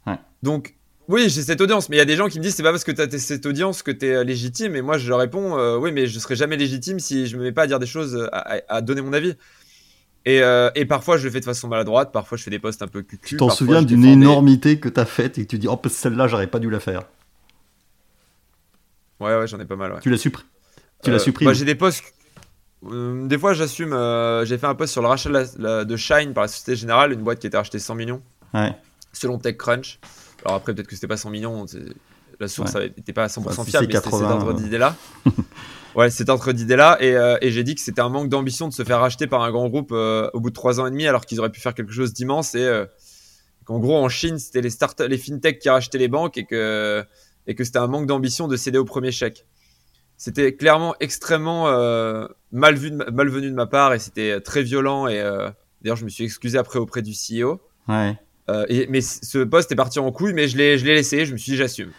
Ouais. 0.08 0.18
Donc 0.42 0.76
oui, 1.10 1.28
j'ai 1.30 1.42
cette 1.42 1.60
audience, 1.60 1.90
mais 1.90 1.96
il 1.98 2.00
y 2.00 2.02
a 2.02 2.06
des 2.06 2.16
gens 2.16 2.28
qui 2.30 2.38
me 2.40 2.44
disent 2.44 2.56
c'est 2.56 2.64
pas 2.64 2.72
parce 2.72 2.84
que 2.86 2.92
tu 2.92 3.02
as 3.02 3.10
cette 3.20 3.46
audience 3.46 3.84
que 3.84 3.92
tu 3.92 4.06
es 4.06 4.24
légitime 4.24 4.76
et 4.78 4.82
moi 4.82 4.98
je 4.98 5.10
leur 5.10 5.18
réponds 5.20 5.58
euh, 5.58 5.76
oui, 5.78 5.92
mais 5.92 6.08
je 6.08 6.18
serai 6.20 6.36
jamais 6.36 6.56
légitime 6.56 7.00
si 7.00 7.28
je 7.28 7.36
me 7.36 7.44
mets 7.44 7.52
pas 7.52 7.64
à 7.64 7.68
dire 7.68 7.80
des 7.80 7.86
choses 7.88 8.16
euh, 8.16 8.28
à, 8.32 8.56
à- 8.58 8.62
à 8.78 8.82
donner 8.82 9.02
mon 9.02 9.12
avis. 9.14 9.34
Et, 10.26 10.42
euh, 10.44 10.70
et 10.76 10.86
parfois 10.86 11.18
je 11.18 11.24
le 11.26 11.32
fais 11.32 11.40
de 11.40 11.46
façon 11.46 11.68
maladroite, 11.68 12.12
parfois 12.12 12.38
je 12.38 12.44
fais 12.44 12.52
des 12.52 12.60
posts 12.60 12.82
un 12.84 12.88
peu 12.88 13.02
cucu. 13.02 13.26
Tu 13.30 13.38
t'en 13.38 13.50
souviens 13.50 13.82
d'une 13.82 14.06
énormité 14.06 14.80
que 14.80 14.88
tu 14.90 15.00
as 15.00 15.06
faite 15.06 15.38
et 15.38 15.44
que 15.44 15.48
tu 15.50 15.58
dis, 15.58 15.68
oh, 15.68 15.80
celle-là, 15.90 16.28
j'aurais 16.28 16.48
pas 16.48 16.60
dû 16.60 16.70
la 16.70 16.80
faire. 16.80 17.04
Ouais, 19.20 19.36
ouais, 19.38 19.48
j'en 19.48 19.60
ai 19.60 19.66
pas 19.66 19.76
mal. 19.76 19.94
Ouais. 19.94 20.00
Tu 20.02 20.10
la 20.10 20.18
supprimes. 20.18 20.48
Tu 21.04 21.10
la 21.10 21.16
Euh, 21.18 21.20
supprimes. 21.20 21.48
bah, 21.48 21.54
j'ai 21.54 21.66
des 21.66 21.76
posts. 21.76 22.04
Euh, 22.90 23.28
des 23.28 23.38
fois, 23.38 23.54
j'assume. 23.54 23.94
euh, 23.94 24.46
J'ai 24.46 24.58
fait 24.58 24.68
un 24.68 24.76
post 24.76 24.94
sur 24.94 25.02
le 25.02 25.08
rachat 25.08 25.30
de, 25.30 25.34
la- 25.34 25.46
la- 25.58 25.86
de 25.86 25.98
Shine 25.98 26.34
par 26.34 26.44
la 26.44 26.48
Société 26.48 26.76
Générale, 26.76 27.12
une 27.12 27.22
boîte 27.22 27.40
qui 27.40 27.48
était 27.48 27.58
rachetée 27.58 27.80
100 27.80 27.96
millions, 27.96 28.22
Ouais. 28.54 28.74
selon 29.12 29.38
TechCrunch. 29.38 30.00
Alors 30.46 30.56
après, 30.58 30.74
peut-être 30.74 30.88
que 30.88 30.96
c'était 30.96 31.08
pas 31.08 31.18
100 31.18 31.30
millions. 31.30 31.66
La 32.40 32.48
source 32.48 32.74
Ouais. 32.76 32.94
n'était 32.96 33.12
pas 33.14 33.24
à 33.26 33.28
100% 33.28 33.50
Enfin, 33.50 33.64
si 33.66 33.72
fiable, 33.72 33.88
mais 33.88 33.94
c'était 33.96 34.04
cet 34.10 34.12
80, 34.20 34.32
ordre 34.32 34.50
euh. 34.52 34.54
d'idée-là. 34.54 34.96
ouais, 35.96 36.10
cet 36.10 36.30
ordre 36.30 36.54
d'idée-là. 36.54 36.98
Et, 37.02 37.16
euh, 37.16 37.38
et 37.42 37.52
j'ai 37.52 37.64
dit 37.64 37.76
que 37.76 37.82
c'était 37.82 38.00
un 38.02 38.08
manque 38.10 38.30
d'ambition 38.30 38.68
de 38.70 38.74
se 38.74 38.84
faire 38.84 39.00
racheter 39.02 39.28
par 39.28 39.42
un 39.44 39.52
grand 39.52 39.68
groupe 39.68 39.92
euh, 39.92 40.30
au 40.34 40.40
bout 40.40 40.50
de 40.50 40.56
3 40.56 40.80
ans 40.80 40.88
et 40.88 40.92
demi, 40.92 41.06
alors 41.06 41.26
qu'ils 41.26 41.40
auraient 41.42 41.52
pu 41.52 41.60
faire 41.60 41.74
quelque 41.74 41.92
chose 41.92 42.14
d'immense. 42.14 42.56
Et 42.56 42.64
euh, 42.64 42.86
qu'en 43.66 43.80
gros, 43.80 43.98
en 43.98 44.08
Chine, 44.08 44.40
c'était 44.40 44.62
les, 44.62 44.70
start 44.70 45.02
les 45.02 45.18
fintechs 45.18 45.60
qui 45.60 45.70
rachetaient 45.70 45.98
les 45.98 46.08
banques 46.08 46.38
et 46.38 46.46
que, 46.46 47.04
et 47.46 47.56
que 47.56 47.64
c'était 47.66 47.80
un 47.80 47.88
manque 47.88 48.06
d'ambition 48.08 48.48
de 48.48 48.56
céder 48.56 48.78
au 48.78 48.86
premier 48.86 49.12
chèque. 49.12 49.46
C'était 50.16 50.56
clairement 50.56 50.96
extrêmement 51.02 51.66
mal 52.52 52.76
vu, 52.76 52.92
de 52.92 52.96
ma- 52.98 53.10
malvenu 53.12 53.50
de 53.50 53.56
ma 53.56 53.68
part 53.68 53.94
et 53.94 54.00
c'était 54.00 54.40
très 54.42 54.64
violent. 54.64 55.08
Et 55.08 55.18
d'ailleurs, 55.82 55.96
je 55.98 56.04
me 56.06 56.10
suis 56.10 56.24
excusé 56.26 56.58
après 56.58 56.78
auprès 56.80 57.02
du 57.02 57.12
CEO. 57.14 57.62
Ouais. 57.88 58.18
Euh, 58.50 58.66
et, 58.68 58.88
mais 58.90 59.02
ce 59.02 59.40
poste 59.40 59.72
est 59.72 59.76
parti 59.76 60.00
en 60.00 60.12
couille, 60.12 60.34
mais 60.34 60.48
je 60.48 60.58
l'ai 60.58 60.78
je 60.78 60.86
l'ai 60.86 60.96
laissé. 60.96 61.26
Je 61.26 61.34
me 61.34 61.38
suis 61.38 61.52
dit, 61.52 61.58
j'assume. 61.58 61.92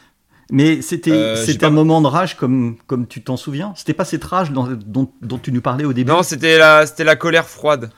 Mais 0.53 0.83
c'était 0.83 1.13
Euh, 1.13 1.37
c'était 1.37 1.67
un 1.67 1.71
moment 1.71 2.01
de 2.01 2.09
rage 2.09 2.37
comme, 2.37 2.77
comme 2.89 3.07
tu 3.07 3.23
t'en 3.23 3.37
souviens 3.37 3.73
C'était 3.77 3.95
pas 3.95 4.05
cette 4.05 4.25
rage 4.25 4.51
dont, 4.51 4.67
dont, 4.85 5.09
dont 5.23 5.39
tu 5.39 5.53
nous 5.53 5.61
parlais 5.61 5.85
au 5.85 5.93
début 5.93 6.11
Non, 6.11 6.25
c'était 6.25 6.59
la, 6.59 6.87
c'était 6.87 7.05
la 7.05 7.15
colère 7.15 7.47
froide. 7.49 7.91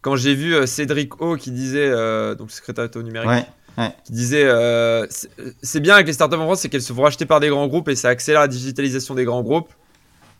Quand 0.00 0.14
j'ai 0.16 0.34
vu 0.34 0.54
euh, 0.54 0.66
Cédric 0.66 1.20
O 1.20 1.36
qui 1.36 1.50
disait, 1.50 1.88
euh, 1.90 2.34
donc 2.36 2.50
secrétaire 2.52 2.88
au 2.94 3.02
numérique, 3.02 3.46
Ouais. 3.78 3.92
qui 4.04 4.12
disait 4.12 4.48
c'est 5.10 5.28
c'est 5.62 5.80
bien 5.80 5.94
avec 5.94 6.06
les 6.06 6.12
startups 6.12 6.36
en 6.36 6.44
France, 6.44 6.60
c'est 6.60 6.68
qu'elles 6.68 6.82
se 6.82 6.92
font 6.92 7.02
racheter 7.02 7.26
par 7.26 7.40
des 7.40 7.48
grands 7.48 7.66
groupes 7.66 7.88
et 7.88 7.96
ça 7.96 8.08
accélère 8.10 8.40
la 8.42 8.48
digitalisation 8.48 9.14
des 9.14 9.24
grands 9.24 9.42
groupes. 9.42 9.70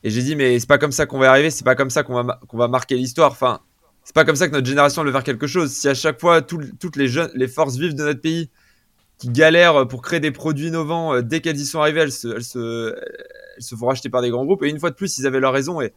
Et 0.05 0.11
j'ai 0.11 0.23
dit, 0.23 0.35
mais 0.37 0.59
c'est 0.59 0.68
pas 0.68 0.79
comme 0.79 0.92
ça 0.92 1.07
qu'on 1.07 1.18
va 1.18 1.27
y 1.27 1.29
arriver, 1.29 1.51
c'est 1.51 1.64
pas 1.64 1.75
comme 1.75 1.90
ça 1.90 2.03
qu'on 2.03 2.23
va, 2.23 2.40
qu'on 2.49 2.57
va 2.57 2.68
marquer 2.68 2.94
l'histoire. 2.96 3.33
Enfin, 3.33 3.61
c'est 4.11 4.14
pas 4.14 4.25
comme 4.25 4.35
ça 4.35 4.49
que 4.49 4.53
notre 4.53 4.66
génération 4.66 5.05
veut 5.05 5.12
faire 5.12 5.23
quelque 5.23 5.46
chose. 5.46 5.70
Si 5.70 5.87
à 5.87 5.94
chaque 5.94 6.18
fois, 6.18 6.42
tout- 6.42 6.59
toutes 6.81 6.96
les 6.96 7.07
jeunes, 7.07 7.31
les 7.37 7.46
forces 7.46 7.77
vives 7.77 7.94
de 7.94 8.03
notre 8.03 8.20
pays 8.20 8.51
qui 9.18 9.29
galèrent 9.29 9.87
pour 9.87 10.03
créer 10.03 10.18
des 10.18 10.33
produits 10.33 10.66
innovants, 10.66 11.14
euh, 11.14 11.23
dès 11.23 11.40
qu'elles 11.40 11.61
y 11.61 11.64
sont 11.64 11.79
arrivées, 11.79 12.01
elles 12.01 12.11
se, 12.11 12.27
elles, 12.27 12.42
se, 12.42 12.92
elles 13.57 13.62
se 13.62 13.77
font 13.77 13.87
racheter 13.87 14.09
par 14.11 14.20
des 14.20 14.31
grands 14.31 14.44
groupes. 14.44 14.64
Et 14.64 14.68
une 14.68 14.81
fois 14.81 14.90
de 14.90 14.96
plus, 14.96 15.16
ils 15.18 15.29
avaient 15.29 15.38
leur 15.38 15.53
raison. 15.53 15.81
Et, 15.81 15.94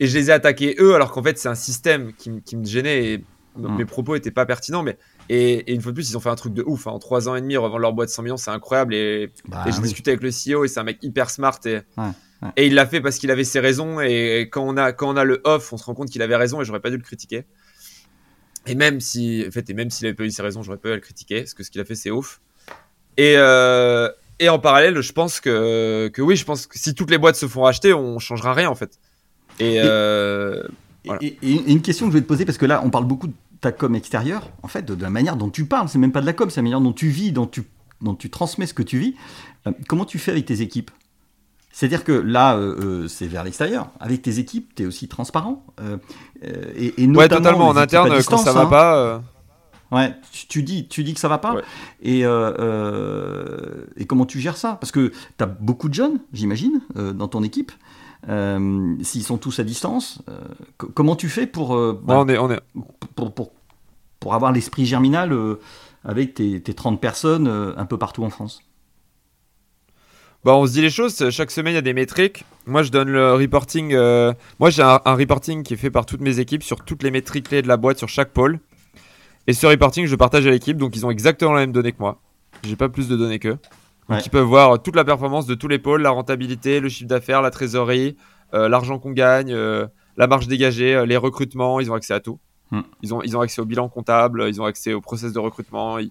et 0.00 0.06
je 0.06 0.16
les 0.16 0.30
ai 0.30 0.32
attaqués 0.32 0.74
eux, 0.80 0.94
alors 0.94 1.12
qu'en 1.12 1.22
fait, 1.22 1.36
c'est 1.38 1.50
un 1.50 1.54
système 1.54 2.14
qui, 2.14 2.30
me 2.30 2.64
gênait 2.64 3.12
et 3.12 3.26
Mm. 3.56 3.76
mes 3.76 3.84
propos 3.84 4.14
étaient 4.14 4.30
pas 4.30 4.46
pertinents. 4.46 4.82
Mais, 4.82 4.96
et, 5.28 5.54
et 5.70 5.74
une 5.74 5.82
fois 5.82 5.92
de 5.92 5.96
plus, 5.96 6.08
ils 6.08 6.16
ont 6.16 6.20
fait 6.20 6.30
un 6.30 6.34
truc 6.36 6.54
de 6.54 6.62
ouf. 6.66 6.86
hein. 6.86 6.92
En 6.92 6.98
trois 6.98 7.28
ans 7.28 7.34
et 7.34 7.42
demi, 7.42 7.58
revendre 7.58 7.80
leur 7.80 7.92
boîte 7.92 8.08
100 8.08 8.22
millions, 8.22 8.36
c'est 8.38 8.52
incroyable. 8.52 8.94
Et, 8.94 9.32
Bah, 9.48 9.64
et 9.66 9.72
j'ai 9.72 9.78
oui. 9.78 9.84
discuté 9.84 10.12
avec 10.12 10.22
le 10.22 10.30
CEO 10.30 10.64
et 10.64 10.68
c'est 10.68 10.80
un 10.80 10.84
mec 10.84 10.98
hyper 11.02 11.28
smart. 11.28 11.58
Et, 11.66 11.80
Ouais, 11.98 12.10
ouais. 12.42 12.48
et 12.56 12.66
il 12.66 12.74
l'a 12.74 12.86
fait 12.86 13.00
parce 13.00 13.18
qu'il 13.18 13.30
avait 13.30 13.44
ses 13.44 13.60
raisons. 13.60 14.00
Et, 14.00 14.48
quand, 14.50 14.62
on 14.66 14.76
a, 14.76 14.92
quand 14.92 15.08
on 15.08 15.16
a 15.16 15.24
le 15.24 15.40
off, 15.44 15.72
on 15.72 15.76
se 15.76 15.84
rend 15.84 15.94
compte 15.94 16.10
qu'il 16.10 16.22
avait 16.22 16.36
raison 16.36 16.60
et 16.60 16.64
j'aurais 16.64 16.80
pas 16.80 16.90
dû 16.90 16.96
le 16.96 17.02
critiquer. 17.02 17.44
Et 18.66 18.74
même 18.74 19.00
si, 19.00 19.44
en 19.46 19.50
fait, 19.50 19.68
et 19.70 19.74
même 19.74 19.90
s'il 19.90 20.06
avait 20.06 20.14
pas 20.14 20.24
eu 20.24 20.30
ses 20.30 20.42
raisons, 20.42 20.62
j'aurais 20.62 20.78
pas 20.78 20.90
eu 20.90 20.92
à 20.92 20.96
le 20.96 21.00
critiquer 21.00 21.40
parce 21.40 21.54
que 21.54 21.62
ce 21.62 21.70
qu'il 21.70 21.80
a 21.80 21.84
fait, 21.84 21.94
c'est 21.94 22.10
ouf. 22.10 22.40
Et, 23.16 23.34
euh, 23.36 24.10
et 24.38 24.48
en 24.48 24.58
parallèle, 24.58 25.00
je 25.00 25.12
pense 25.12 25.40
que, 25.40 26.08
que 26.12 26.22
oui, 26.22 26.36
je 26.36 26.44
pense 26.44 26.66
que 26.66 26.78
si 26.78 26.94
toutes 26.94 27.10
les 27.10 27.18
boîtes 27.18 27.36
se 27.36 27.48
font 27.48 27.62
racheter, 27.62 27.94
on 27.94 28.18
changera 28.18 28.52
rien 28.54 28.68
en 28.68 28.74
fait. 28.74 28.98
Et, 29.58 29.74
Et- 29.74 29.80
euh, 29.82 30.62
Voilà. 31.04 31.20
Et, 31.22 31.38
et- 31.42 31.54
et 31.54 31.72
une 31.72 31.80
question 31.82 32.06
que 32.06 32.12
je 32.12 32.18
vais 32.18 32.22
te 32.22 32.28
poser, 32.28 32.44
parce 32.44 32.58
que 32.58 32.66
là, 32.66 32.82
on 32.84 32.90
parle 32.90 33.06
beaucoup 33.06 33.28
de 33.28 33.32
ta 33.60 33.72
com 33.72 33.94
extérieure, 33.96 34.50
en 34.62 34.68
fait, 34.68 34.82
de, 34.82 34.94
de 34.94 35.02
la 35.02 35.10
manière 35.10 35.36
dont 35.36 35.48
tu 35.50 35.64
parles, 35.64 35.88
c'est 35.88 35.98
même 35.98 36.12
pas 36.12 36.20
de 36.20 36.26
la 36.26 36.32
com, 36.34 36.50
c'est 36.50 36.56
la 36.60 36.62
manière 36.62 36.80
dont 36.80 36.92
tu 36.92 37.08
vis, 37.08 37.32
dont 37.32 37.46
tu, 37.46 37.62
dont 38.02 38.14
tu 38.14 38.28
transmets 38.30 38.66
ce 38.66 38.74
que 38.74 38.82
tu 38.84 38.98
vis. 38.98 39.14
Euh, 39.66 39.72
comment 39.88 40.04
tu 40.04 40.18
fais 40.18 40.30
avec 40.32 40.44
tes 40.44 40.60
équipes? 40.60 40.90
C'est-à-dire 41.78 42.02
que 42.02 42.10
là, 42.10 42.56
euh, 42.56 42.74
euh, 43.04 43.06
c'est 43.06 43.28
vers 43.28 43.44
l'extérieur. 43.44 43.90
Avec 44.00 44.20
tes 44.22 44.40
équipes, 44.40 44.74
tu 44.74 44.82
es 44.82 44.86
aussi 44.86 45.06
transparent. 45.06 45.64
euh, 45.80 45.96
et, 46.74 47.04
et 47.04 47.06
ouais, 47.06 47.28
totalement. 47.28 47.68
En 47.68 47.76
interne, 47.76 48.10
quand 48.26 48.38
ça 48.38 48.52
va 48.52 48.62
hein. 48.62 48.66
pas. 48.66 49.22
Ouais, 49.92 50.12
tu, 50.32 50.48
tu 50.48 50.62
dis, 50.64 50.88
tu 50.88 51.04
dis 51.04 51.14
que 51.14 51.20
ça 51.20 51.28
va 51.28 51.38
pas. 51.38 51.54
Ouais. 51.54 51.62
Et, 52.02 52.22
euh, 52.24 53.84
et 53.96 54.06
comment 54.06 54.26
tu 54.26 54.40
gères 54.40 54.56
ça? 54.56 54.76
Parce 54.80 54.90
que 54.90 55.10
tu 55.10 55.44
as 55.44 55.46
beaucoup 55.46 55.88
de 55.88 55.94
jeunes, 55.94 56.18
j'imagine, 56.32 56.80
dans 56.96 57.28
ton 57.28 57.44
équipe. 57.44 57.70
S'ils 58.26 59.22
sont 59.22 59.38
tous 59.38 59.60
à 59.60 59.62
distance, 59.62 60.20
co- 60.78 60.90
comment 60.92 61.14
tu 61.14 61.28
fais 61.28 61.46
pour, 61.46 61.76
bah, 61.76 62.24
ouais, 62.24 62.24
on 62.24 62.28
est, 62.28 62.38
on 62.38 62.50
est, 62.50 62.60
pour, 63.14 63.32
pour, 63.32 63.52
pour 64.18 64.34
avoir 64.34 64.50
l'esprit 64.50 64.84
germinal 64.84 65.32
avec 66.04 66.34
tes, 66.34 66.60
tes 66.60 66.74
30 66.74 67.00
personnes 67.00 67.46
un 67.46 67.86
peu 67.86 67.98
partout 67.98 68.24
en 68.24 68.30
France? 68.30 68.62
Bah, 70.44 70.54
on 70.54 70.66
se 70.66 70.72
dit 70.72 70.82
les 70.82 70.90
choses. 70.90 71.30
Chaque 71.30 71.50
semaine, 71.50 71.72
il 71.72 71.76
y 71.76 71.78
a 71.78 71.82
des 71.82 71.92
métriques. 71.94 72.44
Moi, 72.66 72.82
je 72.82 72.90
donne 72.90 73.08
le 73.08 73.34
reporting. 73.34 73.92
euh, 73.92 74.32
Moi, 74.60 74.70
j'ai 74.70 74.82
un, 74.82 75.00
un 75.04 75.14
reporting 75.14 75.62
qui 75.62 75.74
est 75.74 75.76
fait 75.76 75.90
par 75.90 76.06
toutes 76.06 76.20
mes 76.20 76.38
équipes 76.38 76.62
sur 76.62 76.84
toutes 76.84 77.02
les 77.02 77.10
métriques 77.10 77.48
clés 77.48 77.62
de 77.62 77.68
la 77.68 77.76
boîte 77.76 77.98
sur 77.98 78.08
chaque 78.08 78.32
pôle. 78.32 78.60
Et 79.46 79.52
ce 79.52 79.66
reporting, 79.66 80.06
je 80.06 80.10
le 80.12 80.16
partage 80.16 80.46
à 80.46 80.50
l'équipe. 80.50 80.76
Donc, 80.76 80.94
ils 80.96 81.04
ont 81.04 81.10
exactement 81.10 81.52
la 81.54 81.60
même 81.60 81.72
donnée 81.72 81.92
que 81.92 81.98
moi. 81.98 82.20
J'ai 82.62 82.76
pas 82.76 82.88
plus 82.88 83.08
de 83.08 83.16
données 83.16 83.38
qu'eux. 83.38 83.50
Donc, 83.50 83.60
Ouais. 84.08 84.22
ils 84.24 84.30
peuvent 84.30 84.46
voir 84.46 84.80
toute 84.82 84.96
la 84.96 85.04
performance 85.04 85.46
de 85.46 85.54
tous 85.54 85.68
les 85.68 85.78
pôles, 85.78 86.00
la 86.02 86.10
rentabilité, 86.10 86.80
le 86.80 86.88
chiffre 86.88 87.08
d'affaires, 87.08 87.42
la 87.42 87.50
trésorerie, 87.50 88.16
euh, 88.54 88.68
l'argent 88.68 88.98
qu'on 88.98 89.10
gagne, 89.12 89.52
euh, 89.52 89.86
la 90.16 90.26
marge 90.26 90.46
dégagée, 90.48 90.94
euh, 90.94 91.04
les 91.04 91.16
recrutements. 91.18 91.78
Ils 91.80 91.90
ont 91.90 91.94
accès 91.94 92.14
à 92.14 92.20
tout. 92.20 92.38
Hmm. 92.70 92.80
Ils, 93.02 93.12
ont, 93.12 93.22
ils 93.22 93.36
ont 93.36 93.40
accès 93.40 93.60
au 93.60 93.64
bilan 93.66 93.88
comptable, 93.88 94.46
ils 94.48 94.60
ont 94.62 94.64
accès 94.64 94.94
au 94.94 95.00
process 95.02 95.32
de 95.32 95.38
recrutement, 95.38 95.98
ils, 95.98 96.10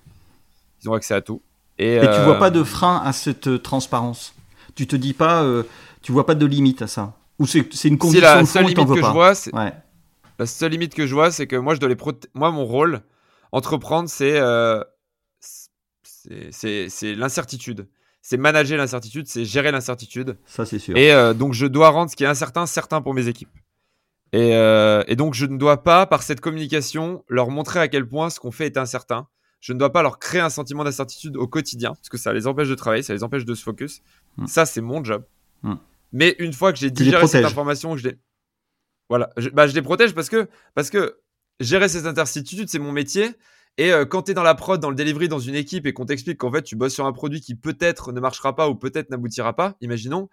ils 0.83 0.89
ont 0.89 0.93
accès 0.93 1.13
à 1.15 1.21
tout. 1.21 1.41
Et, 1.79 1.95
Et 1.95 1.99
tu 2.01 2.07
euh, 2.07 2.23
vois 2.25 2.39
pas 2.39 2.49
de 2.49 2.63
frein 2.63 3.01
à 3.03 3.13
cette 3.13 3.47
euh, 3.47 3.57
transparence 3.59 4.33
Tu 4.75 4.87
te 4.87 4.95
dis 4.95 5.13
pas, 5.13 5.43
euh, 5.43 5.63
tu 6.01 6.11
vois 6.11 6.25
pas 6.25 6.35
de 6.35 6.45
limite 6.45 6.81
à 6.81 6.87
ça 6.87 7.13
Ou 7.39 7.45
c'est 7.47 7.67
c'est 7.73 7.87
une 7.87 7.97
condition 7.97 8.23
la 8.25 8.41
de 8.41 8.47
seule 8.47 8.63
fond 8.63 8.69
limite 8.69 8.87
que 8.95 9.01
je 9.01 9.11
vois, 9.11 9.33
Ouais. 9.53 9.73
La 10.39 10.45
seule 10.45 10.71
limite 10.71 10.93
que 10.93 11.05
je 11.07 11.13
vois, 11.13 11.31
c'est 11.31 11.47
que 11.47 11.55
moi, 11.55 11.73
je 11.75 11.79
dois 11.79 11.89
les 11.89 11.95
proté- 11.95 12.27
Moi, 12.35 12.51
mon 12.51 12.65
rôle, 12.65 13.01
entreprendre, 13.51 14.07
c'est 14.09 14.37
euh, 14.39 14.83
c'est- 15.39 16.51
c'est 16.51 16.89
c'est 16.89 17.15
l'incertitude. 17.15 17.87
C'est 18.21 18.37
manager 18.37 18.77
l'incertitude, 18.77 19.27
c'est 19.27 19.45
gérer 19.45 19.71
l'incertitude. 19.71 20.37
Ça 20.45 20.65
c'est 20.65 20.79
sûr. 20.79 20.97
Et 20.97 21.13
euh, 21.13 21.33
donc, 21.33 21.53
je 21.53 21.65
dois 21.65 21.89
rendre 21.89 22.11
ce 22.11 22.15
qui 22.15 22.23
est 22.23 22.27
incertain 22.27 22.65
certain 22.65 23.01
pour 23.01 23.13
mes 23.13 23.27
équipes. 23.29 23.55
Et, 24.33 24.53
euh, 24.55 25.03
et 25.07 25.15
donc, 25.15 25.33
je 25.33 25.45
ne 25.45 25.57
dois 25.57 25.81
pas, 25.83 26.05
par 26.05 26.21
cette 26.21 26.41
communication, 26.41 27.23
leur 27.29 27.49
montrer 27.49 27.79
à 27.79 27.87
quel 27.87 28.05
point 28.05 28.29
ce 28.29 28.41
qu'on 28.41 28.51
fait 28.51 28.65
est 28.65 28.77
incertain. 28.77 29.27
Je 29.59 29.73
ne 29.73 29.79
dois 29.79 29.91
pas 29.91 30.01
leur 30.01 30.19
créer 30.19 30.41
un 30.41 30.49
sentiment 30.49 30.83
d'incertitude 30.83 31.35
au 31.35 31.47
quotidien, 31.47 31.93
parce 31.93 32.09
que 32.09 32.17
ça 32.17 32.33
les 32.33 32.47
empêche 32.47 32.69
de 32.69 32.75
travailler, 32.75 33.03
ça 33.03 33.13
les 33.13 33.23
empêche 33.23 33.45
de 33.45 33.55
se 33.55 33.63
focus. 33.63 34.01
Mm. 34.37 34.47
Ça, 34.47 34.65
c'est 34.65 34.81
mon 34.81 35.03
job. 35.03 35.25
Mm. 35.63 35.75
Mais 36.13 36.35
une 36.39 36.53
fois 36.53 36.71
que 36.71 36.79
j'ai 36.79 36.91
digéré 36.91 37.27
cette 37.27 37.45
information, 37.45 37.93
que 37.93 37.97
je 37.97 38.09
les... 38.09 38.17
Voilà, 39.09 39.29
je, 39.37 39.49
bah, 39.49 39.67
je 39.67 39.73
les 39.73 39.81
protège 39.81 40.13
parce 40.13 40.29
que, 40.29 40.47
parce 40.75 40.89
que 40.89 41.19
gérer 41.59 41.89
ces 41.89 42.05
incertitudes, 42.05 42.69
c'est 42.69 42.79
mon 42.79 42.91
métier. 42.91 43.31
Et 43.77 43.91
euh, 43.91 44.05
quand 44.05 44.23
tu 44.23 44.31
es 44.31 44.33
dans 44.33 44.43
la 44.43 44.55
prod, 44.55 44.79
dans 44.79 44.89
le 44.89 44.95
delivery, 44.95 45.27
dans 45.27 45.39
une 45.39 45.55
équipe 45.55 45.85
et 45.85 45.93
qu'on 45.93 46.05
t'explique 46.05 46.39
qu'en 46.39 46.51
fait 46.51 46.63
tu 46.63 46.75
bosses 46.75 46.95
sur 46.95 47.05
un 47.05 47.13
produit 47.13 47.41
qui 47.41 47.55
peut-être 47.55 48.11
ne 48.11 48.19
marchera 48.19 48.55
pas 48.55 48.69
ou 48.69 48.75
peut-être 48.75 49.11
n'aboutira 49.11 49.55
pas, 49.55 49.77
imaginons, 49.81 50.29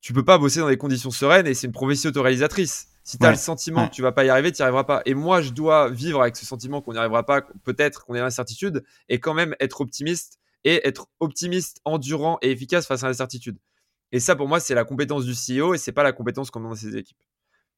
tu 0.00 0.12
peux 0.12 0.24
pas 0.24 0.38
bosser 0.38 0.60
dans 0.60 0.68
des 0.68 0.76
conditions 0.76 1.10
sereines 1.10 1.46
et 1.46 1.54
c'est 1.54 1.66
une 1.66 1.72
profession 1.72 2.10
autoréalisatrice. 2.10 2.88
Si 3.08 3.16
tu 3.16 3.24
as 3.24 3.28
Ouais, 3.28 3.34
le 3.34 3.38
sentiment 3.38 3.82
ouais. 3.84 3.88
que 3.88 3.94
tu 3.94 4.02
vas 4.02 4.12
pas 4.12 4.24
y 4.24 4.28
arriver, 4.28 4.52
tu 4.52 4.60
n'y 4.60 4.64
arriveras 4.64 4.84
pas. 4.84 5.00
Et 5.06 5.14
moi, 5.14 5.40
je 5.40 5.50
dois 5.50 5.88
vivre 5.88 6.20
avec 6.20 6.36
ce 6.36 6.44
sentiment 6.44 6.82
qu'on 6.82 6.92
n'y 6.92 6.98
arrivera 6.98 7.24
pas, 7.24 7.40
peut-être 7.64 8.04
qu'on 8.04 8.14
est 8.14 8.20
l'incertitude, 8.20 8.84
et 9.08 9.18
quand 9.18 9.32
même 9.32 9.56
être 9.60 9.80
optimiste 9.80 10.38
et 10.64 10.86
être 10.86 11.06
optimiste, 11.18 11.80
endurant 11.86 12.36
et 12.42 12.50
efficace 12.50 12.86
face 12.86 13.02
à 13.04 13.06
l'incertitude. 13.06 13.56
Et 14.12 14.20
ça, 14.20 14.36
pour 14.36 14.46
moi, 14.46 14.60
c'est 14.60 14.74
la 14.74 14.84
compétence 14.84 15.24
du 15.24 15.32
CEO 15.32 15.72
et 15.72 15.78
c'est 15.78 15.92
pas 15.92 16.02
la 16.02 16.12
compétence 16.12 16.50
qu'on 16.50 16.64
a 16.66 16.68
dans 16.68 16.74
ses 16.74 16.96
équipes. 16.98 17.16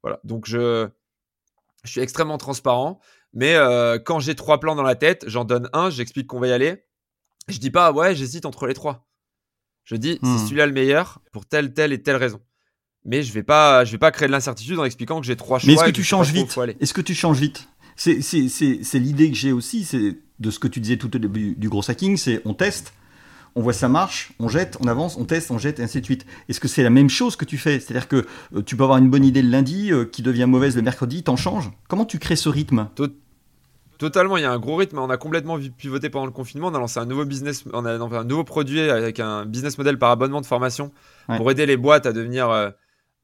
Voilà. 0.02 0.18
Donc, 0.24 0.46
je, 0.46 0.88
je 1.84 1.90
suis 1.92 2.00
extrêmement 2.00 2.38
transparent, 2.38 2.98
mais 3.32 3.54
euh, 3.54 4.00
quand 4.00 4.18
j'ai 4.18 4.34
trois 4.34 4.58
plans 4.58 4.74
dans 4.74 4.82
la 4.82 4.96
tête, 4.96 5.24
j'en 5.28 5.44
donne 5.44 5.68
un, 5.72 5.90
j'explique 5.90 6.26
qu'on 6.26 6.40
va 6.40 6.48
y 6.48 6.52
aller. 6.52 6.84
Je 7.46 7.58
dis 7.58 7.70
pas, 7.70 7.92
ouais, 7.92 8.16
j'hésite 8.16 8.46
entre 8.46 8.66
les 8.66 8.74
trois. 8.74 9.06
Je 9.84 9.94
dis, 9.94 10.18
Hmm. 10.22 10.36
c'est 10.38 10.44
celui-là 10.46 10.66
le 10.66 10.72
meilleur 10.72 11.20
pour 11.32 11.46
telle, 11.46 11.72
telle 11.72 11.92
et 11.92 12.02
telle 12.02 12.16
raison. 12.16 12.40
Mais 13.04 13.22
je 13.22 13.32
vais 13.32 13.42
pas, 13.42 13.84
je 13.84 13.92
vais 13.92 13.98
pas 13.98 14.10
créer 14.10 14.26
de 14.28 14.32
l'incertitude 14.32 14.78
en 14.78 14.84
expliquant 14.84 15.20
que 15.20 15.26
j'ai 15.26 15.36
trois 15.36 15.58
choix. 15.58 15.66
Mais 15.68 15.74
est-ce 15.74 15.84
que 15.84 15.90
tu 15.90 16.04
changes 16.04 16.30
vite. 16.32 16.56
Est-ce 16.80 16.94
que 16.94 17.00
tu 17.00 17.14
changes 17.14 17.38
vite 17.40 17.68
C'est 17.96 18.22
c'est- 18.22 18.48
c'est- 18.48 18.80
c'est 18.82 18.98
l'idée 18.98 19.30
que 19.30 19.36
j'ai 19.36 19.52
aussi, 19.52 19.84
c'est 19.84 20.16
de 20.38 20.50
ce 20.50 20.58
que 20.58 20.68
tu 20.68 20.80
disais 20.80 20.96
tout 20.96 21.14
au 21.14 21.18
début 21.18 21.54
du 21.56 21.68
gros 21.68 21.88
hacking, 21.90 22.16
c'est 22.16 22.40
on 22.46 22.54
teste, 22.54 22.94
on 23.54 23.62
voit 23.62 23.72
ça 23.74 23.88
marche, 23.88 24.32
on 24.38 24.48
jette, 24.48 24.76
on 24.80 24.86
avance, 24.88 25.16
on 25.18 25.24
teste, 25.24 25.50
on 25.50 25.58
jette, 25.58 25.80
et 25.80 25.82
ainsi 25.82 26.00
de 26.00 26.04
suite. 26.06 26.24
Est-ce 26.48 26.60
que 26.60 26.68
c'est 26.68 26.82
la 26.82 26.88
même 26.90 27.10
chose 27.10 27.36
que 27.36 27.44
tu 27.44 27.58
fais 27.58 27.78
C'est-à-dire 27.80 28.08
que 28.08 28.26
euh, 28.56 28.62
tu 28.62 28.76
peux 28.76 28.84
avoir 28.84 28.98
une 28.98 29.10
bonne 29.10 29.24
idée 29.24 29.42
le 29.42 29.50
lundi, 29.50 29.92
euh, 29.92 30.04
qui 30.06 30.22
devient 30.22 30.46
mauvaise 30.46 30.76
le 30.76 30.82
mercredi, 30.82 31.22
t'en 31.22 31.36
changes 31.36 31.70
Comment 31.88 32.04
tu 32.06 32.18
crées 32.18 32.36
ce 32.36 32.48
rythme 32.48 32.88
Totalement, 33.98 34.38
il 34.38 34.42
y 34.42 34.46
a 34.46 34.50
un 34.52 34.58
gros 34.58 34.76
rythme. 34.76 34.98
On 34.98 35.10
a 35.10 35.18
complètement 35.18 35.58
pivoté 35.76 36.08
pendant 36.08 36.24
le 36.24 36.32
confinement. 36.32 36.68
On 36.68 36.74
a 36.74 36.78
lancé 36.78 36.98
un 37.00 37.04
nouveau 37.04 37.26
business, 37.26 37.64
on 37.74 37.84
a 37.84 37.98
lancé 37.98 38.14
un 38.16 38.24
nouveau 38.24 38.44
produit 38.44 38.80
avec 38.80 39.20
un 39.20 39.44
business 39.44 39.76
model 39.76 39.98
par 39.98 40.10
abonnement 40.10 40.40
de 40.40 40.46
formation 40.46 40.90
Ouais. 41.28 41.36
pour 41.36 41.50
aider 41.50 41.66
les 41.66 41.76
boîtes 41.76 42.06
à 42.06 42.12
devenir, 42.14 42.48
euh, 42.48 42.70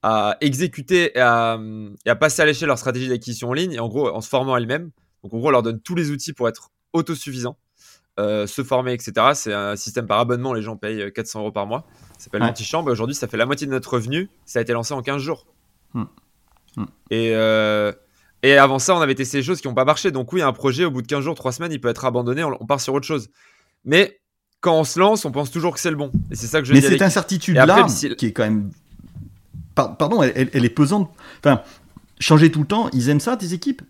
à 0.08 0.36
exécuter 0.40 1.18
et 1.18 1.20
à, 1.20 1.58
et 2.04 2.10
à 2.10 2.14
passer 2.14 2.40
à 2.40 2.46
l'échelle 2.46 2.68
leur 2.68 2.78
stratégie 2.78 3.08
d'acquisition 3.08 3.48
en 3.48 3.52
ligne. 3.52 3.72
Et 3.72 3.80
en 3.80 3.88
gros, 3.88 4.08
en 4.08 4.20
se 4.20 4.28
formant 4.28 4.56
elles-mêmes. 4.56 4.90
Donc 5.24 5.34
en 5.34 5.38
gros, 5.38 5.48
on 5.48 5.50
leur 5.50 5.64
donne 5.64 5.80
tous 5.80 5.96
les 5.96 6.12
outils 6.12 6.32
pour 6.32 6.48
être 6.48 6.70
autosuffisants, 6.92 7.56
euh, 8.20 8.46
se 8.46 8.62
former, 8.62 8.92
etc. 8.92 9.32
C'est 9.34 9.52
un 9.52 9.74
système 9.74 10.06
par 10.06 10.20
abonnement. 10.20 10.52
Les 10.52 10.62
gens 10.62 10.76
payent 10.76 11.02
euh, 11.02 11.10
400 11.10 11.40
euros 11.40 11.50
par 11.50 11.66
mois. 11.66 11.88
Ça 12.18 12.26
s'appelle 12.26 12.40
Ouais. 12.40 12.46
l'antichambre. 12.46 12.88
Aujourd'hui, 12.88 13.16
ça 13.16 13.26
fait 13.26 13.36
la 13.36 13.46
moitié 13.46 13.66
de 13.66 13.72
notre 13.72 13.94
revenu. 13.94 14.30
Ça 14.44 14.60
a 14.60 14.62
été 14.62 14.72
lancé 14.72 14.94
en 14.94 15.02
15 15.02 15.20
jours. 15.20 15.44
Hmm. 15.92 16.04
Hmm. 16.76 16.84
Et, 17.10 17.32
euh, 17.34 17.90
et 18.44 18.56
avant 18.56 18.78
ça, 18.78 18.94
on 18.94 19.00
avait 19.00 19.16
testé 19.16 19.38
des 19.38 19.42
choses 19.42 19.60
qui 19.60 19.66
n'ont 19.66 19.74
pas 19.74 19.84
marché. 19.84 20.12
Donc 20.12 20.32
oui, 20.32 20.40
un 20.40 20.52
projet, 20.52 20.84
au 20.84 20.92
bout 20.92 21.02
de 21.02 21.08
15 21.08 21.24
jours, 21.24 21.34
3 21.34 21.50
semaines, 21.50 21.72
il 21.72 21.80
peut 21.80 21.88
être 21.88 22.04
abandonné, 22.04 22.44
on, 22.44 22.64
part 22.64 22.80
sur 22.80 22.94
autre 22.94 23.06
chose. 23.06 23.28
Mais 23.84 24.20
quand 24.60 24.78
on 24.78 24.84
se 24.84 25.00
lance, 25.00 25.24
on 25.24 25.32
pense 25.32 25.50
toujours 25.50 25.74
que 25.74 25.80
c'est 25.80 25.90
le 25.90 25.96
bon. 25.96 26.12
Et 26.30 26.36
c'est 26.36 26.46
ça 26.46 26.60
que 26.60 26.68
je 26.68 26.72
Mais 26.72 26.80
cette 26.80 27.02
incertitude-là, 27.02 27.88
qui 28.16 28.26
est 28.26 28.32
quand 28.32 28.44
même... 28.44 28.70
Pardon, 29.76 30.22
elle, 30.22 30.50
elle 30.52 30.64
est 30.64 30.70
pesante. 30.70 31.10
Enfin, 31.38 31.62
changer 32.18 32.50
tout 32.50 32.60
le 32.60 32.66
temps, 32.66 32.88
ils 32.92 33.08
aiment 33.08 33.20
ça, 33.20 33.36
tes 33.36 33.52
équipes? 33.52 33.82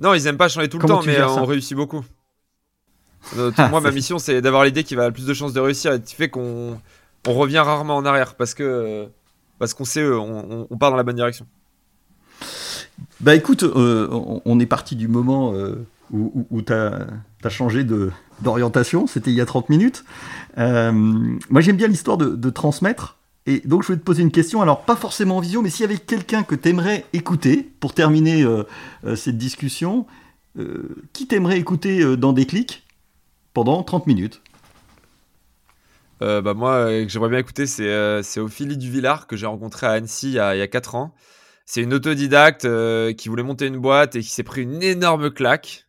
Non, 0.00 0.14
ils 0.14 0.26
aiment 0.26 0.36
pas 0.36 0.48
changer 0.48 0.68
tout 0.68 0.78
le 0.78 0.86
temps, 0.86 1.02
mais 1.04 1.22
on 1.22 1.44
réussit 1.44 1.76
beaucoup. 1.76 2.04
Euh, 3.38 3.50
moi, 3.70 3.80
ma 3.80 3.90
mission, 3.90 4.18
c'est 4.18 4.42
d'avoir 4.42 4.64
l'idée 4.64 4.84
qui 4.84 4.94
va 4.94 5.06
le 5.06 5.12
plus 5.14 5.24
de 5.24 5.32
chances 5.32 5.54
de 5.54 5.60
réussir 5.60 5.94
et 5.94 6.02
qui 6.02 6.14
fait 6.14 6.28
qu'on 6.28 6.78
on 7.26 7.32
revient 7.32 7.60
rarement 7.60 7.96
en 7.96 8.04
arrière 8.04 8.34
parce 8.34 8.52
que 8.52 9.08
parce 9.58 9.72
qu'on 9.72 9.86
sait, 9.86 10.02
euh, 10.02 10.18
on, 10.18 10.76
part 10.76 10.90
dans 10.90 10.98
la 10.98 11.04
bonne 11.04 11.16
direction. 11.16 11.46
Bah 13.20 13.34
écoute, 13.34 13.62
euh, 13.62 14.08
on 14.44 14.60
est 14.60 14.66
parti 14.66 14.94
du 14.94 15.08
moment 15.08 15.54
où, 16.10 16.60
tu 16.60 16.74
as, 16.74 17.06
changé 17.48 17.82
d'orientation, 18.42 19.06
c'était 19.06 19.30
il 19.30 19.36
y 19.36 19.40
a 19.40 19.46
30 19.46 19.70
minutes. 19.70 20.04
moi 20.58 21.62
j'aime 21.62 21.76
bien 21.76 21.88
l'histoire 21.88 22.18
de, 22.18 22.26
de, 22.26 22.50
transmettre. 22.50 23.16
Et 23.46 23.60
donc 23.64 23.82
je 23.82 23.88
voulais 23.88 23.98
te 23.98 24.04
poser 24.04 24.22
une 24.22 24.30
question, 24.30 24.62
alors 24.62 24.84
pas 24.84 24.96
forcément 24.96 25.36
en 25.36 25.40
visio, 25.40 25.60
mais 25.60 25.70
s'il 25.70 25.82
y 25.82 25.84
avait 25.84 25.98
quelqu'un 25.98 26.42
que 26.42 26.54
tu 26.54 26.68
aimerais 26.70 27.04
écouter 27.12 27.70
pour 27.78 27.92
terminer 27.92 28.42
cette 29.16 29.36
discussion, 29.36 30.06
qui 31.12 31.26
t'aimerais 31.26 31.58
écouter 31.58 32.16
dans 32.16 32.32
des 32.32 32.46
clics 32.46 32.86
pendant 33.52 33.82
30 33.82 34.06
minutes? 34.06 34.40
Euh, 36.22 36.40
bah 36.40 36.54
moi, 36.54 36.72
euh, 36.76 37.04
j'aimerais 37.08 37.28
bien 37.28 37.38
écouter, 37.38 37.66
c'est 37.66 37.88
euh, 37.88 38.22
Ophélie 38.36 38.76
Duvillard 38.78 39.26
que 39.26 39.36
j'ai 39.36 39.46
rencontré 39.46 39.86
à 39.86 39.90
Annecy 39.90 40.28
il 40.28 40.34
y 40.34 40.38
a, 40.38 40.54
il 40.54 40.58
y 40.58 40.62
a 40.62 40.68
4 40.68 40.94
ans. 40.94 41.14
C'est 41.66 41.82
une 41.82 41.94
autodidacte 41.94 42.66
euh, 42.66 43.12
qui 43.12 43.28
voulait 43.28 43.42
monter 43.42 43.66
une 43.66 43.78
boîte 43.78 44.16
et 44.16 44.20
qui 44.20 44.30
s'est 44.30 44.42
pris 44.42 44.62
une 44.62 44.82
énorme 44.82 45.30
claque 45.30 45.86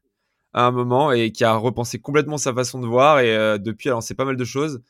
à 0.53 0.65
un 0.65 0.71
moment 0.71 1.11
et 1.11 1.31
qui 1.31 1.43
a 1.43 1.53
repensé 1.55 1.99
complètement 1.99 2.37
sa 2.37 2.53
façon 2.53 2.79
de 2.79 2.87
voir 2.87 3.19
et 3.19 3.59
depuis 3.59 3.89
elle 3.89 3.95
en 3.95 4.01
sait 4.01 4.13
pas 4.13 4.23
mal 4.23 4.37
de 4.37 4.45
choses. 4.45 4.81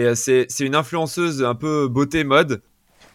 Et 0.00 0.14
c'est 0.14 0.60
une 0.60 0.74
influenceuse 0.74 1.42
un 1.42 1.54
peu 1.54 1.88
beauté 1.88 2.24
mode. 2.24 2.62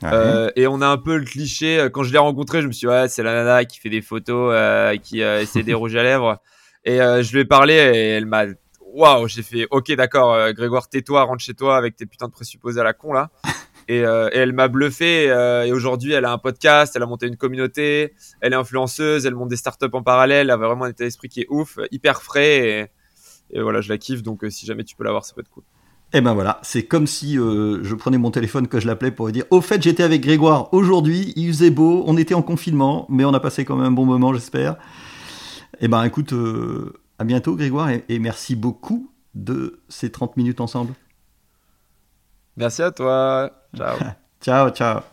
et 0.04 0.68
on 0.68 0.82
a 0.82 0.88
un 0.88 0.98
peu 0.98 1.18
le 1.18 1.26
cliché. 1.26 1.88
Quand 1.94 2.04
je 2.04 2.12
l'ai 2.12 2.20
rencontrée, 2.20 2.62
je 2.62 2.68
me 2.68 2.72
suis 2.72 2.88
dit, 2.88 2.88
ouais, 2.88 3.08
c'est 3.08 3.24
la 3.24 3.34
nana 3.34 3.66
qui 3.66 3.80
fait 3.80 3.90
des 3.90 4.02
photos, 4.02 4.54
qui 5.02 5.22
essaie 5.22 5.64
des 5.64 5.74
rouges 5.74 5.96
à 5.96 6.04
lèvres. 6.04 6.42
Et 6.84 6.98
je 6.98 7.32
lui 7.32 7.42
ai 7.42 7.46
parlé 7.46 7.74
et 7.74 8.10
elle 8.10 8.26
m'a 8.26 8.46
waouh, 8.94 9.28
j'ai 9.28 9.44
fait 9.44 9.68
ok 9.72 9.92
d'accord, 9.94 10.34
euh, 10.34 10.54
Grégoire, 10.54 10.88
tais-toi, 10.88 11.24
rentre 11.24 11.44
chez 11.44 11.56
toi 11.56 11.76
avec 11.76 11.96
tes 11.96 12.06
putains 12.06 12.28
de 12.28 12.32
présupposés 12.32 12.80
à 12.80 12.84
la 12.84 12.94
con 12.94 13.12
là. 13.12 13.30
Et, 13.90 14.06
euh, 14.06 14.30
elle 14.32 14.54
m'a 14.54 14.70
bluffé. 14.70 15.30
Euh, 15.30 15.66
et 15.66 15.74
aujourd'hui, 15.74 16.14
elle 16.14 16.24
a 16.24 16.32
un 16.32 16.38
podcast, 16.38 16.94
elle 16.96 17.04
a 17.04 17.06
monté 17.06 17.28
une 17.28 17.36
communauté, 17.36 18.14
elle 18.40 18.54
est 18.54 18.56
influenceuse, 18.56 19.26
elle 19.26 19.36
monte 19.36 19.50
des 19.50 19.58
startups 19.58 19.90
en 19.92 20.02
parallèle, 20.02 20.46
elle 20.48 20.52
a 20.52 20.56
vraiment 20.56 20.86
un 20.86 20.90
état 20.90 21.04
d'esprit 21.04 21.28
qui 21.28 21.42
est 21.42 21.48
ouf, 21.50 21.80
hyper 21.92 22.22
frais. 22.22 22.90
Et, 23.52 23.60
voilà, 23.60 23.82
je 23.82 23.90
la 23.90 23.98
kiffe. 23.98 24.24
Donc 24.24 24.46
si 24.48 24.66
jamais 24.66 24.86
tu 24.86 24.96
peux 24.96 25.04
l'avoir, 25.04 25.26
ça 25.26 25.34
peut 25.34 25.42
être 25.42 25.50
cool. 25.50 25.66
Et 26.16 26.18
eh 26.18 26.22
ben 26.22 26.36
voilà, 26.36 26.60
c'est 26.62 26.84
comme 26.84 27.08
si 27.08 27.36
je 27.38 27.96
prenais 27.96 28.20
mon 28.20 28.30
téléphone 28.30 28.68
que 28.68 28.80
je 28.80 28.86
l'appelais 28.86 29.10
pour 29.10 29.26
lui 29.26 29.34
dire 29.34 29.46
Au 29.50 29.62
fait, 29.62 29.82
j'étais 29.82 30.04
avec 30.04 30.22
Grégoire 30.22 30.72
aujourd'hui, 30.72 31.34
il 31.36 31.48
faisait 31.48 31.72
beau, 31.72 32.04
on 32.06 32.18
était 32.18 32.36
en 32.36 32.44
confinement, 32.44 33.08
mais 33.10 33.26
on 33.26 33.34
a 33.34 33.40
passé 33.40 33.66
quand 33.66 33.76
même 33.76 33.88
un 33.88 33.92
bon 33.92 34.06
moment, 34.06 34.32
j'espère. 34.32 34.74
Et 35.80 35.86
eh 35.86 35.88
ben 35.88 36.04
écoute, 36.04 36.32
à 37.18 37.24
bientôt 37.24 37.56
Grégoire 37.56 37.90
et, 37.90 38.20
merci 38.20 38.56
beaucoup 38.56 39.10
de 39.34 39.80
ces 39.90 40.12
30 40.12 40.38
minutes 40.38 40.62
ensemble. 40.62 40.94
Merci 42.58 42.84
à 42.84 42.92
toi. 42.92 43.50
Ciao. 43.76 43.98
ciao, 44.42 44.70
ciao. 44.70 45.13